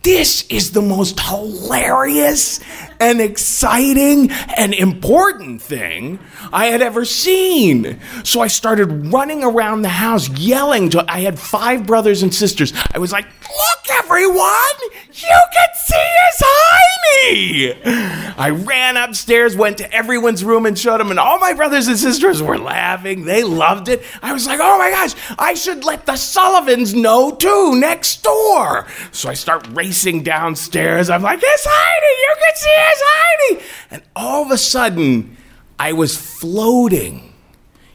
this 0.04 0.46
is 0.50 0.72
the 0.72 0.82
most 0.82 1.20
hilarious 1.20 2.60
and 3.00 3.22
exciting 3.22 4.32
and 4.56 4.74
important 4.74 5.62
thing 5.62 6.20
I 6.52 6.68
had 6.68 6.82
ever 6.82 7.06
seen. 7.06 8.00
So 8.24 8.42
I 8.42 8.48
started 8.48 9.12
running 9.12 9.44
around 9.44 9.82
the 9.82 9.90
house 9.90 10.30
yelling 10.30 10.90
to 10.92 11.06
I 11.08 11.22
had 11.22 11.40
five 11.40 11.86
brothers 11.86 12.22
and 12.22 12.34
sisters. 12.34 12.74
I 12.94 13.00
was 13.00 13.12
like, 13.12 13.26
"Look 13.26 13.98
everyone, 14.04 14.78
you 15.14 15.42
can 15.54 15.70
see 15.88 16.08
his 16.26 16.44
hiney." 16.46 18.34
I 18.38 18.50
ran 18.50 18.98
upstairs, 18.98 19.56
went 19.56 19.78
to 19.78 19.92
everyone's 19.94 20.44
room 20.44 20.66
and 20.66 20.78
showed 20.78 21.00
them 21.00 21.12
and 21.12 21.20
all 21.20 21.40
my 21.40 21.54
brothers 21.54 21.88
and 21.88 21.98
sisters 21.98 22.42
were 22.42 22.58
laughing. 22.58 23.26
They 23.26 23.44
loved 23.44 23.88
it. 23.88 24.04
I 24.22 24.34
was 24.34 24.48
like, 24.48 24.60
"Oh 24.62 24.78
my 24.78 24.90
gosh, 24.92 25.14
I 25.40 25.54
should 25.54 25.86
let 25.86 26.06
the 26.06 26.18
Sullivans 26.18 26.94
know 26.94 27.32
too 27.32 27.76
next 27.76 28.24
door." 28.24 28.86
So 29.12 29.30
I 29.30 29.34
start 29.34 29.66
racing 29.72 29.93
downstairs. 30.24 31.10
I'm 31.10 31.22
like, 31.22 31.40
it's 31.42 31.68
hiney, 31.68 32.16
you 32.22 32.36
can 32.42 32.56
see 32.56 32.70
it's 32.70 33.04
hiney." 33.04 33.88
And 33.92 34.04
all 34.16 34.44
of 34.44 34.52
a 34.52 34.58
sudden, 34.58 35.38
I 35.80 35.94
was 35.94 36.18
floating 36.18 37.34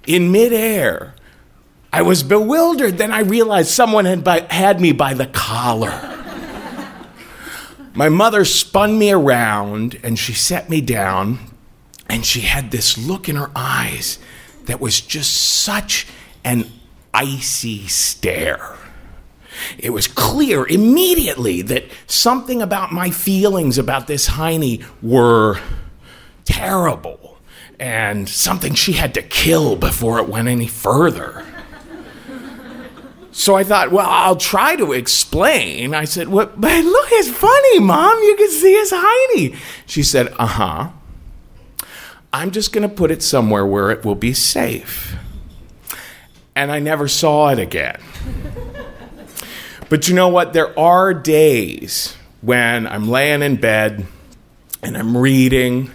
in 0.07 0.33
midair. 0.33 1.15
I 1.93 2.03
was 2.03 2.23
bewildered. 2.23 2.99
Then 2.99 3.13
I 3.13 3.21
realized 3.21 3.71
someone 3.71 4.05
had, 4.05 4.23
by, 4.23 4.47
had 4.51 4.81
me 4.81 4.93
by 4.93 5.15
the 5.15 5.27
collar. 5.27 6.17
My 7.95 8.09
mother 8.09 8.45
spun 8.45 8.99
me 8.99 9.11
around 9.11 9.99
and 10.05 10.19
she 10.19 10.33
set 10.33 10.71
me 10.71 10.81
down, 10.81 11.41
and 12.09 12.25
she 12.25 12.43
had 12.43 12.71
this 12.71 12.97
look 12.97 13.29
in 13.29 13.37
her 13.37 13.51
eyes 13.57 14.19
that 14.67 14.81
was 14.81 15.01
just 15.01 15.33
such 15.33 16.07
an 16.45 16.71
icy 17.13 17.89
stare. 17.89 18.77
It 19.79 19.91
was 19.91 20.07
clear 20.07 20.67
immediately 20.67 21.63
that 21.63 21.85
something 22.07 22.63
about 22.63 22.93
my 22.93 23.11
feelings 23.11 23.79
about 23.79 24.07
this 24.07 24.27
Heine 24.27 24.85
were 25.03 25.61
terrible 26.45 27.39
and 27.79 28.29
something 28.29 28.75
she 28.75 28.93
had 28.93 29.15
to 29.15 29.23
kill 29.23 29.77
before 29.77 30.19
it 30.19 30.29
went 30.29 30.49
any 30.49 30.67
further. 30.67 31.45
So 33.31 33.55
I 33.55 33.63
thought, 33.63 33.93
well, 33.93 34.09
I'll 34.09 34.35
try 34.35 34.75
to 34.75 34.93
explain. 34.93 35.95
I 35.95 36.05
said, 36.07 36.29
what, 36.29 36.61
but 36.61 36.85
look, 36.85 37.09
it's 37.13 37.31
funny, 37.31 37.79
Mom. 37.79 38.19
You 38.23 38.35
can 38.37 38.51
see 38.51 38.75
his 38.75 38.93
hiney. 38.93 39.57
She 39.87 40.03
said, 40.03 40.35
uh 40.41 40.47
huh. 40.47 40.89
I'm 42.33 42.51
just 42.51 42.73
going 42.73 42.89
to 42.89 42.95
put 42.95 43.11
it 43.13 43.23
somewhere 43.23 43.65
where 43.65 43.91
it 43.91 44.05
will 44.05 44.17
be 44.17 44.35
safe. 44.35 45.17
and 46.59 46.73
I 46.73 46.81
never 46.81 47.07
saw 47.07 47.51
it 47.51 47.61
again. 47.61 48.01
But 49.89 50.09
you 50.09 50.15
know 50.15 50.29
what? 50.29 50.53
There 50.53 50.79
are 50.79 51.15
days 51.15 52.15
when 52.43 52.87
I'm 52.87 53.09
laying 53.09 53.43
in 53.43 53.57
bed 53.57 54.07
and 54.83 54.97
I'm 54.97 55.17
reading, 55.17 55.91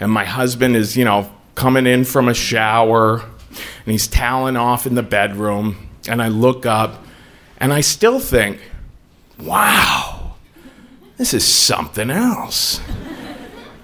and 0.00 0.10
my 0.10 0.24
husband 0.24 0.76
is, 0.76 0.96
you 0.96 1.04
know, 1.04 1.30
coming 1.54 1.86
in 1.86 2.04
from 2.04 2.28
a 2.28 2.34
shower 2.34 3.20
and 3.20 3.92
he's 3.92 4.08
toweling 4.08 4.56
off 4.56 4.86
in 4.86 4.94
the 4.94 5.02
bedroom, 5.02 5.88
and 6.08 6.20
I 6.20 6.28
look 6.28 6.66
up 6.66 7.04
and 7.58 7.72
I 7.72 7.80
still 7.80 8.20
think, 8.20 8.60
wow, 9.38 10.34
this 11.16 11.32
is 11.32 11.44
something 11.44 12.10
else. 12.10 12.80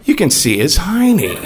You 0.05 0.17
can 0.17 0.31
see 0.31 0.59
his 0.59 0.79
hiney. 0.79 1.39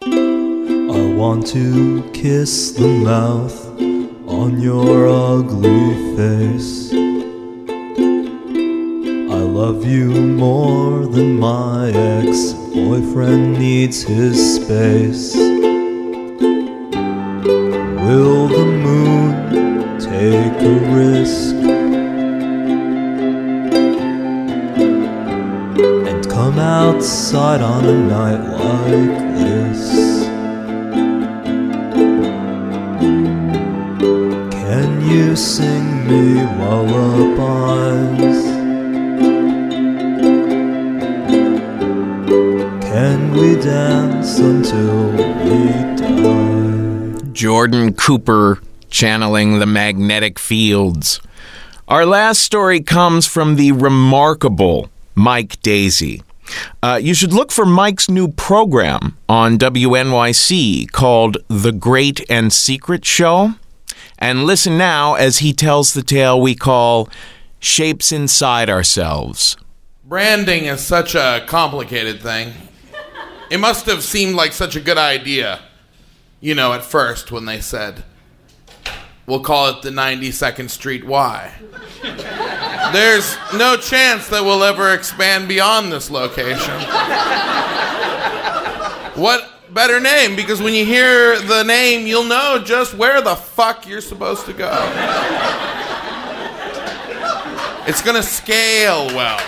I 0.00 1.14
want 1.14 1.46
to 1.48 2.10
kiss 2.12 2.72
the 2.72 2.88
mouth 2.88 3.67
on 4.38 4.60
your 4.60 5.08
ugly 5.08 6.14
face. 6.16 6.92
I 9.32 9.40
love 9.60 9.84
you 9.84 10.10
more 10.10 11.06
than 11.06 11.40
my 11.40 11.90
ex 11.90 12.52
boyfriend 12.72 13.58
needs 13.58 14.02
his 14.02 14.36
space. 14.56 15.34
Will 18.04 18.46
the 18.46 18.66
moon 18.86 19.98
take 19.98 20.62
a 20.62 20.76
risk 20.94 21.54
and 26.08 26.30
come 26.30 26.60
outside 26.60 27.60
on 27.60 27.84
a 27.84 27.98
night 28.16 28.57
Cooper 48.08 48.58
channeling 48.88 49.58
the 49.58 49.66
magnetic 49.66 50.38
fields. 50.38 51.20
Our 51.88 52.06
last 52.06 52.42
story 52.42 52.80
comes 52.80 53.26
from 53.26 53.56
the 53.56 53.72
remarkable 53.72 54.88
Mike 55.14 55.60
Daisey. 55.60 56.22
Uh, 56.82 56.98
you 57.02 57.12
should 57.12 57.34
look 57.34 57.52
for 57.52 57.66
Mike's 57.66 58.08
new 58.08 58.28
program 58.28 59.18
on 59.28 59.58
WNYC 59.58 60.90
called 60.90 61.36
The 61.48 61.70
Great 61.70 62.24
and 62.30 62.50
Secret 62.50 63.04
Show. 63.04 63.56
And 64.18 64.44
listen 64.44 64.78
now 64.78 65.12
as 65.12 65.40
he 65.40 65.52
tells 65.52 65.92
the 65.92 66.02
tale 66.02 66.40
we 66.40 66.54
call 66.54 67.10
Shapes 67.60 68.10
Inside 68.10 68.70
Ourselves. 68.70 69.54
Branding 70.02 70.64
is 70.64 70.80
such 70.80 71.14
a 71.14 71.44
complicated 71.46 72.22
thing. 72.22 72.54
It 73.50 73.60
must 73.60 73.84
have 73.84 74.02
seemed 74.02 74.34
like 74.34 74.54
such 74.54 74.76
a 74.76 74.80
good 74.80 74.96
idea, 74.96 75.60
you 76.40 76.54
know, 76.54 76.72
at 76.72 76.84
first 76.84 77.32
when 77.32 77.44
they 77.44 77.60
said, 77.60 78.04
we'll 79.26 79.40
call 79.40 79.68
it 79.70 79.82
the 79.82 79.90
92nd 79.90 80.70
Street 80.70 81.04
Y. 81.04 81.52
There's 82.92 83.36
no 83.54 83.76
chance 83.76 84.28
that 84.28 84.42
we'll 84.44 84.62
ever 84.62 84.94
expand 84.94 85.48
beyond 85.48 85.92
this 85.92 86.10
location. 86.10 86.74
What 89.20 89.74
better 89.74 89.98
name? 89.98 90.36
Because 90.36 90.62
when 90.62 90.74
you 90.74 90.84
hear 90.84 91.40
the 91.40 91.64
name, 91.64 92.06
you'll 92.06 92.24
know 92.24 92.62
just 92.64 92.94
where 92.94 93.20
the 93.20 93.34
fuck 93.34 93.86
you're 93.86 94.00
supposed 94.00 94.46
to 94.46 94.52
go. 94.52 94.70
It's 97.86 98.00
gonna 98.02 98.22
scale 98.22 99.06
well. 99.08 99.40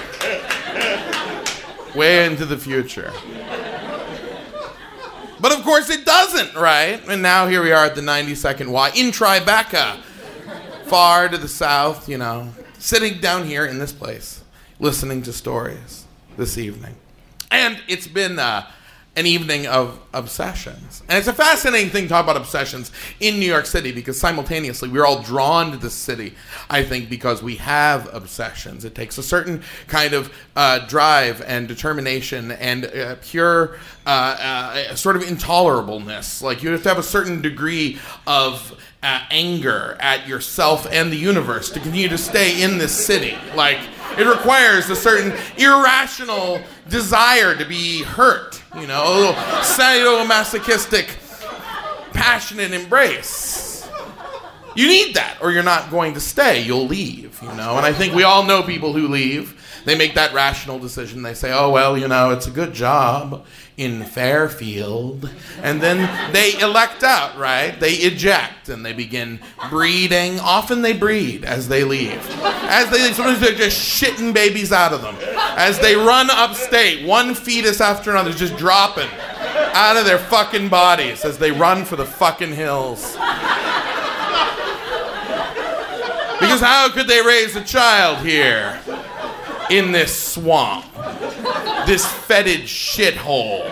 Way 1.94 2.26
into 2.26 2.46
the 2.46 2.56
future. 2.56 3.12
But 5.40 5.52
of 5.52 5.62
course 5.64 5.88
it 5.88 6.04
doesn't, 6.04 6.54
right? 6.54 7.00
And 7.08 7.22
now 7.22 7.46
here 7.46 7.62
we 7.62 7.72
are 7.72 7.86
at 7.86 7.94
the 7.94 8.02
92nd 8.02 8.68
Y 8.68 8.90
in 8.94 9.06
Tribeca, 9.06 9.98
far 10.84 11.28
to 11.28 11.38
the 11.38 11.48
south, 11.48 12.08
you 12.08 12.18
know, 12.18 12.52
sitting 12.78 13.20
down 13.20 13.46
here 13.46 13.64
in 13.64 13.78
this 13.78 13.92
place, 13.92 14.42
listening 14.78 15.22
to 15.22 15.32
stories 15.32 16.04
this 16.36 16.58
evening. 16.58 16.94
And 17.50 17.80
it's 17.88 18.06
been 18.06 18.38
uh, 18.38 18.70
an 19.16 19.26
evening 19.26 19.66
of 19.66 19.98
obsessions. 20.14 21.02
And 21.08 21.18
it's 21.18 21.26
a 21.26 21.32
fascinating 21.32 21.90
thing 21.90 22.04
to 22.04 22.08
talk 22.08 22.24
about 22.24 22.36
obsessions 22.36 22.92
in 23.18 23.40
New 23.40 23.46
York 23.46 23.66
City 23.66 23.90
because 23.90 24.18
simultaneously 24.18 24.88
we're 24.88 25.04
all 25.04 25.20
drawn 25.20 25.72
to 25.72 25.76
the 25.76 25.90
city, 25.90 26.34
I 26.68 26.84
think, 26.84 27.10
because 27.10 27.42
we 27.42 27.56
have 27.56 28.08
obsessions. 28.14 28.84
It 28.84 28.94
takes 28.94 29.18
a 29.18 29.22
certain 29.22 29.62
kind 29.88 30.14
of 30.14 30.32
uh, 30.54 30.86
drive 30.86 31.42
and 31.42 31.66
determination 31.66 32.52
and 32.52 32.86
uh, 32.86 33.16
pure 33.20 33.78
uh, 34.06 34.10
uh, 34.90 34.94
sort 34.94 35.16
of 35.16 35.22
intolerableness. 35.22 36.40
Like 36.40 36.62
you 36.62 36.70
have 36.70 36.82
to 36.84 36.88
have 36.88 36.98
a 36.98 37.02
certain 37.02 37.42
degree 37.42 37.98
of 38.28 38.80
uh, 39.02 39.24
anger 39.30 39.96
at 40.00 40.28
yourself 40.28 40.86
and 40.90 41.12
the 41.12 41.16
universe 41.16 41.70
to 41.70 41.80
continue 41.80 42.08
to 42.08 42.18
stay 42.18 42.62
in 42.62 42.78
this 42.78 42.92
city. 42.92 43.36
Like 43.54 43.80
it 44.18 44.26
requires 44.26 44.90
a 44.90 44.96
certain 44.96 45.32
irrational 45.56 46.60
desire 46.88 47.54
to 47.54 47.64
be 47.64 48.02
hurt, 48.02 48.59
you 48.76 48.86
know, 48.86 49.02
a 49.04 49.12
little 49.14 49.34
sadomasochistic, 49.34 51.08
passionate 52.12 52.72
embrace. 52.72 53.88
You 54.76 54.86
need 54.86 55.14
that, 55.16 55.38
or 55.40 55.50
you're 55.50 55.62
not 55.62 55.90
going 55.90 56.14
to 56.14 56.20
stay. 56.20 56.62
You'll 56.62 56.86
leave, 56.86 57.40
you 57.42 57.52
know. 57.54 57.76
And 57.76 57.84
I 57.84 57.92
think 57.92 58.14
we 58.14 58.22
all 58.22 58.44
know 58.44 58.62
people 58.62 58.92
who 58.92 59.08
leave. 59.08 59.56
They 59.84 59.96
make 59.96 60.14
that 60.14 60.32
rational 60.32 60.78
decision. 60.78 61.22
They 61.22 61.34
say, 61.34 61.52
oh, 61.52 61.70
well, 61.70 61.98
you 61.98 62.06
know, 62.06 62.30
it's 62.30 62.46
a 62.46 62.50
good 62.50 62.72
job 62.72 63.44
in 63.76 64.04
Fairfield. 64.04 65.30
And 65.62 65.80
then 65.80 66.32
they 66.32 66.58
elect 66.60 67.02
out, 67.02 67.36
right? 67.38 67.78
They 67.78 67.94
eject 67.94 68.68
and 68.68 68.84
they 68.84 68.92
begin 68.92 69.40
breeding. 69.68 70.38
Often 70.40 70.82
they 70.82 70.92
breed 70.92 71.44
as 71.44 71.68
they 71.68 71.84
leave. 71.84 72.24
As 72.42 72.90
they 72.90 73.02
leave, 73.02 73.14
sometimes 73.14 73.40
they're 73.40 73.54
just 73.54 73.78
shitting 73.78 74.34
babies 74.34 74.72
out 74.72 74.92
of 74.92 75.02
them. 75.02 75.16
As 75.56 75.78
they 75.78 75.96
run 75.96 76.30
upstate, 76.30 77.06
one 77.06 77.34
fetus 77.34 77.80
after 77.80 78.10
another 78.10 78.32
just 78.32 78.56
dropping 78.56 79.08
out 79.72 79.96
of 79.96 80.04
their 80.04 80.18
fucking 80.18 80.68
bodies 80.68 81.24
as 81.24 81.38
they 81.38 81.52
run 81.52 81.84
for 81.84 81.96
the 81.96 82.04
fucking 82.04 82.52
hills. 82.52 83.16
Because 86.40 86.60
how 86.60 86.88
could 86.90 87.06
they 87.06 87.20
raise 87.20 87.54
a 87.54 87.62
child 87.62 88.24
here 88.26 88.80
in 89.70 89.92
this 89.92 90.34
swamp? 90.34 90.86
This 91.86 92.06
fetid 92.06 92.62
shithole 92.62 93.68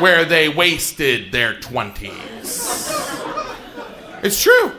where 0.00 0.24
they 0.24 0.48
wasted 0.48 1.32
their 1.32 1.54
20s. 1.54 2.80
It's 4.22 4.42
true. 4.42 4.72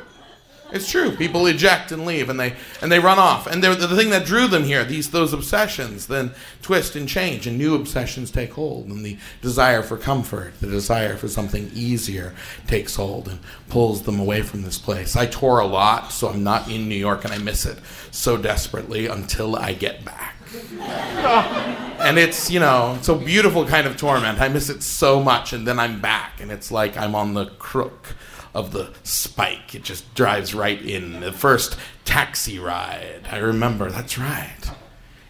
It's 0.71 0.89
true. 0.89 1.11
People 1.11 1.47
eject 1.47 1.91
and 1.91 2.05
leave, 2.05 2.29
and 2.29 2.39
they 2.39 2.55
and 2.81 2.89
they 2.89 2.99
run 2.99 3.19
off. 3.19 3.45
And 3.45 3.61
the 3.61 3.95
thing 3.95 4.09
that 4.11 4.25
drew 4.25 4.47
them 4.47 4.63
here, 4.63 4.85
these 4.85 5.11
those 5.11 5.33
obsessions, 5.33 6.07
then 6.07 6.31
twist 6.61 6.95
and 6.95 7.09
change, 7.09 7.45
and 7.45 7.57
new 7.57 7.75
obsessions 7.75 8.31
take 8.31 8.53
hold. 8.53 8.87
And 8.87 9.05
the 9.05 9.17
desire 9.41 9.83
for 9.83 9.97
comfort, 9.97 10.53
the 10.61 10.67
desire 10.67 11.17
for 11.17 11.27
something 11.27 11.69
easier, 11.73 12.33
takes 12.67 12.95
hold 12.95 13.27
and 13.27 13.39
pulls 13.67 14.03
them 14.03 14.19
away 14.19 14.43
from 14.43 14.61
this 14.61 14.77
place. 14.77 15.17
I 15.17 15.25
tour 15.25 15.59
a 15.59 15.67
lot, 15.67 16.13
so 16.13 16.29
I'm 16.29 16.43
not 16.43 16.69
in 16.69 16.87
New 16.87 16.95
York, 16.95 17.25
and 17.25 17.33
I 17.33 17.37
miss 17.37 17.65
it 17.65 17.79
so 18.11 18.37
desperately 18.37 19.07
until 19.07 19.57
I 19.57 19.73
get 19.73 20.05
back. 20.05 20.40
and 22.01 22.17
it's 22.17 22.51
you 22.51 22.59
know 22.59 22.95
it's 22.97 23.07
a 23.07 23.15
beautiful 23.15 23.65
kind 23.65 23.87
of 23.87 23.95
torment. 23.95 24.41
I 24.41 24.49
miss 24.49 24.69
it 24.69 24.83
so 24.83 25.23
much, 25.23 25.53
and 25.53 25.65
then 25.65 25.79
I'm 25.79 26.01
back, 26.01 26.41
and 26.41 26.51
it's 26.51 26.71
like 26.71 26.97
I'm 26.97 27.15
on 27.15 27.33
the 27.35 27.45
crook 27.45 28.15
of 28.53 28.73
the 28.73 28.91
spike. 29.03 29.73
It 29.75 29.83
just 29.83 30.13
drives 30.13 30.53
right 30.53 30.81
in. 30.81 31.21
The 31.21 31.31
first 31.31 31.77
taxi 32.03 32.59
ride, 32.59 33.21
I 33.31 33.37
remember. 33.37 33.89
That's 33.89 34.17
right. 34.17 34.71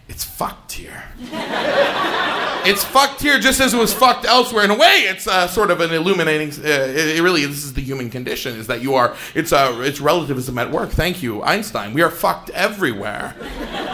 It's 0.08 0.24
fucked 0.24 0.72
here. 0.72 1.04
it's 1.20 2.82
fucked 2.84 3.22
here 3.22 3.38
just 3.38 3.60
as 3.60 3.74
it 3.74 3.78
was 3.78 3.94
fucked 3.94 4.24
elsewhere. 4.24 4.64
In 4.64 4.72
a 4.72 4.76
way, 4.76 5.06
it's 5.08 5.28
uh, 5.28 5.46
sort 5.46 5.70
of 5.70 5.80
an 5.80 5.92
illuminating. 5.92 6.50
Uh, 6.50 6.68
it, 6.68 7.16
it 7.16 7.22
really, 7.22 7.46
this 7.46 7.62
is 7.62 7.74
the 7.74 7.80
human 7.80 8.10
condition: 8.10 8.56
is 8.56 8.66
that 8.66 8.82
you 8.82 8.94
are. 8.96 9.16
It's 9.36 9.52
uh, 9.52 9.78
it's 9.82 10.00
relativism 10.00 10.58
at 10.58 10.72
work. 10.72 10.90
Thank 10.90 11.22
you, 11.22 11.42
Einstein. 11.44 11.94
We 11.94 12.02
are 12.02 12.10
fucked 12.10 12.50
everywhere. 12.50 13.36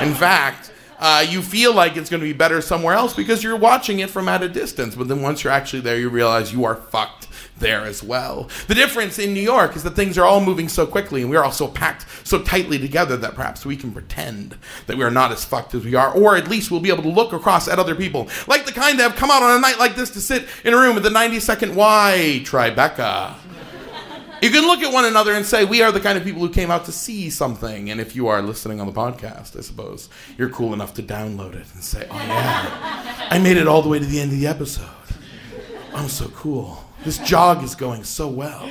In 0.00 0.14
fact. 0.14 0.72
Uh, 0.98 1.24
you 1.28 1.42
feel 1.42 1.72
like 1.72 1.96
it's 1.96 2.10
going 2.10 2.20
to 2.20 2.26
be 2.26 2.32
better 2.32 2.60
somewhere 2.60 2.94
else 2.94 3.14
because 3.14 3.42
you're 3.42 3.56
watching 3.56 4.00
it 4.00 4.10
from 4.10 4.28
at 4.28 4.42
a 4.42 4.48
distance. 4.48 4.94
But 4.94 5.08
then 5.08 5.22
once 5.22 5.44
you're 5.44 5.52
actually 5.52 5.80
there, 5.80 5.98
you 5.98 6.08
realize 6.08 6.52
you 6.52 6.64
are 6.64 6.74
fucked 6.74 7.28
there 7.58 7.84
as 7.84 8.02
well. 8.02 8.48
The 8.66 8.74
difference 8.74 9.18
in 9.18 9.34
New 9.34 9.40
York 9.40 9.76
is 9.76 9.82
that 9.82 9.96
things 9.96 10.18
are 10.18 10.24
all 10.24 10.40
moving 10.40 10.68
so 10.68 10.86
quickly 10.86 11.22
and 11.22 11.30
we 11.30 11.36
are 11.36 11.44
all 11.44 11.52
so 11.52 11.68
packed 11.68 12.06
so 12.26 12.42
tightly 12.42 12.78
together 12.78 13.16
that 13.16 13.34
perhaps 13.34 13.64
we 13.64 13.76
can 13.76 13.92
pretend 13.92 14.56
that 14.86 14.96
we 14.96 15.04
are 15.04 15.10
not 15.10 15.32
as 15.32 15.44
fucked 15.44 15.74
as 15.74 15.84
we 15.84 15.94
are, 15.94 16.12
or 16.12 16.36
at 16.36 16.48
least 16.48 16.70
we'll 16.70 16.80
be 16.80 16.90
able 16.90 17.02
to 17.02 17.08
look 17.08 17.32
across 17.32 17.68
at 17.68 17.78
other 17.78 17.94
people, 17.94 18.28
like 18.46 18.66
the 18.66 18.72
kind 18.72 18.98
that 18.98 19.10
have 19.10 19.16
come 19.16 19.30
out 19.30 19.42
on 19.42 19.56
a 19.56 19.60
night 19.60 19.78
like 19.78 19.96
this 19.96 20.10
to 20.10 20.20
sit 20.20 20.46
in 20.64 20.74
a 20.74 20.76
room 20.76 20.96
at 20.96 21.02
the 21.02 21.10
92nd 21.10 21.74
Y 21.74 22.42
Tribeca. 22.44 23.34
You 24.40 24.50
can 24.50 24.66
look 24.66 24.80
at 24.80 24.92
one 24.92 25.04
another 25.04 25.32
and 25.32 25.44
say, 25.44 25.64
We 25.64 25.82
are 25.82 25.90
the 25.90 26.00
kind 26.00 26.16
of 26.16 26.24
people 26.24 26.40
who 26.40 26.50
came 26.50 26.70
out 26.70 26.84
to 26.84 26.92
see 26.92 27.30
something. 27.30 27.90
And 27.90 28.00
if 28.00 28.14
you 28.14 28.28
are 28.28 28.40
listening 28.40 28.80
on 28.80 28.86
the 28.86 28.92
podcast, 28.92 29.56
I 29.56 29.62
suppose, 29.62 30.08
you're 30.36 30.50
cool 30.50 30.72
enough 30.72 30.94
to 30.94 31.02
download 31.02 31.54
it 31.54 31.66
and 31.74 31.82
say, 31.82 32.06
Oh, 32.10 32.16
yeah, 32.16 33.28
I 33.30 33.38
made 33.38 33.56
it 33.56 33.66
all 33.66 33.82
the 33.82 33.88
way 33.88 33.98
to 33.98 34.04
the 34.04 34.20
end 34.20 34.32
of 34.32 34.38
the 34.38 34.46
episode. 34.46 34.88
I'm 35.94 36.08
so 36.08 36.28
cool. 36.28 36.84
This 37.04 37.18
jog 37.18 37.64
is 37.64 37.74
going 37.74 38.04
so 38.04 38.28
well. 38.28 38.66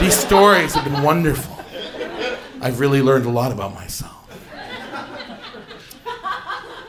These 0.00 0.14
stories 0.14 0.74
have 0.74 0.84
been 0.84 1.02
wonderful. 1.02 1.64
I've 2.60 2.80
really 2.80 3.02
learned 3.02 3.26
a 3.26 3.30
lot 3.30 3.52
about 3.52 3.74
myself. 3.74 4.12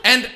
And 0.04 0.30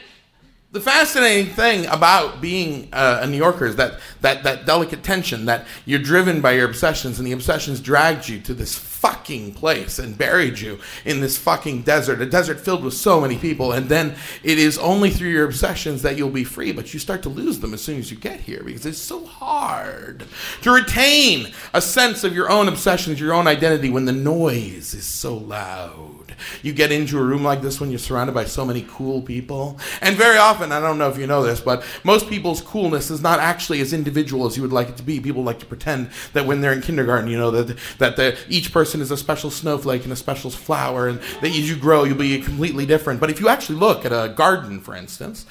the 0.72 0.80
fascinating 0.80 1.52
thing 1.52 1.84
about 1.86 2.40
being 2.40 2.88
uh, 2.92 3.20
a 3.22 3.26
New 3.26 3.36
Yorker 3.36 3.66
is 3.66 3.74
that, 3.74 3.98
that, 4.20 4.44
that 4.44 4.66
delicate 4.66 5.02
tension 5.02 5.46
that 5.46 5.66
you're 5.84 5.98
driven 5.98 6.40
by 6.40 6.52
your 6.52 6.64
obsessions, 6.64 7.18
and 7.18 7.26
the 7.26 7.32
obsessions 7.32 7.80
dragged 7.80 8.28
you 8.28 8.38
to 8.38 8.54
this 8.54 8.78
fucking 8.78 9.52
place 9.52 9.98
and 9.98 10.16
buried 10.16 10.60
you 10.60 10.78
in 11.04 11.20
this 11.20 11.36
fucking 11.36 11.82
desert, 11.82 12.20
a 12.20 12.26
desert 12.26 12.60
filled 12.60 12.84
with 12.84 12.94
so 12.94 13.20
many 13.20 13.36
people. 13.36 13.72
And 13.72 13.88
then 13.88 14.14
it 14.44 14.58
is 14.58 14.78
only 14.78 15.10
through 15.10 15.30
your 15.30 15.44
obsessions 15.44 16.02
that 16.02 16.16
you'll 16.16 16.30
be 16.30 16.44
free, 16.44 16.70
but 16.70 16.94
you 16.94 17.00
start 17.00 17.22
to 17.24 17.28
lose 17.28 17.58
them 17.58 17.74
as 17.74 17.82
soon 17.82 17.98
as 17.98 18.12
you 18.12 18.16
get 18.16 18.38
here 18.38 18.62
because 18.62 18.86
it's 18.86 18.98
so 18.98 19.24
hard 19.24 20.24
to 20.62 20.70
retain 20.70 21.52
a 21.74 21.80
sense 21.80 22.22
of 22.22 22.34
your 22.34 22.48
own 22.48 22.68
obsessions, 22.68 23.18
your 23.18 23.32
own 23.32 23.48
identity 23.48 23.90
when 23.90 24.04
the 24.04 24.12
noise 24.12 24.94
is 24.94 25.06
so 25.06 25.34
loud. 25.34 26.19
You 26.62 26.72
get 26.72 26.92
into 26.92 27.18
a 27.18 27.22
room 27.22 27.42
like 27.42 27.62
this 27.62 27.80
when 27.80 27.90
you're 27.90 27.98
surrounded 27.98 28.32
by 28.32 28.44
so 28.44 28.64
many 28.64 28.86
cool 28.88 29.22
people. 29.22 29.78
And 30.00 30.16
very 30.16 30.38
often, 30.38 30.72
I 30.72 30.80
don't 30.80 30.98
know 30.98 31.08
if 31.08 31.18
you 31.18 31.26
know 31.26 31.42
this, 31.42 31.60
but 31.60 31.84
most 32.04 32.28
people's 32.28 32.60
coolness 32.60 33.10
is 33.10 33.20
not 33.20 33.38
actually 33.38 33.80
as 33.80 33.92
individual 33.92 34.46
as 34.46 34.56
you 34.56 34.62
would 34.62 34.72
like 34.72 34.88
it 34.88 34.96
to 34.98 35.02
be. 35.02 35.20
People 35.20 35.42
like 35.42 35.58
to 35.60 35.66
pretend 35.66 36.10
that 36.32 36.46
when 36.46 36.60
they're 36.60 36.72
in 36.72 36.82
kindergarten, 36.82 37.30
you 37.30 37.38
know, 37.38 37.50
that, 37.50 37.78
that 37.98 38.16
the, 38.16 38.38
each 38.48 38.72
person 38.72 39.00
is 39.00 39.10
a 39.10 39.16
special 39.16 39.50
snowflake 39.50 40.04
and 40.04 40.12
a 40.12 40.16
special 40.16 40.50
flower, 40.50 41.08
and 41.08 41.20
that 41.40 41.50
as 41.50 41.68
you 41.68 41.76
grow, 41.76 42.04
you'll 42.04 42.16
be 42.16 42.40
completely 42.40 42.86
different. 42.86 43.20
But 43.20 43.30
if 43.30 43.40
you 43.40 43.48
actually 43.48 43.78
look 43.78 44.04
at 44.04 44.12
a 44.12 44.32
garden, 44.34 44.80
for 44.80 44.94
instance, 44.94 45.46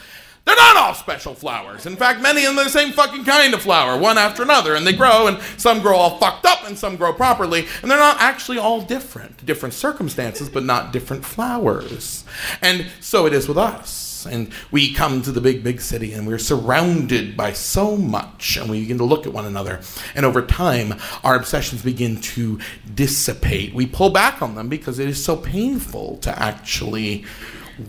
they're 0.49 0.55
not 0.55 0.77
all 0.77 0.93
special 0.93 1.35
flowers. 1.35 1.85
In 1.85 1.95
fact, 1.95 2.21
many 2.21 2.43
of 2.43 2.55
them 2.55 2.59
are 2.59 2.63
the 2.63 2.69
same 2.69 2.91
fucking 2.91 3.23
kind 3.23 3.53
of 3.53 3.61
flower, 3.61 3.97
one 3.97 4.17
after 4.17 4.41
another, 4.41 4.75
and 4.75 4.85
they 4.85 4.93
grow, 4.93 5.27
and 5.27 5.39
some 5.57 5.81
grow 5.81 5.95
all 5.95 6.17
fucked 6.17 6.45
up, 6.45 6.65
and 6.65 6.77
some 6.77 6.95
grow 6.95 7.13
properly, 7.13 7.67
and 7.81 7.91
they're 7.91 7.99
not 7.99 8.17
actually 8.19 8.57
all 8.57 8.81
different. 8.81 9.45
Different 9.45 9.73
circumstances, 9.73 10.49
but 10.49 10.63
not 10.63 10.91
different 10.91 11.23
flowers. 11.23 12.23
And 12.61 12.87
so 12.99 13.25
it 13.25 13.33
is 13.33 13.47
with 13.47 13.57
us. 13.57 14.25
And 14.25 14.51
we 14.69 14.93
come 14.93 15.21
to 15.21 15.31
the 15.31 15.39
big, 15.39 15.63
big 15.63 15.79
city, 15.79 16.11
and 16.11 16.27
we're 16.27 16.39
surrounded 16.39 17.37
by 17.37 17.53
so 17.53 17.95
much, 17.95 18.57
and 18.57 18.69
we 18.69 18.81
begin 18.81 18.97
to 18.97 19.05
look 19.05 19.25
at 19.25 19.31
one 19.31 19.45
another. 19.45 19.79
And 20.13 20.25
over 20.25 20.41
time, 20.41 20.95
our 21.23 21.35
obsessions 21.35 21.83
begin 21.83 22.19
to 22.21 22.59
dissipate. 22.93 23.73
We 23.73 23.85
pull 23.85 24.09
back 24.09 24.41
on 24.41 24.55
them 24.55 24.67
because 24.67 24.99
it 24.99 25.07
is 25.07 25.23
so 25.23 25.37
painful 25.37 26.17
to 26.17 26.37
actually 26.37 27.23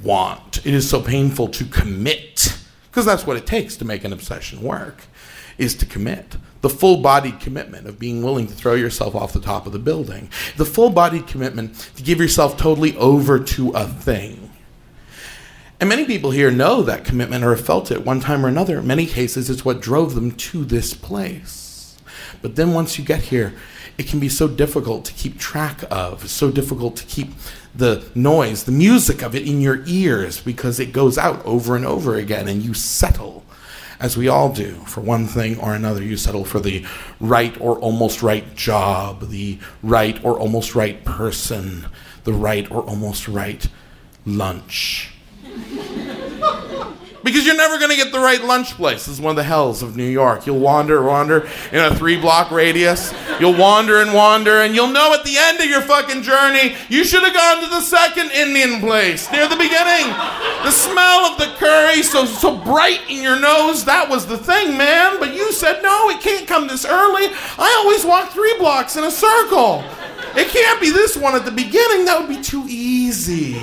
want. 0.03 0.59
It 0.59 0.75
is 0.75 0.89
so 0.89 1.01
painful 1.03 1.49
to 1.49 1.65
commit, 1.65 2.57
because 2.91 3.05
that's 3.05 3.27
what 3.27 3.37
it 3.37 3.47
takes 3.47 3.77
to 3.77 3.85
make 3.85 4.05
an 4.05 4.13
obsession 4.13 4.63
work, 4.63 5.05
is 5.59 5.75
to 5.77 5.87
commit. 5.87 6.37
The 6.63 6.71
full 6.71 6.99
bodied 6.99 7.41
commitment 7.41 7.87
of 7.87 7.99
being 7.99 8.23
willing 8.23 8.47
to 8.47 8.55
throw 8.55 8.75
yourself 8.75 9.15
off 9.15 9.33
the 9.33 9.41
top 9.41 9.67
of 9.67 9.73
the 9.73 9.79
building. 9.79 10.31
The 10.57 10.65
full 10.65 10.91
bodied 10.91 11.27
commitment 11.27 11.75
to 11.97 12.03
give 12.03 12.19
yourself 12.19 12.57
totally 12.57 12.97
over 12.97 13.39
to 13.39 13.71
a 13.71 13.87
thing. 13.87 14.51
And 15.81 15.89
many 15.89 16.05
people 16.05 16.31
here 16.31 16.51
know 16.51 16.83
that 16.83 17.07
commitment 17.07 17.43
or 17.43 17.55
have 17.55 17.65
felt 17.65 17.91
it 17.91 18.05
one 18.05 18.21
time 18.21 18.45
or 18.45 18.49
another. 18.49 18.81
In 18.81 18.87
many 18.87 19.07
cases, 19.07 19.49
it's 19.49 19.65
what 19.65 19.81
drove 19.81 20.15
them 20.15 20.33
to 20.33 20.67
this 20.67 20.93
place. 20.93 21.97
But 22.43 22.57
then 22.57 22.75
once 22.75 22.99
you 22.99 23.05
get 23.05 23.23
here, 23.23 23.55
it 24.01 24.07
can 24.07 24.19
be 24.19 24.31
so 24.31 24.49
difficult 24.49 25.05
to 25.05 25.13
keep 25.13 25.39
track 25.39 25.85
of, 25.91 26.27
so 26.27 26.51
difficult 26.51 26.97
to 26.97 27.05
keep 27.05 27.29
the 27.75 28.03
noise, 28.15 28.65
the 28.65 28.73
music 28.73 29.21
of 29.21 29.35
it 29.35 29.47
in 29.47 29.61
your 29.61 29.83
ears 29.87 30.41
because 30.41 30.81
it 30.81 30.91
goes 30.91 31.19
out 31.19 31.45
over 31.45 31.77
and 31.77 31.85
over 31.85 32.15
again 32.15 32.49
and 32.49 32.63
you 32.63 32.73
settle, 32.73 33.45
as 34.01 34.17
we 34.17 34.27
all 34.27 34.51
do, 34.51 34.73
for 34.87 35.03
one 35.03 35.27
thing 35.27 35.61
or 35.61 35.75
another. 35.75 36.03
You 36.03 36.17
settle 36.17 36.47
for 36.47 36.61
the 36.61 36.87
right 37.21 37.55
or 37.61 37.79
almost 37.79 38.23
right 38.23 38.57
job, 38.57 39.29
the 39.29 39.59
right 39.83 40.19
or 40.25 40.39
almost 40.39 40.75
right 40.75 41.05
person, 41.05 41.87
the 42.25 42.33
right 42.33 42.71
or 42.71 42.83
almost 42.85 43.29
right 43.29 43.67
lunch. 44.25 45.13
Because 47.23 47.45
you're 47.45 47.57
never 47.57 47.79
going 47.79 47.91
to 47.91 47.97
get 47.97 48.13
the 48.13 48.19
right 48.19 48.43
lunch 48.43 48.75
place. 48.75 49.07
This 49.07 49.15
is 49.15 49.21
one 49.21 49.31
of 49.31 49.37
the 49.37 49.43
hells 49.43 49.83
of 49.83 49.97
New 49.97 50.09
York. 50.09 50.47
You'll 50.47 50.59
wander, 50.59 51.03
wander 51.03 51.49
in 51.71 51.79
a 51.79 51.95
three 51.95 52.19
block 52.19 52.51
radius. 52.51 53.13
You'll 53.39 53.57
wander 53.57 54.01
and 54.01 54.15
wander, 54.15 54.63
and 54.63 54.75
you'll 54.75 54.89
know 54.89 55.13
at 55.13 55.25
the 55.25 55.37
end 55.37 55.61
of 55.61 55.67
your 55.67 55.83
fucking 55.83 56.23
journey, 56.23 56.75
you 56.89 57.05
should 57.05 57.23
have 57.23 57.35
gone 57.35 57.63
to 57.63 57.69
the 57.69 57.83
second 57.83 58.31
Indian 58.31 58.81
place 58.81 59.31
near 59.31 59.49
the 59.49 59.57
beginning. 59.57 60.09
The 60.65 60.71
smell 60.71 61.27
of 61.27 61.39
the 61.39 61.53
curry, 61.59 62.03
so, 62.03 62.25
so 62.25 62.57
bright 62.57 63.01
in 63.09 63.23
your 63.23 63.39
nose, 63.39 63.85
that 63.85 64.09
was 64.09 64.27
the 64.27 64.39
thing, 64.39 64.77
man. 64.77 65.19
But 65.19 65.35
you 65.35 65.53
said, 65.53 65.83
no, 65.83 66.09
it 66.09 66.21
can't 66.21 66.47
come 66.47 66.69
this 66.69 66.85
early. 66.85 67.27
I 67.59 67.83
always 67.83 68.05
walk 68.05 68.31
three 68.31 68.57
blocks 68.59 68.97
in 68.97 69.05
a 69.05 69.11
circle. 69.11 69.85
It 70.37 70.49
can't 70.49 70.81
be 70.81 70.91
this 70.91 71.17
one 71.17 71.35
at 71.35 71.45
the 71.45 71.51
beginning. 71.51 72.05
That 72.05 72.21
would 72.21 72.29
be 72.29 72.41
too 72.43 72.65
easy. 72.69 73.55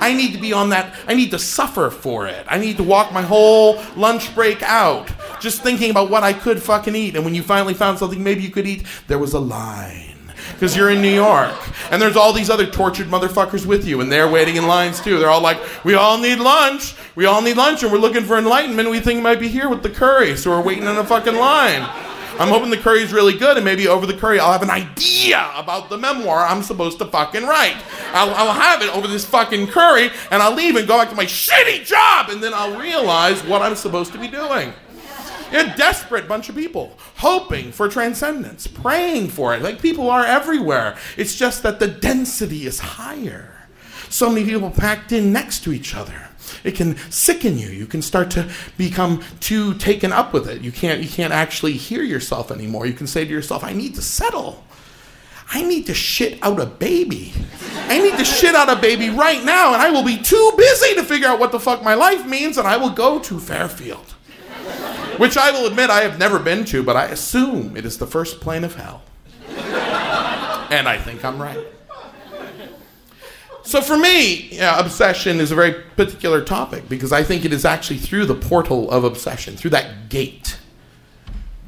I 0.00 0.14
need 0.14 0.32
to 0.32 0.40
be 0.40 0.52
on 0.52 0.70
that. 0.70 0.94
I 1.06 1.14
need 1.14 1.30
to 1.32 1.38
suffer 1.38 1.90
for 1.90 2.26
it. 2.26 2.44
I 2.48 2.58
need 2.58 2.76
to 2.78 2.82
walk 2.82 3.12
my 3.12 3.22
whole 3.22 3.82
lunch 3.96 4.34
break 4.34 4.62
out 4.62 5.10
just 5.40 5.62
thinking 5.62 5.90
about 5.90 6.10
what 6.10 6.22
I 6.22 6.32
could 6.32 6.62
fucking 6.62 6.94
eat. 6.94 7.16
And 7.16 7.24
when 7.24 7.34
you 7.34 7.42
finally 7.42 7.74
found 7.74 7.98
something 7.98 8.22
maybe 8.22 8.42
you 8.42 8.50
could 8.50 8.66
eat, 8.66 8.86
there 9.08 9.18
was 9.18 9.32
a 9.32 9.40
line. 9.40 10.14
Because 10.52 10.76
you're 10.76 10.90
in 10.90 11.02
New 11.02 11.12
York. 11.12 11.54
And 11.90 12.00
there's 12.00 12.16
all 12.16 12.32
these 12.32 12.50
other 12.50 12.66
tortured 12.66 13.08
motherfuckers 13.08 13.66
with 13.66 13.86
you, 13.86 14.00
and 14.00 14.10
they're 14.10 14.28
waiting 14.28 14.56
in 14.56 14.66
lines 14.66 15.00
too. 15.00 15.18
They're 15.18 15.28
all 15.28 15.40
like, 15.40 15.58
we 15.84 15.94
all 15.94 16.18
need 16.18 16.38
lunch. 16.38 16.94
We 17.14 17.26
all 17.26 17.42
need 17.42 17.56
lunch, 17.56 17.82
and 17.82 17.92
we're 17.92 17.98
looking 17.98 18.24
for 18.24 18.38
enlightenment. 18.38 18.88
We 18.88 19.00
think 19.00 19.22
might 19.22 19.40
be 19.40 19.48
here 19.48 19.68
with 19.68 19.82
the 19.82 19.90
curry, 19.90 20.36
so 20.36 20.50
we're 20.50 20.62
waiting 20.62 20.84
in 20.84 20.96
a 20.96 21.04
fucking 21.04 21.34
line. 21.34 21.82
I'm 22.38 22.48
hoping 22.48 22.68
the 22.68 22.76
curry's 22.76 23.12
really 23.12 23.36
good, 23.36 23.56
and 23.56 23.64
maybe 23.64 23.88
over 23.88 24.04
the 24.04 24.16
curry, 24.16 24.38
I'll 24.38 24.52
have 24.52 24.62
an 24.62 24.70
idea 24.70 25.50
about 25.54 25.88
the 25.88 25.96
memoir 25.96 26.44
I'm 26.44 26.62
supposed 26.62 26.98
to 26.98 27.06
fucking 27.06 27.44
write. 27.44 27.76
I'll, 28.12 28.34
I'll 28.34 28.52
have 28.52 28.82
it 28.82 28.94
over 28.94 29.08
this 29.08 29.24
fucking 29.24 29.68
curry, 29.68 30.10
and 30.30 30.42
I'll 30.42 30.54
leave 30.54 30.76
and 30.76 30.86
go 30.86 30.98
back 30.98 31.08
to 31.08 31.16
my 31.16 31.24
shitty 31.24 31.86
job, 31.86 32.28
and 32.28 32.42
then 32.42 32.52
I'll 32.54 32.78
realize 32.78 33.42
what 33.44 33.62
I'm 33.62 33.74
supposed 33.74 34.12
to 34.12 34.18
be 34.18 34.28
doing. 34.28 34.72
A 35.52 35.74
desperate 35.76 36.28
bunch 36.28 36.48
of 36.48 36.56
people, 36.56 36.98
hoping 37.16 37.72
for 37.72 37.88
transcendence, 37.88 38.66
praying 38.66 39.28
for 39.28 39.54
it, 39.54 39.62
like 39.62 39.80
people 39.80 40.10
are 40.10 40.24
everywhere. 40.24 40.96
It's 41.16 41.36
just 41.36 41.62
that 41.62 41.78
the 41.78 41.88
density 41.88 42.66
is 42.66 42.80
higher. 42.80 43.66
So 44.10 44.28
many 44.28 44.44
people 44.44 44.70
packed 44.70 45.12
in 45.12 45.32
next 45.32 45.64
to 45.64 45.72
each 45.72 45.94
other. 45.94 46.25
It 46.66 46.74
can 46.74 46.96
sicken 47.10 47.56
you. 47.56 47.68
You 47.68 47.86
can 47.86 48.02
start 48.02 48.28
to 48.32 48.50
become 48.76 49.22
too 49.38 49.74
taken 49.74 50.12
up 50.12 50.32
with 50.32 50.48
it. 50.48 50.62
You 50.62 50.72
can't 50.72 51.00
you 51.00 51.08
can't 51.08 51.32
actually 51.32 51.74
hear 51.74 52.02
yourself 52.02 52.50
anymore. 52.50 52.86
You 52.86 52.92
can 52.92 53.06
say 53.06 53.24
to 53.24 53.30
yourself, 53.30 53.62
I 53.62 53.72
need 53.72 53.94
to 53.94 54.02
settle. 54.02 54.64
I 55.48 55.62
need 55.62 55.86
to 55.86 55.94
shit 55.94 56.42
out 56.42 56.58
a 56.58 56.66
baby. 56.66 57.32
I 57.88 58.02
need 58.02 58.18
to 58.18 58.24
shit 58.24 58.56
out 58.56 58.68
a 58.68 58.74
baby 58.74 59.10
right 59.10 59.44
now, 59.44 59.74
and 59.74 59.80
I 59.80 59.90
will 59.90 60.02
be 60.02 60.18
too 60.18 60.52
busy 60.56 60.96
to 60.96 61.04
figure 61.04 61.28
out 61.28 61.38
what 61.38 61.52
the 61.52 61.60
fuck 61.60 61.84
my 61.84 61.94
life 61.94 62.26
means, 62.26 62.58
and 62.58 62.66
I 62.66 62.76
will 62.76 62.90
go 62.90 63.20
to 63.20 63.38
Fairfield. 63.38 64.14
Which 65.18 65.36
I 65.36 65.52
will 65.52 65.68
admit 65.68 65.88
I 65.88 66.00
have 66.00 66.18
never 66.18 66.40
been 66.40 66.64
to, 66.66 66.82
but 66.82 66.96
I 66.96 67.06
assume 67.06 67.76
it 67.76 67.84
is 67.84 67.96
the 67.96 68.08
first 68.08 68.40
plane 68.40 68.64
of 68.64 68.74
hell. 68.74 69.02
And 69.48 70.88
I 70.88 70.98
think 70.98 71.24
I'm 71.24 71.40
right. 71.40 71.64
So 73.66 73.82
for 73.82 73.98
me, 73.98 74.56
obsession 74.60 75.40
is 75.40 75.50
a 75.50 75.56
very 75.56 75.72
particular 75.96 76.40
topic 76.40 76.88
because 76.88 77.12
I 77.12 77.24
think 77.24 77.44
it 77.44 77.52
is 77.52 77.64
actually 77.64 77.98
through 77.98 78.26
the 78.26 78.34
portal 78.36 78.88
of 78.92 79.02
obsession, 79.02 79.56
through 79.56 79.70
that 79.70 80.08
gate, 80.08 80.56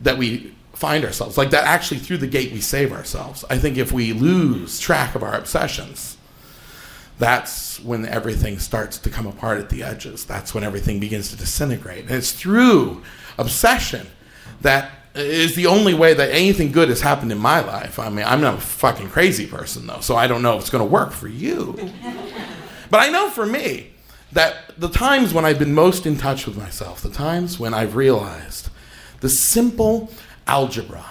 that 0.05 0.16
we 0.16 0.55
find 0.74 1.05
ourselves. 1.05 1.36
Like 1.36 1.51
that, 1.51 1.64
actually, 1.64 1.99
through 1.99 2.18
the 2.18 2.28
gate, 2.28 2.53
we 2.53 2.61
save 2.61 2.92
ourselves. 2.92 3.44
I 3.51 3.59
think 3.59 3.76
if 3.78 3.90
we 3.90 4.12
lose 4.12 4.78
track 4.78 5.16
of 5.16 5.24
our 5.24 5.34
obsessions, 5.34 6.16
that's 7.18 7.80
when 7.80 8.07
everything 8.07 8.61
starts 8.61 8.96
to 8.99 9.11
come 9.11 9.26
apart 9.26 9.59
at 9.59 9.68
the 9.68 9.82
edges. 9.82 10.24
That's 10.24 10.55
when 10.55 10.62
everything 10.62 11.01
begins 11.01 11.30
to 11.30 11.36
disintegrate. 11.36 12.05
And 12.05 12.12
it's 12.12 12.30
through 12.30 13.03
obsession 13.38 14.07
that 14.61 14.92
is 15.14 15.54
the 15.54 15.66
only 15.66 15.94
way 15.94 16.14
that 16.14 16.30
anything 16.30 16.72
good 16.72 16.88
has 16.88 17.00
happened 17.00 17.32
in 17.32 17.38
my 17.38 17.61
life. 17.61 17.98
I 17.98 18.09
mean, 18.09 18.24
I'm 18.26 18.40
not 18.40 18.54
a 18.54 18.61
fucking 18.61 19.11
crazy 19.11 19.46
person, 19.46 19.86
though, 19.86 20.00
so 20.00 20.16
I 20.16 20.26
don't 20.26 20.42
know 20.42 20.56
if 20.56 20.62
it's 20.62 20.70
going 20.70 20.84
to 20.84 20.90
work 20.90 21.12
for 21.12 21.28
you. 21.28 21.90
But 22.90 23.00
I 23.00 23.11
know 23.11 23.28
for 23.28 23.44
me 23.44 23.90
that 24.32 24.72
the 24.78 24.88
times 24.88 25.34
when 25.34 25.44
I've 25.44 25.59
been 25.59 25.74
most 25.74 26.06
in 26.06 26.16
touch 26.16 26.46
with 26.46 26.56
myself, 26.56 27.02
the 27.02 27.11
times 27.11 27.59
when 27.59 27.74
I've 27.74 27.96
realized 27.96 28.70
the 29.20 29.28
simple 29.28 30.11
algebra, 30.46 31.04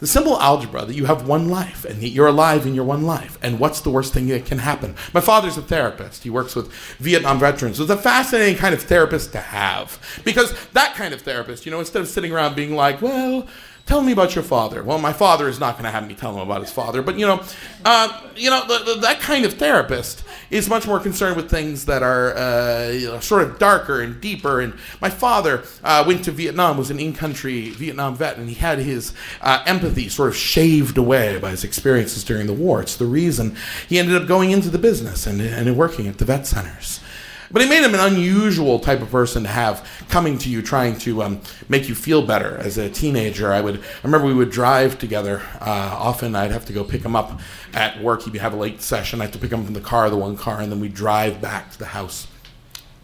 the 0.00 0.06
simple 0.06 0.40
algebra 0.40 0.84
that 0.84 0.94
you 0.94 1.04
have 1.04 1.26
one 1.26 1.48
life 1.48 1.84
and 1.84 2.00
that 2.02 2.08
you're 2.08 2.26
alive 2.26 2.66
in 2.66 2.74
your 2.74 2.84
one 2.84 3.04
life, 3.04 3.38
and 3.42 3.60
what's 3.60 3.80
the 3.80 3.90
worst 3.90 4.12
thing 4.12 4.26
that 4.28 4.46
can 4.46 4.58
happen? 4.58 4.96
My 5.14 5.20
father's 5.20 5.56
a 5.56 5.62
therapist. 5.62 6.24
He 6.24 6.30
works 6.30 6.56
with 6.56 6.72
Vietnam 6.98 7.38
veterans. 7.38 7.78
It's 7.78 7.90
a 7.90 7.96
fascinating 7.96 8.56
kind 8.56 8.74
of 8.74 8.82
therapist 8.82 9.32
to 9.32 9.40
have 9.40 9.98
because 10.24 10.54
that 10.70 10.94
kind 10.94 11.14
of 11.14 11.22
therapist, 11.22 11.66
you 11.66 11.70
know, 11.70 11.78
instead 11.78 12.02
of 12.02 12.08
sitting 12.08 12.32
around 12.32 12.56
being 12.56 12.74
like, 12.74 13.00
well, 13.02 13.46
tell 13.90 14.02
me 14.02 14.12
about 14.12 14.36
your 14.36 14.44
father. 14.44 14.84
Well, 14.84 15.00
my 15.00 15.12
father 15.12 15.48
is 15.48 15.58
not 15.58 15.74
going 15.74 15.82
to 15.82 15.90
have 15.90 16.06
me 16.06 16.14
tell 16.14 16.32
him 16.32 16.38
about 16.38 16.60
his 16.60 16.70
father, 16.70 17.02
but 17.02 17.18
you 17.18 17.26
know, 17.26 17.42
uh, 17.84 18.20
you 18.36 18.48
know, 18.48 18.64
the, 18.64 18.84
the, 18.84 19.00
that 19.00 19.18
kind 19.18 19.44
of 19.44 19.54
therapist 19.54 20.22
is 20.48 20.68
much 20.68 20.86
more 20.86 21.00
concerned 21.00 21.34
with 21.34 21.50
things 21.50 21.86
that 21.86 22.00
are 22.00 22.36
uh, 22.36 22.88
you 22.90 23.08
know, 23.08 23.18
sort 23.18 23.42
of 23.42 23.58
darker 23.58 24.00
and 24.00 24.20
deeper. 24.20 24.60
And 24.60 24.74
my 25.00 25.10
father 25.10 25.64
uh, 25.82 26.04
went 26.06 26.24
to 26.26 26.30
Vietnam, 26.30 26.78
was 26.78 26.92
an 26.92 27.00
in-country 27.00 27.70
Vietnam 27.70 28.14
vet, 28.14 28.36
and 28.36 28.48
he 28.48 28.54
had 28.54 28.78
his 28.78 29.12
uh, 29.40 29.64
empathy 29.66 30.08
sort 30.08 30.28
of 30.28 30.36
shaved 30.36 30.96
away 30.96 31.40
by 31.40 31.50
his 31.50 31.64
experiences 31.64 32.22
during 32.22 32.46
the 32.46 32.52
war. 32.52 32.80
It's 32.80 32.94
the 32.94 33.06
reason 33.06 33.56
he 33.88 33.98
ended 33.98 34.14
up 34.14 34.28
going 34.28 34.52
into 34.52 34.70
the 34.70 34.78
business 34.78 35.26
and, 35.26 35.40
and 35.40 35.76
working 35.76 36.06
at 36.06 36.18
the 36.18 36.24
vet 36.24 36.46
centers. 36.46 36.99
But 37.52 37.62
it 37.62 37.68
made 37.68 37.82
him 37.82 37.94
an 37.94 38.00
unusual 38.00 38.78
type 38.78 39.02
of 39.02 39.10
person 39.10 39.42
to 39.42 39.48
have 39.48 39.88
coming 40.08 40.38
to 40.38 40.48
you, 40.48 40.62
trying 40.62 40.96
to 40.98 41.22
um, 41.22 41.40
make 41.68 41.88
you 41.88 41.96
feel 41.96 42.22
better. 42.22 42.56
As 42.58 42.78
a 42.78 42.88
teenager, 42.88 43.52
I 43.52 43.60
would 43.60 43.78
I 43.78 44.02
remember 44.04 44.26
we 44.26 44.34
would 44.34 44.50
drive 44.50 44.98
together. 44.98 45.42
Uh, 45.60 45.96
often, 45.98 46.36
I'd 46.36 46.52
have 46.52 46.64
to 46.66 46.72
go 46.72 46.84
pick 46.84 47.02
him 47.02 47.16
up 47.16 47.40
at 47.74 48.00
work. 48.00 48.22
He'd 48.22 48.36
have 48.36 48.52
a 48.52 48.56
late 48.56 48.80
session. 48.80 49.20
I'd 49.20 49.26
have 49.26 49.32
to 49.32 49.38
pick 49.38 49.50
him 49.50 49.62
up 49.62 49.66
in 49.66 49.72
the 49.72 49.80
car, 49.80 50.08
the 50.10 50.16
one 50.16 50.36
car, 50.36 50.60
and 50.60 50.70
then 50.70 50.78
we'd 50.78 50.94
drive 50.94 51.40
back 51.40 51.72
to 51.72 51.78
the 51.78 51.86
house. 51.86 52.28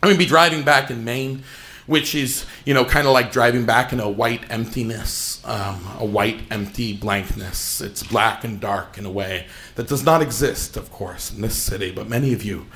I 0.03 0.09
mean, 0.09 0.19
be 0.19 0.27
driving 0.27 0.63
back 0.63 0.91
in 0.93 1.03
Maine, 1.03 1.43
which 1.87 2.15
is 2.15 2.47
you 2.65 2.73
know 2.73 2.85
kind 2.85 3.09
of 3.09 3.13
like 3.13 3.33
driving 3.33 3.67
back 3.67 3.93
in 3.93 3.99
a 3.99 4.09
white 4.09 4.49
emptiness, 4.49 5.45
um, 5.45 5.85
a 5.99 6.05
white 6.05 6.43
empty 6.53 6.97
blankness. 6.97 7.81
It's 7.81 8.05
black 8.05 8.45
and 8.45 8.61
dark 8.61 8.97
in 8.97 9.07
a 9.07 9.11
way 9.11 9.47
that 9.75 9.89
does 9.89 10.05
not 10.05 10.23
exist, 10.23 10.77
of 10.77 10.93
course, 10.93 11.33
in 11.33 11.41
this 11.41 11.57
city. 11.57 11.91
But 11.91 12.09
many 12.09 12.33
of 12.33 12.45
you 12.45 12.67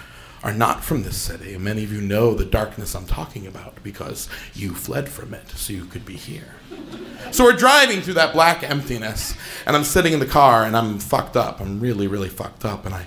are 0.43 0.55
not 0.55 0.83
from 0.83 1.03
this 1.03 1.19
city, 1.19 1.57
many 1.59 1.85
of 1.85 1.93
you 1.93 2.01
know 2.01 2.35
the 2.35 2.47
darkness 2.47 2.95
I'm 2.95 3.07
talking 3.07 3.47
about 3.47 3.83
because 3.83 4.29
you 4.55 4.75
fled 4.75 5.09
from 5.09 5.35
it 5.35 5.51
so 5.51 5.73
you 5.73 5.85
could 5.85 6.07
be 6.07 6.17
here. 6.17 6.55
So 7.31 7.45
we're 7.45 7.57
driving 7.57 8.01
through 8.01 8.15
that 8.15 8.33
black 8.33 8.63
emptiness, 8.63 9.35
and 9.67 9.77
I'm 9.77 9.85
sitting 9.85 10.15
in 10.15 10.19
the 10.19 10.27
car, 10.27 10.65
and 10.65 10.77
I'm 10.77 10.99
fucked 10.99 11.37
up. 11.37 11.61
I'm 11.61 11.79
really, 11.79 12.07
really 12.07 12.31
fucked 12.31 12.65
up, 12.65 12.87
and 12.87 12.95
I, 12.95 13.05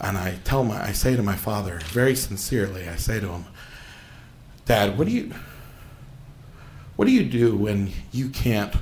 and 0.00 0.16
I 0.16 0.38
tell 0.44 0.62
my, 0.62 0.80
I 0.80 0.92
say 0.92 1.16
to 1.16 1.22
my 1.22 1.34
father 1.34 1.80
very 1.86 2.14
sincerely, 2.14 2.88
I 2.88 2.94
say 2.96 3.18
to 3.18 3.28
him, 3.28 3.44
Dad, 4.64 4.96
what 4.96 5.08
do 5.08 5.12
you, 5.12 5.32
what 6.94 7.06
do 7.06 7.10
you 7.10 7.24
do 7.24 7.56
when 7.56 7.90
you 8.12 8.28
can't? 8.28 8.74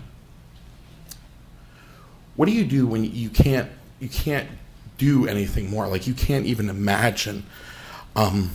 What 2.37 2.47
do 2.47 2.53
you 2.53 2.65
do 2.65 2.87
when 2.87 3.05
you 3.05 3.31
can't, 3.31 3.71
you 3.99 4.09
can't 4.09 4.49
do 4.99 5.27
anything 5.27 5.71
more? 5.71 5.89
Like 5.89 6.07
you 6.07 6.15
can't 6.15 6.47
even 6.47 6.69
imagine 6.69 7.47
um, 8.17 8.51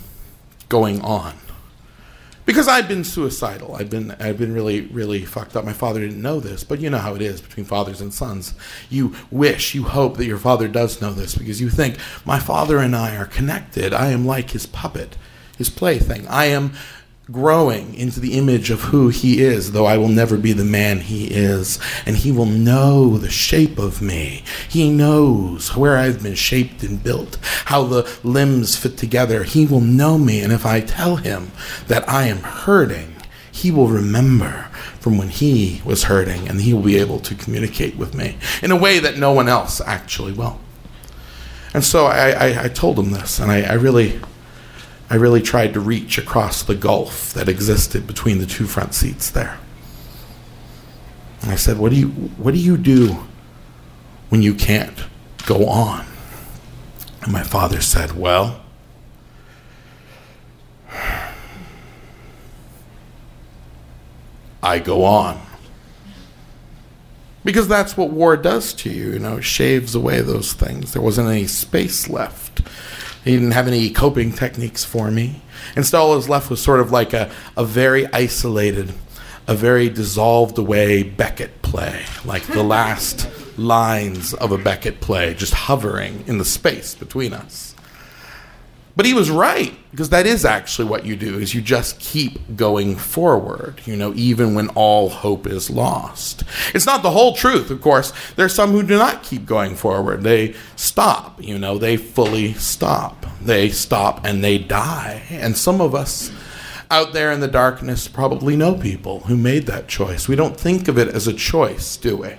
going 0.68 1.00
on 1.02 1.34
because 2.50 2.66
I've 2.66 2.88
been 2.88 3.04
suicidal. 3.04 3.76
I've 3.76 3.90
been 3.90 4.10
I've 4.18 4.36
been 4.36 4.52
really 4.52 4.80
really 4.80 5.24
fucked 5.24 5.54
up. 5.54 5.64
My 5.64 5.72
father 5.72 6.00
didn't 6.00 6.20
know 6.20 6.40
this, 6.40 6.64
but 6.64 6.80
you 6.80 6.90
know 6.90 6.98
how 6.98 7.14
it 7.14 7.22
is 7.22 7.40
between 7.40 7.64
fathers 7.64 8.00
and 8.00 8.12
sons. 8.12 8.54
You 8.88 9.14
wish, 9.30 9.72
you 9.72 9.84
hope 9.84 10.16
that 10.16 10.26
your 10.26 10.38
father 10.38 10.66
does 10.66 11.00
know 11.00 11.12
this 11.12 11.36
because 11.36 11.60
you 11.60 11.70
think 11.70 11.96
my 12.24 12.40
father 12.40 12.78
and 12.78 12.96
I 12.96 13.14
are 13.14 13.26
connected. 13.26 13.92
I 13.92 14.08
am 14.08 14.26
like 14.26 14.50
his 14.50 14.66
puppet, 14.66 15.16
his 15.58 15.70
plaything. 15.70 16.26
I 16.26 16.46
am 16.46 16.72
growing 17.30 17.94
into 17.94 18.20
the 18.20 18.36
image 18.36 18.70
of 18.70 18.80
who 18.80 19.08
he 19.08 19.40
is, 19.40 19.72
though 19.72 19.86
I 19.86 19.96
will 19.96 20.08
never 20.08 20.36
be 20.36 20.52
the 20.52 20.64
man 20.64 21.00
he 21.00 21.26
is. 21.26 21.78
And 22.06 22.16
he 22.16 22.32
will 22.32 22.46
know 22.46 23.18
the 23.18 23.30
shape 23.30 23.78
of 23.78 24.02
me. 24.02 24.42
He 24.68 24.90
knows 24.90 25.76
where 25.76 25.96
I've 25.96 26.22
been 26.22 26.34
shaped 26.34 26.82
and 26.82 27.02
built, 27.02 27.38
how 27.66 27.84
the 27.84 28.10
limbs 28.24 28.76
fit 28.76 28.96
together. 28.96 29.44
He 29.44 29.66
will 29.66 29.80
know 29.80 30.18
me. 30.18 30.40
And 30.40 30.52
if 30.52 30.66
I 30.66 30.80
tell 30.80 31.16
him 31.16 31.52
that 31.86 32.08
I 32.08 32.26
am 32.26 32.38
hurting, 32.38 33.14
he 33.52 33.70
will 33.70 33.88
remember 33.88 34.68
from 35.00 35.18
when 35.18 35.28
he 35.28 35.82
was 35.84 36.04
hurting 36.04 36.48
and 36.48 36.60
he 36.60 36.74
will 36.74 36.82
be 36.82 36.96
able 36.96 37.20
to 37.20 37.34
communicate 37.34 37.96
with 37.96 38.14
me 38.14 38.36
in 38.62 38.70
a 38.70 38.76
way 38.76 38.98
that 38.98 39.18
no 39.18 39.32
one 39.32 39.48
else 39.48 39.80
actually 39.80 40.32
will. 40.32 40.60
And 41.72 41.84
so 41.84 42.06
I, 42.06 42.30
I, 42.30 42.64
I 42.64 42.68
told 42.68 42.98
him 42.98 43.12
this, 43.12 43.38
and 43.38 43.50
I, 43.50 43.62
I 43.62 43.74
really 43.74 44.20
I 45.10 45.16
really 45.16 45.42
tried 45.42 45.74
to 45.74 45.80
reach 45.80 46.18
across 46.18 46.62
the 46.62 46.76
gulf 46.76 47.32
that 47.32 47.48
existed 47.48 48.06
between 48.06 48.38
the 48.38 48.46
two 48.46 48.66
front 48.66 48.94
seats 48.94 49.28
there. 49.28 49.58
And 51.42 51.50
I 51.50 51.56
said, 51.56 51.78
"What 51.78 51.90
do 51.90 51.96
you 51.96 52.08
what 52.38 52.54
do 52.54 52.60
you 52.60 52.76
do 52.76 53.26
when 54.28 54.40
you 54.40 54.54
can't 54.54 55.04
go 55.46 55.66
on?" 55.66 56.06
And 57.22 57.32
my 57.32 57.42
father 57.42 57.80
said, 57.80 58.16
"Well, 58.16 58.60
I 64.62 64.78
go 64.78 65.04
on." 65.04 65.40
Because 67.42 67.66
that's 67.66 67.96
what 67.96 68.10
war 68.10 68.36
does 68.36 68.74
to 68.74 68.90
you, 68.90 69.12
you 69.12 69.18
know, 69.18 69.38
it 69.38 69.44
shaves 69.44 69.94
away 69.94 70.20
those 70.20 70.52
things. 70.52 70.92
There 70.92 71.02
wasn't 71.02 71.30
any 71.30 71.46
space 71.46 72.08
left. 72.08 72.60
He 73.24 73.32
didn't 73.32 73.50
have 73.50 73.68
any 73.68 73.90
coping 73.90 74.32
techniques 74.32 74.84
for 74.84 75.10
me. 75.10 75.42
Instead, 75.76 75.98
all 75.98 76.10
that 76.10 76.16
was 76.16 76.28
left 76.28 76.50
was 76.50 76.62
sort 76.62 76.80
of 76.80 76.90
like 76.90 77.12
a, 77.12 77.30
a 77.56 77.64
very 77.64 78.06
isolated, 78.12 78.92
a 79.46 79.54
very 79.54 79.88
dissolved 79.90 80.56
away 80.58 81.02
Beckett 81.02 81.60
play, 81.62 82.04
like 82.24 82.42
the 82.46 82.62
last 82.62 83.28
lines 83.58 84.32
of 84.34 84.52
a 84.52 84.58
Beckett 84.58 85.00
play, 85.00 85.34
just 85.34 85.52
hovering 85.52 86.24
in 86.26 86.38
the 86.38 86.44
space 86.44 86.94
between 86.94 87.32
us. 87.32 87.74
But 89.00 89.06
he 89.06 89.14
was 89.14 89.30
right 89.30 89.72
because 89.90 90.10
that 90.10 90.26
is 90.26 90.44
actually 90.44 90.86
what 90.86 91.06
you 91.06 91.16
do 91.16 91.38
is 91.38 91.54
you 91.54 91.62
just 91.62 91.98
keep 91.98 92.54
going 92.54 92.96
forward, 92.96 93.80
you 93.86 93.96
know, 93.96 94.12
even 94.14 94.54
when 94.54 94.68
all 94.74 95.08
hope 95.08 95.46
is 95.46 95.70
lost. 95.70 96.44
It's 96.74 96.84
not 96.84 97.02
the 97.02 97.12
whole 97.12 97.34
truth, 97.34 97.70
of 97.70 97.80
course. 97.80 98.12
There's 98.36 98.54
some 98.54 98.72
who 98.72 98.82
do 98.82 98.98
not 98.98 99.22
keep 99.22 99.46
going 99.46 99.74
forward. 99.74 100.22
They 100.22 100.54
stop, 100.76 101.42
you 101.42 101.58
know, 101.58 101.78
they 101.78 101.96
fully 101.96 102.52
stop. 102.52 103.24
They 103.40 103.70
stop 103.70 104.22
and 104.26 104.44
they 104.44 104.58
die. 104.58 105.22
And 105.30 105.56
some 105.56 105.80
of 105.80 105.94
us 105.94 106.30
out 106.90 107.14
there 107.14 107.32
in 107.32 107.40
the 107.40 107.48
darkness 107.48 108.06
probably 108.06 108.54
know 108.54 108.74
people 108.74 109.20
who 109.20 109.36
made 109.38 109.64
that 109.64 109.88
choice. 109.88 110.28
We 110.28 110.36
don't 110.36 110.60
think 110.60 110.88
of 110.88 110.98
it 110.98 111.08
as 111.08 111.26
a 111.26 111.32
choice, 111.32 111.96
do 111.96 112.18
we? 112.18 112.34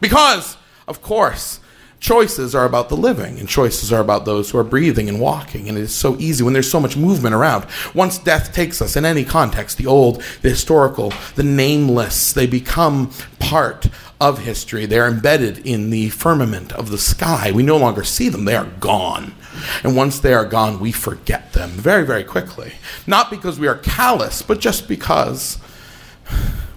Because, 0.00 0.56
of 0.86 1.02
course, 1.02 1.58
choices 2.00 2.54
are 2.54 2.64
about 2.64 2.88
the 2.88 2.96
living 2.96 3.38
and 3.38 3.46
choices 3.46 3.92
are 3.92 4.00
about 4.00 4.24
those 4.24 4.50
who 4.50 4.58
are 4.58 4.64
breathing 4.64 5.08
and 5.08 5.20
walking 5.20 5.68
and 5.68 5.76
it 5.76 5.82
is 5.82 5.94
so 5.94 6.16
easy 6.18 6.42
when 6.42 6.54
there's 6.54 6.70
so 6.70 6.80
much 6.80 6.96
movement 6.96 7.34
around. 7.34 7.66
Once 7.94 8.18
death 8.18 8.54
takes 8.54 8.80
us 8.80 8.96
in 8.96 9.04
any 9.04 9.22
context 9.22 9.76
the 9.76 9.86
old 9.86 10.22
the 10.40 10.48
historical 10.48 11.12
the 11.34 11.42
nameless 11.42 12.32
they 12.32 12.46
become 12.46 13.10
part 13.38 13.86
of 14.18 14.40
history. 14.40 14.86
They're 14.86 15.08
embedded 15.08 15.58
in 15.66 15.90
the 15.90 16.10
firmament 16.10 16.72
of 16.72 16.90
the 16.90 16.98
sky. 16.98 17.52
We 17.52 17.62
no 17.62 17.76
longer 17.76 18.04
see 18.04 18.28
them. 18.28 18.44
They 18.44 18.56
are 18.56 18.70
gone. 18.80 19.34
And 19.82 19.94
once 19.94 20.20
they 20.20 20.32
are 20.32 20.46
gone 20.46 20.80
we 20.80 20.92
forget 20.92 21.52
them 21.52 21.68
very 21.70 22.06
very 22.06 22.24
quickly. 22.24 22.72
Not 23.06 23.28
because 23.30 23.60
we 23.60 23.68
are 23.68 23.76
callous 23.76 24.40
but 24.40 24.58
just 24.58 24.88
because 24.88 25.58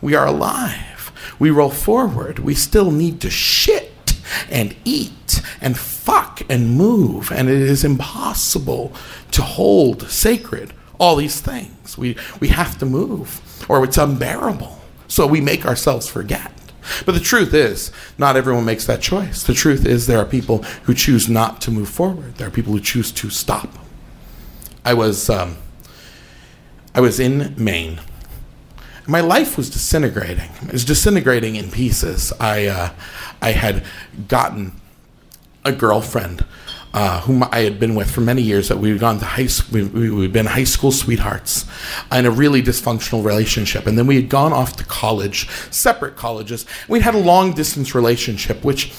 we 0.01 0.15
are 0.15 0.27
alive. 0.27 1.13
We 1.39 1.49
roll 1.49 1.69
forward. 1.69 2.39
We 2.39 2.55
still 2.55 2.91
need 2.91 3.21
to 3.21 3.29
shit 3.29 3.92
and 4.49 4.75
eat 4.85 5.41
and 5.61 5.77
fuck 5.77 6.41
and 6.49 6.77
move. 6.77 7.31
And 7.31 7.49
it 7.49 7.61
is 7.61 7.83
impossible 7.83 8.93
to 9.31 9.41
hold 9.41 10.09
sacred 10.09 10.73
all 10.99 11.15
these 11.15 11.41
things. 11.41 11.97
We, 11.97 12.17
we 12.39 12.49
have 12.49 12.77
to 12.79 12.85
move 12.85 13.41
or 13.69 13.83
it's 13.83 13.97
unbearable. 13.97 14.79
So 15.07 15.27
we 15.27 15.41
make 15.41 15.65
ourselves 15.65 16.07
forget. 16.07 16.51
But 17.05 17.13
the 17.13 17.21
truth 17.21 17.53
is, 17.53 17.91
not 18.17 18.35
everyone 18.35 18.65
makes 18.65 18.85
that 18.87 19.01
choice. 19.01 19.43
The 19.43 19.53
truth 19.53 19.85
is, 19.85 20.05
there 20.05 20.17
are 20.17 20.25
people 20.25 20.63
who 20.83 20.93
choose 20.93 21.29
not 21.29 21.61
to 21.61 21.71
move 21.71 21.87
forward. 21.87 22.35
There 22.35 22.47
are 22.47 22.51
people 22.51 22.73
who 22.73 22.81
choose 22.81 23.11
to 23.13 23.29
stop. 23.29 23.69
I 24.83 24.93
was, 24.93 25.29
um, 25.29 25.55
I 26.93 26.99
was 26.99 27.21
in 27.21 27.55
Maine 27.57 27.99
my 29.07 29.19
life 29.19 29.57
was 29.57 29.69
disintegrating. 29.69 30.49
It 30.61 30.71
was 30.71 30.85
disintegrating 30.85 31.55
in 31.55 31.71
pieces. 31.71 32.31
I, 32.39 32.67
uh, 32.67 32.89
I 33.43 33.51
had 33.51 33.83
gotten 34.27 34.71
a 35.65 35.71
girlfriend 35.71 36.45
uh, 36.93 37.21
whom 37.21 37.43
I 37.43 37.59
had 37.59 37.79
been 37.79 37.95
with 37.95 38.09
for 38.09 38.21
many 38.21 38.41
years. 38.41 38.69
That 38.69 38.77
we'd 38.77 38.99
gone 38.99 39.19
to 39.19 39.25
high, 39.25 39.47
we, 39.71 39.83
we, 39.83 40.09
we'd 40.11 40.33
been 40.33 40.45
high 40.45 40.63
school 40.63 40.91
sweethearts 40.91 41.65
in 42.11 42.25
a 42.25 42.31
really 42.31 42.61
dysfunctional 42.61 43.25
relationship, 43.25 43.87
and 43.87 43.97
then 43.97 44.07
we 44.07 44.15
had 44.15 44.29
gone 44.29 44.53
off 44.53 44.75
to 44.77 44.83
college, 44.83 45.49
separate 45.71 46.15
colleges. 46.15 46.65
We'd 46.87 47.01
had 47.01 47.15
a 47.15 47.19
long 47.19 47.53
distance 47.53 47.95
relationship, 47.95 48.63
which 48.63 48.93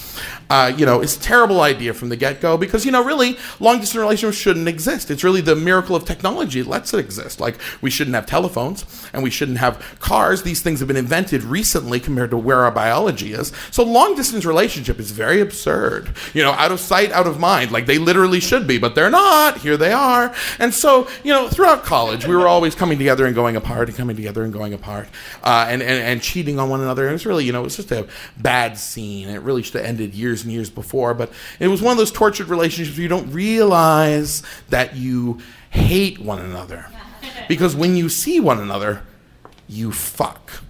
uh, 0.51 0.72
you 0.76 0.84
know, 0.84 1.01
it's 1.01 1.16
a 1.16 1.20
terrible 1.20 1.61
idea 1.61 1.95
from 1.95 2.09
the 2.09 2.16
get 2.16 2.40
go 2.40 2.57
because, 2.57 2.84
you 2.84 2.92
know, 2.92 3.03
really, 3.03 3.36
long 3.61 3.80
distance 3.80 4.01
relationships 4.01 4.38
shouldn't 4.38 4.68
exist. 4.68 5.11
It's 5.11 5.24
really 5.24 5.40
the 5.40 5.57
miracle 5.57 5.97
of 5.97 6.05
technology 6.05 6.61
that 6.61 6.68
lets 6.68 6.92
it 6.95 7.01
exist. 7.01 7.40
Like, 7.40 7.59
we 7.80 7.90
shouldn't 7.90 8.14
have 8.14 8.26
telephones 8.26 8.84
and 9.12 9.22
we 9.22 9.30
shouldn't 9.30 9.59
have 9.59 9.97
cars. 10.01 10.42
These 10.42 10.62
things 10.62 10.80
have 10.80 10.88
been 10.88 10.97
invented 10.97 11.42
recently 11.42 12.01
compared 12.01 12.30
to 12.30 12.36
where 12.36 12.64
our 12.64 12.70
biology 12.70 13.32
is. 13.32 13.53
So, 13.70 13.82
long 13.84 14.14
distance 14.16 14.45
relationship 14.45 14.99
is 14.99 15.11
very 15.11 15.40
absurd. 15.40 16.14
You 16.34 16.42
know, 16.42 16.53
out 16.53 16.72
of 16.72 16.80
sight, 16.80 17.12
out 17.12 17.26
of 17.26 17.40
mind. 17.40 17.70
Like, 17.70 17.86
they 17.86 17.99
literally 17.99 18.40
should 18.40 18.66
be, 18.66 18.78
but 18.78 18.95
they're 18.95 19.11
not. 19.11 19.59
Here 19.59 19.76
they 19.76 19.92
are. 19.92 20.34
And 20.59 20.74
so, 20.74 21.09
you 21.22 21.32
know, 21.32 21.49
throughout 21.49 21.84
college, 21.84 22.26
we 22.26 22.36
were 22.36 22.49
always 22.49 22.74
coming 22.74 22.99
together 22.99 23.26
and 23.26 23.34
going 23.34 23.57
apart 23.57 23.88
and 23.88 23.97
coming 23.97 24.16
together 24.16 24.45
and 24.45 24.53
going 24.53 24.74
apart 24.74 25.09
uh, 25.42 25.66
and, 25.68 25.82
and, 25.82 26.03
and 26.03 26.22
cheating 26.22 26.59
on 26.59 26.68
one 26.68 26.80
another. 26.80 27.03
And 27.05 27.11
it 27.11 27.14
was 27.14 27.26
really, 27.26 27.45
you 27.45 27.53
know, 27.53 27.61
it 27.61 27.64
was 27.64 27.76
just 27.76 27.92
a 27.92 28.07
bad 28.36 28.78
scene. 28.78 29.28
It 29.28 29.40
really 29.40 29.62
should 29.62 29.76
have 29.76 29.84
ended 29.84 30.14
years 30.14 30.34
and 30.43 30.53
years 30.53 30.70
before. 30.70 31.14
But 31.14 31.32
it 31.61 31.68
was 31.68 31.80
one 31.80 31.93
of 31.93 31.99
those 31.99 32.11
tortured 32.11 32.49
relationships 32.49 32.97
where 32.97 33.03
you 33.03 33.09
don't 33.09 33.30
realize 33.32 34.43
that 34.70 34.97
you 34.97 35.39
hate 35.70 36.18
one 36.18 36.41
another. 36.41 36.87
Because 37.49 37.74
when 37.74 37.95
you 37.97 38.09
see 38.09 38.39
one 38.41 38.59
another, 38.59 39.03
you 39.68 39.93
fuck 39.93 40.62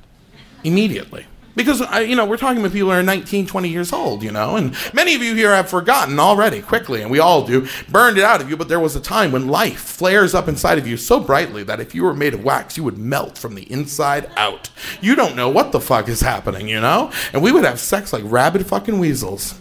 immediately. 0.65 1.27
Because, 1.55 1.81
I, 1.83 2.01
you 2.01 2.17
know, 2.17 2.27
we're 2.27 2.37
talking 2.37 2.59
about 2.59 2.73
people 2.73 2.91
who 2.91 2.97
are 2.97 3.03
19, 3.03 3.47
20 3.47 3.69
years 3.69 3.93
old, 3.93 4.23
you 4.23 4.33
know, 4.33 4.57
and 4.57 4.75
many 4.93 5.15
of 5.15 5.23
you 5.23 5.35
here 5.35 5.55
have 5.55 5.69
forgotten 5.69 6.19
already 6.19 6.61
quickly, 6.61 7.03
and 7.03 7.11
we 7.11 7.19
all 7.19 7.47
do, 7.47 7.67
burned 7.89 8.19
it 8.19 8.25
out 8.25 8.41
of 8.41 8.51
you, 8.51 8.57
but 8.57 8.69
there 8.69 8.81
was 8.81 8.97
a 8.97 9.01
time 9.01 9.33
when 9.33 9.49
life 9.49 9.81
flares 9.81 10.35
up 10.35 10.49
inside 10.49 10.79
of 10.79 10.87
you 10.87 10.97
so 10.97 11.21
brightly 11.21 11.63
that 11.63 11.81
if 11.81 11.95
you 11.95 12.03
were 12.03 12.15
made 12.15 12.35
of 12.35 12.45
wax, 12.45 12.77
you 12.77 12.85
would 12.85 12.99
melt 12.99 13.39
from 13.39 13.55
the 13.55 13.71
inside 13.71 14.31
out. 14.37 14.71
You 15.01 15.15
don't 15.15 15.37
know 15.37 15.49
what 15.49 15.73
the 15.73 15.81
fuck 15.81 16.09
is 16.09 16.21
happening, 16.21 16.69
you 16.69 16.81
know? 16.81 17.13
And 17.33 17.43
we 17.43 17.53
would 17.53 17.65
have 17.65 17.81
sex 17.81 18.13
like 18.13 18.25
rabid 18.27 18.67
fucking 18.67 18.99
weasels. 18.99 19.55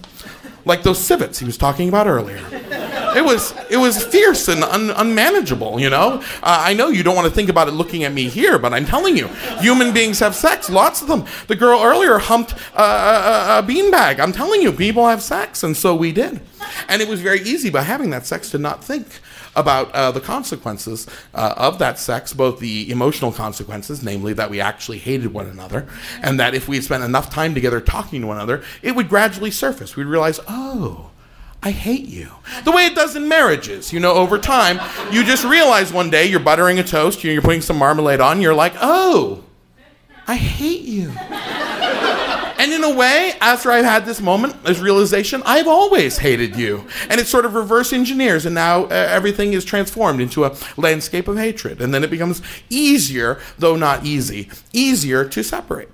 Like 0.66 0.84
those 0.84 1.00
civets 1.00 1.40
he 1.40 1.46
was 1.46 1.58
talking 1.58 1.90
about 1.90 2.08
earlier. 2.08 2.40
It 3.16 3.24
was 3.24 3.54
it 3.70 3.78
was 3.78 4.04
fierce 4.04 4.48
and 4.48 4.64
un, 4.64 4.90
unmanageable, 4.90 5.80
you 5.80 5.90
know. 5.90 6.22
Uh, 6.42 6.64
I 6.66 6.74
know 6.74 6.88
you 6.88 7.04
don't 7.04 7.16
want 7.16 7.28
to 7.28 7.34
think 7.34 7.50
about 7.50 7.68
it 7.68 7.72
looking 7.72 8.04
at 8.04 8.14
me 8.14 8.28
here, 8.30 8.58
but 8.58 8.74
I'm 8.74 8.86
telling 8.86 9.16
you, 9.18 9.28
human 9.60 9.94
beings 9.94 10.20
have 10.20 10.36
sex, 10.36 10.70
lots 10.70 11.02
of 11.02 11.08
them. 11.08 11.26
The 11.48 11.56
girl 11.56 11.82
earlier 11.82 12.18
humped 12.18 12.56
uh, 12.76 13.60
a, 13.60 13.60
a 13.60 13.64
beanbag. 13.64 14.20
I'm 14.20 14.32
telling 14.32 14.62
you, 14.62 14.72
people 14.72 15.08
have 15.08 15.22
sex, 15.22 15.64
and 15.64 15.78
so 15.78 15.96
we 15.96 16.12
did. 16.12 16.42
And 16.88 17.02
it 17.02 17.08
was 17.08 17.22
very 17.22 17.42
easy 17.42 17.70
by 17.70 17.82
having 17.82 18.10
that 18.12 18.26
sex 18.26 18.50
to 18.52 18.58
not 18.58 18.84
think 18.84 19.20
about 19.56 19.92
uh, 19.92 20.12
the 20.12 20.22
consequences 20.22 21.08
uh, 21.34 21.54
of 21.58 21.80
that 21.80 22.00
sex, 22.00 22.34
both 22.34 22.60
the 22.60 22.90
emotional 22.92 23.32
consequences, 23.32 24.04
namely 24.04 24.34
that 24.34 24.50
we 24.50 24.60
actually 24.60 24.98
hated 24.98 25.34
one 25.34 25.48
another, 25.48 25.88
and 26.22 26.40
that 26.40 26.54
if 26.54 26.68
we 26.68 26.82
spent 26.82 27.04
enough 27.04 27.30
time 27.30 27.54
together 27.54 27.80
talking 27.80 28.22
to 28.22 28.28
one 28.28 28.38
another, 28.38 28.64
it 28.82 28.96
would 28.96 29.10
gradually 29.10 29.52
surface. 29.52 29.96
We'd 29.96 30.06
realize, 30.06 30.40
oh, 30.48 31.12
I 31.62 31.72
hate 31.72 32.08
you. 32.08 32.30
The 32.66 32.72
way 32.72 32.88
it 32.88 32.96
does 32.96 33.16
in 33.16 33.28
marriages. 33.28 33.94
You 33.94 34.02
know, 34.02 34.14
over 34.14 34.38
time, 34.38 34.82
you 35.14 35.24
just 35.24 35.46
realize 35.46 35.94
one 35.94 36.10
day 36.10 36.26
you're 36.26 36.42
buttering 36.42 36.80
a 36.80 36.84
toast, 36.84 37.24
you're 37.24 37.42
putting 37.42 37.62
some 37.62 37.78
marmalade 37.78 38.20
on, 38.20 38.42
you're 38.42 38.54
like, 38.54 38.74
oh, 38.82 39.44
I 40.28 40.36
hate 40.36 40.82
you. 40.82 41.12
And 42.64 42.72
in 42.72 42.82
a 42.86 42.96
way, 42.96 43.34
after 43.42 43.72
I've 43.72 43.84
had 43.84 44.06
this 44.06 44.22
moment, 44.22 44.64
this 44.64 44.80
realization, 44.80 45.44
I've 45.46 45.68
always 45.68 46.20
hated 46.20 46.56
you. 46.56 46.88
And 47.10 47.20
it 47.20 47.28
sort 47.28 47.44
of 47.44 47.56
reverse 47.56 47.92
engineers, 47.92 48.46
and 48.46 48.56
now 48.56 48.86
uh, 48.86 48.88
everything 48.92 49.52
is 49.52 49.66
transformed 49.66 50.22
into 50.22 50.46
a 50.46 50.56
landscape 50.78 51.28
of 51.28 51.36
hatred. 51.36 51.82
And 51.82 51.94
then 51.94 52.06
it 52.06 52.10
becomes 52.10 52.42
easier, 52.70 53.42
though 53.60 53.76
not 53.76 54.06
easy, 54.06 54.50
easier 54.72 55.28
to 55.28 55.44
separate. 55.44 55.90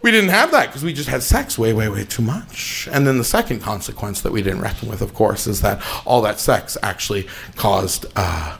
We 0.00 0.12
didn't 0.12 0.30
have 0.30 0.52
that 0.52 0.68
because 0.68 0.84
we 0.84 0.92
just 0.92 1.08
had 1.08 1.24
sex 1.24 1.58
way, 1.58 1.72
way, 1.72 1.88
way 1.88 2.04
too 2.04 2.22
much. 2.22 2.88
And 2.92 3.04
then 3.04 3.18
the 3.18 3.24
second 3.24 3.58
consequence 3.58 4.20
that 4.20 4.30
we 4.30 4.42
didn't 4.42 4.60
reckon 4.60 4.88
with, 4.88 5.02
of 5.02 5.12
course, 5.12 5.48
is 5.48 5.60
that 5.62 5.82
all 6.06 6.22
that 6.22 6.38
sex 6.38 6.78
actually 6.84 7.26
caused 7.56 8.06
uh, 8.14 8.58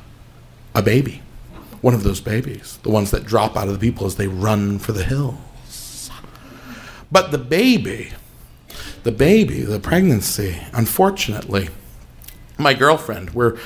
a 0.74 0.82
baby. 0.82 1.22
One 1.80 1.94
of 1.94 2.02
those 2.02 2.20
babies, 2.20 2.80
the 2.82 2.90
ones 2.90 3.12
that 3.12 3.24
drop 3.24 3.56
out 3.56 3.68
of 3.68 3.72
the 3.72 3.78
people 3.78 4.04
as 4.04 4.16
they 4.16 4.26
run 4.26 4.80
for 4.80 4.90
the 4.90 5.04
hills. 5.04 5.36
But 7.10 7.30
the 7.30 7.38
baby, 7.38 8.12
the 9.02 9.12
baby, 9.12 9.62
the 9.62 9.80
pregnancy, 9.80 10.58
unfortunately, 10.72 11.68
my 12.58 12.74
girlfriend, 12.74 13.30
we're 13.30 13.58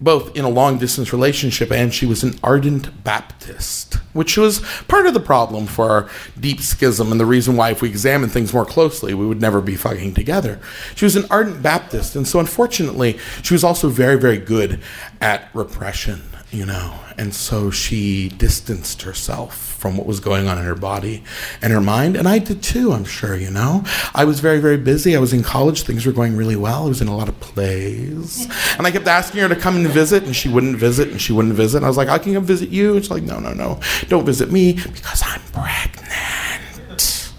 both 0.00 0.36
in 0.36 0.44
a 0.44 0.48
long 0.48 0.78
distance 0.78 1.12
relationship, 1.12 1.72
and 1.72 1.92
she 1.92 2.06
was 2.06 2.22
an 2.22 2.38
ardent 2.42 3.02
Baptist, 3.02 3.94
which 4.12 4.36
was 4.36 4.60
part 4.86 5.06
of 5.06 5.14
the 5.14 5.20
problem 5.20 5.66
for 5.66 5.90
our 5.90 6.10
deep 6.38 6.60
schism 6.60 7.10
and 7.10 7.20
the 7.20 7.26
reason 7.26 7.56
why, 7.56 7.70
if 7.70 7.82
we 7.82 7.88
examine 7.88 8.30
things 8.30 8.54
more 8.54 8.64
closely, 8.64 9.12
we 9.12 9.26
would 9.26 9.40
never 9.40 9.60
be 9.60 9.74
fucking 9.74 10.14
together. 10.14 10.60
She 10.94 11.04
was 11.04 11.16
an 11.16 11.26
ardent 11.30 11.62
Baptist, 11.62 12.14
and 12.14 12.28
so 12.28 12.38
unfortunately, 12.38 13.18
she 13.42 13.54
was 13.54 13.64
also 13.64 13.88
very, 13.88 14.18
very 14.18 14.38
good 14.38 14.80
at 15.20 15.48
repression, 15.52 16.22
you 16.50 16.64
know, 16.64 16.98
and 17.18 17.34
so 17.34 17.70
she 17.70 18.30
distanced 18.30 19.02
herself 19.02 19.54
from 19.54 19.96
what 19.98 20.06
was 20.06 20.18
going 20.18 20.48
on 20.48 20.56
in 20.56 20.64
her 20.64 20.74
body 20.74 21.22
and 21.60 21.72
her 21.72 21.80
mind. 21.80 22.16
And 22.16 22.26
I 22.26 22.38
did 22.38 22.62
too, 22.62 22.92
I'm 22.92 23.04
sure, 23.04 23.36
you 23.36 23.50
know. 23.50 23.84
I 24.14 24.24
was 24.24 24.40
very, 24.40 24.58
very 24.58 24.78
busy. 24.78 25.14
I 25.14 25.20
was 25.20 25.34
in 25.34 25.42
college. 25.42 25.82
Things 25.82 26.06
were 26.06 26.12
going 26.12 26.36
really 26.36 26.56
well. 26.56 26.86
I 26.86 26.88
was 26.88 27.02
in 27.02 27.08
a 27.08 27.16
lot 27.16 27.28
of 27.28 27.38
plays. 27.40 28.46
And 28.78 28.86
I 28.86 28.90
kept 28.90 29.06
asking 29.06 29.42
her 29.42 29.48
to 29.48 29.56
come 29.56 29.76
and 29.76 29.86
visit, 29.88 30.24
and 30.24 30.34
she 30.34 30.48
wouldn't 30.48 30.76
visit, 30.76 31.08
and 31.08 31.20
she 31.20 31.32
wouldn't 31.32 31.54
visit. 31.54 31.78
And 31.78 31.84
I 31.84 31.88
was 31.88 31.98
like, 31.98 32.08
I 32.08 32.18
can 32.18 32.32
come 32.32 32.44
visit 32.44 32.70
you. 32.70 32.94
And 32.94 33.04
she's 33.04 33.10
like, 33.10 33.24
no, 33.24 33.38
no, 33.38 33.52
no. 33.52 33.78
Don't 34.08 34.24
visit 34.24 34.50
me 34.50 34.72
because 34.72 35.22
I'm 35.24 35.42
pregnant. 35.52 37.32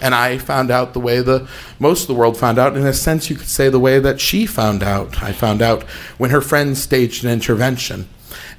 And 0.00 0.14
I 0.14 0.38
found 0.38 0.70
out 0.70 0.94
the 0.94 1.00
way 1.00 1.20
the 1.20 1.48
most 1.78 2.02
of 2.02 2.06
the 2.08 2.14
world 2.14 2.36
found 2.36 2.58
out. 2.58 2.76
In 2.76 2.86
a 2.86 2.92
sense, 2.92 3.28
you 3.28 3.36
could 3.36 3.48
say 3.48 3.68
the 3.68 3.80
way 3.80 3.98
that 3.98 4.20
she 4.20 4.46
found 4.46 4.82
out. 4.82 5.22
I 5.22 5.32
found 5.32 5.60
out 5.60 5.82
when 6.18 6.30
her 6.30 6.40
friends 6.40 6.80
staged 6.80 7.24
an 7.24 7.30
intervention 7.30 8.08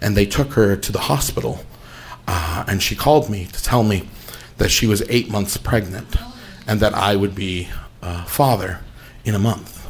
and 0.01 0.15
they 0.15 0.25
took 0.25 0.53
her 0.53 0.75
to 0.75 0.91
the 0.91 0.99
hospital 0.99 1.63
uh, 2.27 2.63
and 2.67 2.81
she 2.81 2.95
called 2.95 3.29
me 3.29 3.45
to 3.45 3.63
tell 3.63 3.83
me 3.83 4.07
that 4.57 4.69
she 4.69 4.85
was 4.85 5.01
eight 5.09 5.29
months 5.29 5.57
pregnant 5.57 6.15
and 6.67 6.79
that 6.79 6.93
I 6.93 7.15
would 7.15 7.33
be 7.33 7.69
a 8.01 8.23
father 8.25 8.81
in 9.25 9.33
a 9.33 9.39
month. 9.39 9.89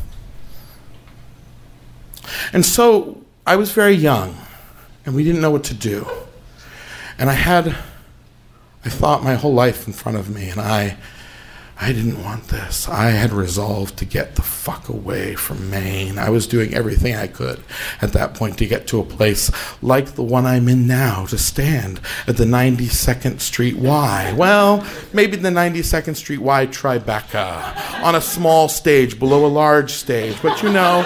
And 2.53 2.65
so 2.65 3.21
I 3.45 3.55
was 3.55 3.71
very 3.71 3.93
young 3.93 4.37
and 5.05 5.15
we 5.15 5.23
didn't 5.23 5.41
know 5.41 5.51
what 5.51 5.63
to 5.65 5.73
do. 5.73 6.07
And 7.17 7.29
I 7.29 7.33
had, 7.33 7.75
I 8.85 8.89
thought 8.89 9.23
my 9.23 9.35
whole 9.35 9.53
life 9.53 9.87
in 9.87 9.93
front 9.93 10.17
of 10.17 10.29
me 10.29 10.49
and 10.49 10.61
I 10.61 10.97
I 11.81 11.93
didn't 11.93 12.21
want 12.21 12.49
this. 12.49 12.89
I 12.89 13.11
had 13.11 13.31
resolved 13.31 13.95
to 13.99 14.05
get 14.05 14.35
the 14.35 14.41
fuck 14.41 14.89
away 14.89 15.35
from 15.35 15.69
Maine. 15.69 16.19
I 16.19 16.29
was 16.29 16.45
doing 16.45 16.73
everything 16.73 17.15
I 17.15 17.27
could 17.27 17.63
at 18.01 18.11
that 18.11 18.33
point 18.33 18.57
to 18.57 18.65
get 18.65 18.85
to 18.87 18.99
a 18.99 19.05
place 19.05 19.49
like 19.81 20.15
the 20.15 20.23
one 20.23 20.45
I'm 20.45 20.67
in 20.67 20.87
now, 20.87 21.25
to 21.27 21.37
stand 21.37 22.01
at 22.27 22.35
the 22.35 22.43
92nd 22.43 23.39
Street 23.39 23.77
Y. 23.77 24.33
Well, 24.35 24.85
maybe 25.13 25.37
the 25.37 25.49
92nd 25.49 26.17
Street 26.17 26.41
Y 26.41 26.67
Tribeca 26.67 28.03
on 28.03 28.15
a 28.15 28.21
small 28.21 28.67
stage 28.67 29.17
below 29.17 29.45
a 29.45 29.47
large 29.47 29.93
stage. 29.93 30.35
But 30.41 30.61
you 30.61 30.73
know, 30.73 31.01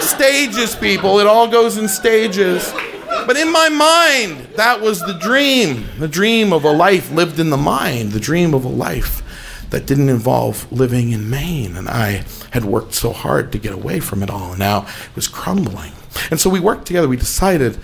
stages, 0.00 0.74
people, 0.74 1.18
it 1.18 1.26
all 1.26 1.46
goes 1.46 1.76
in 1.76 1.88
stages. 1.88 2.72
But 3.26 3.36
in 3.36 3.52
my 3.52 3.68
mind, 3.68 4.48
that 4.56 4.80
was 4.80 5.00
the 5.00 5.18
dream. 5.20 5.84
The 5.98 6.08
dream 6.08 6.54
of 6.54 6.64
a 6.64 6.72
life 6.72 7.10
lived 7.10 7.38
in 7.38 7.50
the 7.50 7.58
mind, 7.58 8.12
the 8.12 8.20
dream 8.20 8.54
of 8.54 8.64
a 8.64 8.68
life 8.68 9.22
that 9.70 9.86
didn't 9.86 10.08
involve 10.08 10.70
living 10.70 11.12
in 11.12 11.30
Maine. 11.30 11.76
And 11.76 11.88
I 11.88 12.24
had 12.52 12.64
worked 12.64 12.94
so 12.94 13.12
hard 13.12 13.52
to 13.52 13.58
get 13.58 13.72
away 13.72 14.00
from 14.00 14.22
it 14.22 14.30
all, 14.30 14.50
and 14.50 14.58
now 14.58 14.82
it 14.82 15.16
was 15.16 15.28
crumbling. 15.28 15.92
And 16.30 16.40
so 16.40 16.50
we 16.50 16.60
worked 16.60 16.86
together. 16.86 17.08
We 17.08 17.16
decided 17.16 17.78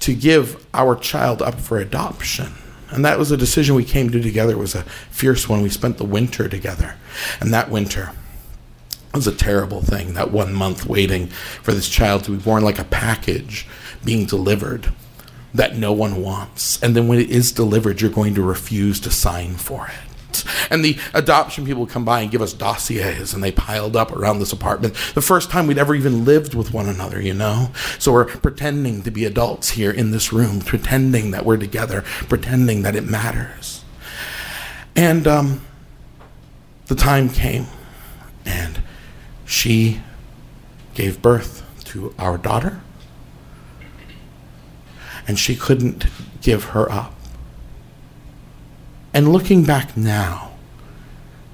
to 0.00 0.14
give 0.14 0.64
our 0.74 0.96
child 0.96 1.42
up 1.42 1.60
for 1.60 1.78
adoption. 1.78 2.54
And 2.90 3.04
that 3.04 3.18
was 3.18 3.30
a 3.30 3.36
decision 3.36 3.74
we 3.74 3.84
came 3.84 4.10
to 4.10 4.20
together. 4.20 4.52
It 4.52 4.58
was 4.58 4.74
a 4.74 4.82
fierce 5.10 5.48
one. 5.48 5.62
We 5.62 5.70
spent 5.70 5.96
the 5.96 6.04
winter 6.04 6.48
together. 6.48 6.96
And 7.40 7.52
that 7.54 7.70
winter 7.70 8.12
was 9.14 9.26
a 9.26 9.32
terrible 9.34 9.80
thing. 9.80 10.14
That 10.14 10.30
one 10.30 10.52
month 10.52 10.86
waiting 10.86 11.28
for 11.28 11.72
this 11.72 11.88
child 11.88 12.24
to 12.24 12.32
be 12.32 12.42
born 12.42 12.62
like 12.62 12.78
a 12.78 12.84
package 12.84 13.66
being 14.04 14.26
delivered 14.26 14.92
that 15.54 15.76
no 15.76 15.92
one 15.92 16.22
wants. 16.22 16.82
And 16.82 16.94
then 16.96 17.08
when 17.08 17.18
it 17.18 17.30
is 17.30 17.52
delivered, 17.52 18.00
you're 18.00 18.10
going 18.10 18.34
to 18.34 18.42
refuse 18.42 19.00
to 19.00 19.10
sign 19.10 19.54
for 19.54 19.86
it. 19.86 20.11
And 20.70 20.84
the 20.84 20.98
adoption 21.14 21.66
people 21.66 21.86
come 21.86 22.04
by 22.04 22.20
and 22.20 22.30
give 22.30 22.42
us 22.42 22.52
dossiers, 22.52 23.34
and 23.34 23.42
they 23.42 23.52
piled 23.52 23.96
up 23.96 24.12
around 24.12 24.38
this 24.38 24.52
apartment. 24.52 24.94
The 25.14 25.22
first 25.22 25.50
time 25.50 25.66
we'd 25.66 25.78
ever 25.78 25.94
even 25.94 26.24
lived 26.24 26.54
with 26.54 26.72
one 26.72 26.88
another, 26.88 27.20
you 27.20 27.34
know? 27.34 27.70
So 27.98 28.12
we're 28.12 28.24
pretending 28.24 29.02
to 29.02 29.10
be 29.10 29.24
adults 29.24 29.70
here 29.70 29.90
in 29.90 30.10
this 30.10 30.32
room, 30.32 30.60
pretending 30.60 31.30
that 31.32 31.44
we're 31.44 31.56
together, 31.56 32.02
pretending 32.28 32.82
that 32.82 32.96
it 32.96 33.04
matters. 33.04 33.84
And 34.94 35.26
um, 35.26 35.62
the 36.86 36.94
time 36.94 37.28
came, 37.28 37.66
and 38.44 38.82
she 39.46 40.00
gave 40.94 41.22
birth 41.22 41.62
to 41.84 42.14
our 42.18 42.38
daughter, 42.38 42.80
and 45.26 45.38
she 45.38 45.56
couldn't 45.56 46.06
give 46.40 46.64
her 46.64 46.90
up. 46.90 47.14
And 49.14 49.32
looking 49.32 49.64
back 49.64 49.96
now, 49.96 50.52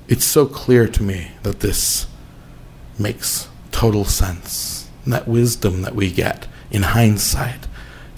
it's 0.07 0.25
so 0.25 0.47
clear 0.47 0.87
to 0.89 1.03
me 1.03 1.33
that 1.43 1.61
this 1.61 2.07
makes 2.99 3.49
total 3.73 4.05
sense. 4.05 4.89
And 5.05 5.13
that 5.13 5.29
wisdom 5.29 5.83
that 5.83 5.95
we 5.95 6.11
get 6.11 6.47
in 6.71 6.83
hindsight. 6.83 7.67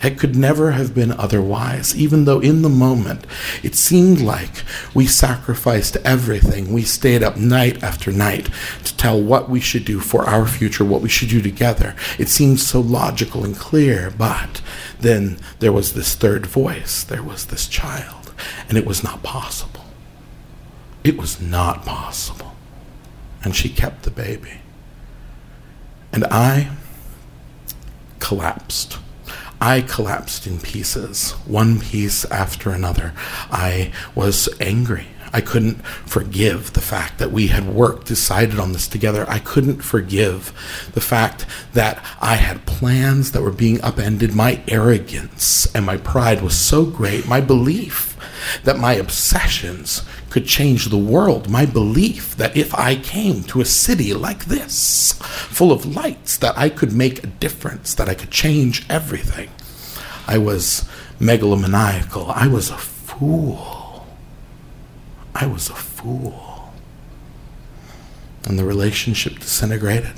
It 0.03 0.18
could 0.18 0.34
never 0.34 0.70
have 0.72 0.95
been 0.95 1.12
otherwise, 1.12 1.95
even 1.95 2.24
though 2.24 2.41
in 2.41 2.62
the 2.62 2.70
moment 2.70 3.26
it 3.62 3.74
seemed 3.74 4.20
like 4.20 4.64
we 4.95 5.07
sacrificed 5.07 5.99
everything. 6.05 6.72
We 6.72 6.82
stayed 6.82 7.22
up 7.22 7.36
night 7.36 7.82
after 7.82 8.11
night 8.11 8.49
to 8.84 8.97
tell 8.97 9.20
what 9.20 9.51
we 9.51 9.61
should 9.61 9.84
do 9.84 10.01
for 10.01 10.24
our 10.24 10.47
future, 10.47 10.86
what 10.86 11.03
we 11.03 11.11
should 11.11 11.28
do 11.28 11.43
together. 11.43 11.95
It 12.18 12.28
seemed 12.28 12.61
so 12.61 12.80
logical 12.80 13.45
and 13.45 13.55
clear, 13.55 14.11
but 14.16 14.62
then 14.99 15.38
there 15.59 15.72
was 15.72 15.93
this 15.93 16.14
third 16.14 16.47
voice. 16.47 17.05
There 17.05 17.22
was 17.22 17.47
this 17.47 17.68
child, 17.68 18.20
and 18.68 18.78
it 18.78 18.86
was 18.86 19.03
not 19.03 19.22
possible. 19.22 19.84
It 21.05 21.16
was 21.16 21.41
not 21.41 21.84
possible. 21.84 22.55
And 23.43 23.57
she 23.57 23.68
kept 23.68 24.03
the 24.03 24.11
baby. 24.11 24.61
And 26.12 26.24
I 26.24 26.70
collapsed. 28.18 28.99
I 29.61 29.82
collapsed 29.82 30.47
in 30.47 30.59
pieces, 30.59 31.32
one 31.47 31.80
piece 31.80 32.24
after 32.26 32.70
another. 32.70 33.12
I 33.51 33.93
was 34.14 34.49
angry. 34.61 35.09
I 35.32 35.41
couldn't 35.41 35.84
forgive 35.84 36.72
the 36.72 36.80
fact 36.80 37.18
that 37.18 37.30
we 37.30 37.49
had 37.49 37.68
worked, 37.68 38.07
decided 38.07 38.59
on 38.59 38.72
this 38.72 38.88
together. 38.88 39.24
I 39.28 39.38
couldn't 39.38 39.82
forgive 39.82 40.53
the 40.93 41.01
fact 41.01 41.47
that 41.72 42.05
I 42.20 42.34
had 42.34 42.66
plans 42.66 43.32
that 43.32 43.43
were 43.43 43.53
being 43.53 43.80
upended. 43.82 44.34
My 44.34 44.62
arrogance 44.66 45.72
and 45.74 45.86
my 45.86 45.99
pride 45.99 46.43
was 46.43 46.59
so 46.59 46.84
great. 46.84 47.28
My 47.28 47.41
belief 47.41 48.10
that 48.64 48.78
my 48.78 48.95
obsessions 48.95 50.03
could 50.30 50.47
change 50.47 50.86
the 50.86 50.99
world. 50.99 51.51
My 51.51 51.66
belief 51.66 52.36
that 52.36 52.57
if 52.57 52.74
I 52.74 52.97
came 52.97 53.43
to 53.45 53.61
a 53.61 53.64
city 53.64 54.14
like 54.14 54.47
this, 54.47 55.12
full 55.20 55.72
of 55.72 55.97
lights, 55.97 56.36
that 56.38 56.57
I 56.57 56.68
could 56.68 56.93
make 56.93 57.22
a 57.22 57.28
difference, 57.28 57.95
that 57.95 58.09
I 58.09 58.14
could 58.14 58.30
change 58.30 58.86
everything. 58.88 59.51
I 60.26 60.38
was 60.38 60.88
megalomaniacal. 61.18 62.32
I 62.34 62.47
was 62.47 62.70
a 62.70 62.78
fool. 62.78 64.07
I 65.34 65.47
was 65.47 65.68
a 65.68 65.74
fool. 65.74 66.50
And 68.45 68.59
the 68.59 68.64
relationship 68.64 69.38
disintegrated, 69.38 70.14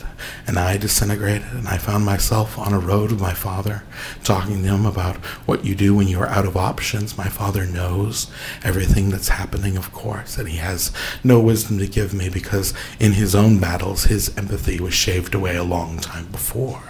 and 0.47 0.57
I 0.57 0.77
disintegrated, 0.77 1.49
and 1.53 1.67
I 1.67 1.77
found 1.77 2.05
myself 2.05 2.57
on 2.57 2.73
a 2.73 2.79
road 2.79 3.11
with 3.11 3.21
my 3.21 3.35
father, 3.35 3.83
talking 4.23 4.63
to 4.63 4.69
him 4.69 4.87
about 4.87 5.17
what 5.45 5.65
you 5.65 5.75
do 5.75 5.97
when 5.97 6.07
you 6.07 6.21
are 6.21 6.29
out 6.29 6.47
of 6.47 6.57
options. 6.57 7.19
My 7.19 7.29
father 7.29 7.67
knows 7.67 8.31
everything 8.63 9.11
that's 9.11 9.29
happening, 9.29 9.77
of 9.77 9.93
course, 9.93 10.39
and 10.39 10.49
he 10.49 10.59
has 10.59 10.93
no 11.25 11.41
wisdom 11.41 11.79
to 11.79 11.87
give 11.89 12.15
me 12.15 12.29
because 12.29 12.73
in 13.01 13.15
his 13.15 13.35
own 13.35 13.59
battles, 13.59 14.05
his 14.05 14.37
empathy 14.39 14.79
was 14.79 14.95
shaved 14.95 15.35
away 15.35 15.57
a 15.57 15.65
long 15.65 15.99
time 15.99 16.27
before. 16.27 16.83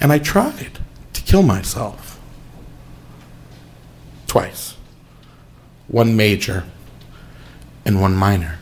And 0.00 0.12
I 0.12 0.18
tried 0.18 0.80
to 1.12 1.22
kill 1.22 1.42
myself 1.42 2.18
twice 4.26 4.76
one 5.86 6.16
major 6.16 6.64
and 7.88 8.02
one 8.02 8.14
minor. 8.14 8.58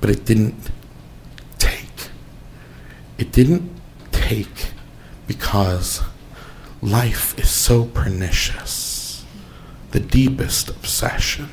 But 0.00 0.10
it 0.10 0.24
didn't 0.24 0.70
take. 1.58 2.10
It 3.18 3.32
didn't 3.32 3.68
take 4.12 4.70
because 5.26 6.02
life 6.80 7.36
is 7.36 7.50
so 7.50 7.86
pernicious. 7.86 9.24
The 9.90 9.98
deepest 9.98 10.68
obsession 10.68 11.48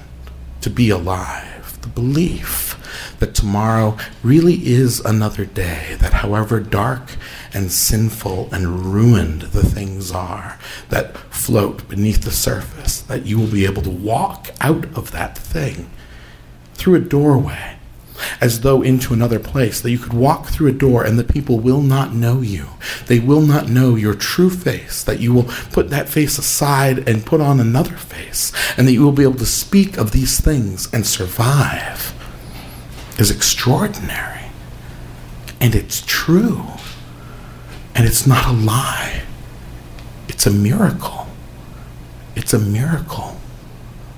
to 0.61 0.69
be 0.69 0.91
alive, 0.91 1.81
the 1.81 1.87
belief 1.87 2.77
that 3.17 3.33
tomorrow 3.33 3.97
really 4.21 4.67
is 4.67 4.99
another 4.99 5.45
day, 5.45 5.97
that 6.01 6.13
however 6.13 6.59
dark 6.59 7.15
and 7.51 7.71
sinful 7.71 8.49
and 8.53 8.93
ruined 8.93 9.41
the 9.41 9.63
things 9.63 10.11
are 10.11 10.59
that 10.89 11.15
float 11.35 11.87
beneath 11.87 12.23
the 12.23 12.31
surface, 12.31 13.01
that 13.01 13.25
you 13.25 13.37
will 13.37 13.51
be 13.51 13.65
able 13.65 13.81
to 13.83 13.89
walk 13.89 14.49
out 14.61 14.85
of 14.97 15.11
that 15.11 15.37
thing 15.37 15.89
through 16.73 16.95
a 16.95 16.99
doorway 16.99 17.75
as 18.39 18.61
though 18.61 18.81
into 18.81 19.13
another 19.13 19.39
place, 19.39 19.81
that 19.81 19.91
you 19.91 19.97
could 19.97 20.13
walk 20.13 20.47
through 20.47 20.67
a 20.67 20.73
door 20.73 21.03
and 21.03 21.19
the 21.19 21.23
people 21.23 21.59
will 21.59 21.81
not 21.81 22.13
know 22.13 22.41
you. 22.41 22.67
They 23.07 23.19
will 23.19 23.41
not 23.41 23.69
know 23.69 23.95
your 23.95 24.13
true 24.13 24.49
face, 24.49 25.03
that 25.03 25.19
you 25.19 25.33
will 25.33 25.43
put 25.43 25.89
that 25.89 26.09
face 26.09 26.37
aside 26.37 27.07
and 27.07 27.25
put 27.25 27.41
on 27.41 27.59
another 27.59 27.95
face, 27.97 28.51
and 28.77 28.87
that 28.87 28.93
you 28.93 29.03
will 29.03 29.11
be 29.11 29.23
able 29.23 29.35
to 29.35 29.45
speak 29.45 29.97
of 29.97 30.11
these 30.11 30.39
things 30.39 30.91
and 30.93 31.05
survive 31.05 32.13
is 33.17 33.31
extraordinary. 33.31 34.41
And 35.61 35.73
it's 35.73 36.03
true. 36.05 36.65
And 37.93 38.05
it's 38.05 38.27
not 38.27 38.45
a 38.45 38.51
lie. 38.51 39.23
It's 40.27 40.45
a 40.45 40.51
miracle. 40.51 41.24
It's 42.35 42.53
a 42.53 42.59
miracle 42.59 43.37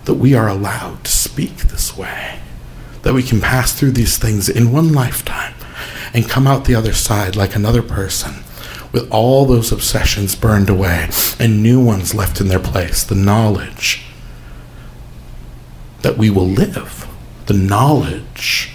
that 0.05 0.15
we 0.15 0.34
are 0.34 0.47
allowed 0.47 1.03
to 1.03 1.11
speak 1.11 1.57
this 1.57 1.95
way, 1.95 2.39
that 3.03 3.13
we 3.13 3.24
can 3.24 3.41
pass 3.41 3.74
through 3.74 3.91
these 3.91 4.18
things 4.18 4.49
in 4.49 4.72
one 4.72 4.93
lifetime 4.93 5.53
and 6.13 6.30
come 6.30 6.47
out 6.47 6.65
the 6.65 6.76
other 6.76 6.93
side 6.93 7.36
like 7.36 7.55
another 7.55 7.82
person 7.82 8.43
with 8.91 9.11
all 9.11 9.45
those 9.45 9.72
obsessions 9.72 10.36
burned 10.36 10.70
away 10.70 11.09
and 11.39 11.61
new 11.61 11.84
ones 11.84 12.15
left 12.15 12.39
in 12.39 12.47
their 12.47 12.59
place. 12.59 13.03
The 13.03 13.15
knowledge 13.15 14.03
that 16.01 16.18
we 16.18 16.30
will 16.30 16.47
live, 16.47 17.07
the 17.47 17.53
knowledge 17.53 18.72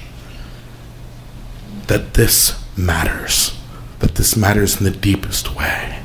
that 1.86 2.14
this 2.14 2.62
matters, 2.76 3.58
that 4.00 4.16
this 4.16 4.36
matters 4.36 4.78
in 4.78 4.84
the 4.84 4.90
deepest 4.90 5.56
way, 5.56 6.02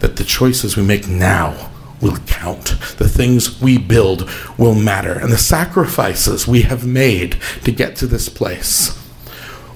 that 0.00 0.16
the 0.16 0.24
choices 0.24 0.76
we 0.76 0.82
make 0.82 1.08
now 1.08 1.70
will 2.00 2.18
count, 2.26 2.76
the 2.98 3.08
things 3.08 3.60
we 3.60 3.78
build 3.78 4.28
will 4.58 4.74
matter, 4.74 5.12
and 5.12 5.32
the 5.32 5.38
sacrifices 5.38 6.46
we 6.46 6.62
have 6.62 6.86
made 6.86 7.36
to 7.64 7.72
get 7.72 7.96
to 7.96 8.06
this 8.06 8.28
place, 8.28 8.96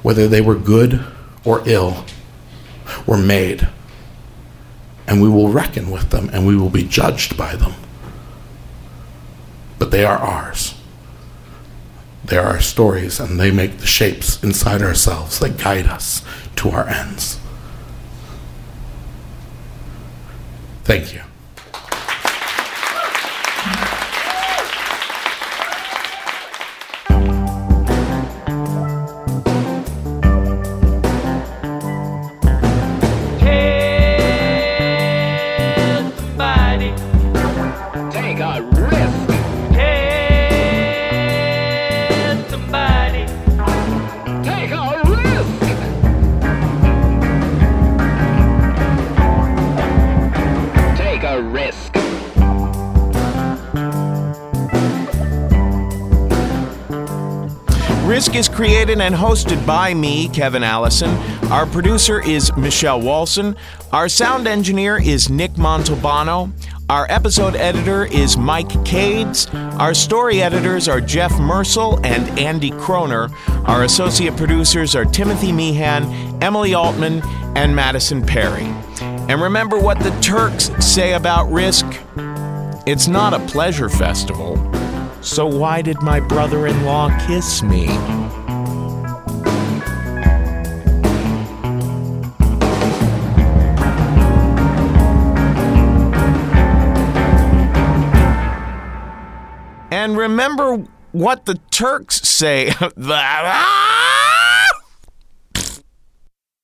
whether 0.03 0.29
they 0.29 0.41
were 0.41 0.55
good 0.55 1.05
or 1.45 1.63
ill, 1.67 2.05
were 3.07 3.19
made. 3.19 3.69
And 5.07 5.21
we 5.21 5.29
will 5.29 5.49
reckon 5.49 5.91
with 5.91 6.11
them 6.11 6.31
and 6.33 6.47
we 6.47 6.57
will 6.57 6.71
be 6.71 6.85
judged 6.85 7.37
by 7.37 7.57
them. 7.57 7.75
But 9.79 9.91
they 9.91 10.05
are 10.05 10.19
ours. 10.19 10.75
They 12.25 12.37
are 12.37 12.47
our 12.47 12.61
stories, 12.61 13.19
and 13.19 13.41
they 13.41 13.51
make 13.51 13.79
the 13.79 13.87
shapes 13.87 14.41
inside 14.41 14.83
ourselves 14.83 15.41
that 15.41 15.59
guide 15.59 15.87
us 15.87 16.23
to 16.57 16.71
our 16.71 16.87
ends. 16.87 17.41
Thank 20.85 21.13
you. 21.13 21.23
Created 58.61 59.01
and 59.01 59.15
hosted 59.15 59.67
by 59.67 59.95
me, 59.95 60.29
Kevin 60.29 60.63
Allison. 60.63 61.09
Our 61.51 61.65
producer 61.65 62.21
is 62.21 62.55
Michelle 62.59 63.01
Walson. 63.01 63.57
Our 63.91 64.07
sound 64.07 64.47
engineer 64.47 65.01
is 65.01 65.31
Nick 65.31 65.53
Montalbano. 65.53 66.53
Our 66.91 67.07
episode 67.09 67.57
editor 67.57 68.05
is 68.05 68.37
Mike 68.37 68.69
Cades. 68.85 69.49
Our 69.81 69.95
story 69.95 70.43
editors 70.43 70.89
are 70.89 71.01
Jeff 71.01 71.33
Mersel 71.41 72.05
and 72.05 72.39
Andy 72.39 72.71
Kroner. 72.73 73.31
Our 73.65 73.85
associate 73.85 74.37
producers 74.37 74.95
are 74.95 75.07
Timothy 75.07 75.53
Meehan, 75.53 76.43
Emily 76.43 76.75
Altman, 76.75 77.23
and 77.57 77.75
Madison 77.75 78.23
Perry. 78.23 78.67
And 79.01 79.41
remember 79.41 79.79
what 79.79 80.01
the 80.01 80.11
Turks 80.21 80.71
say 80.85 81.15
about 81.15 81.51
risk? 81.51 81.87
It's 82.87 83.09
not 83.09 83.33
a 83.33 83.39
pleasure 83.47 83.89
festival. 83.89 84.59
So 85.23 85.47
why 85.47 85.81
did 85.81 86.03
my 86.03 86.21
brother 86.21 86.67
in 86.67 86.85
law 86.85 87.09
kiss 87.27 87.63
me? 87.63 87.89
Remember 100.41 100.87
what 101.13 101.45
the 101.45 101.61
Turks 101.71 102.23
say. 102.23 102.73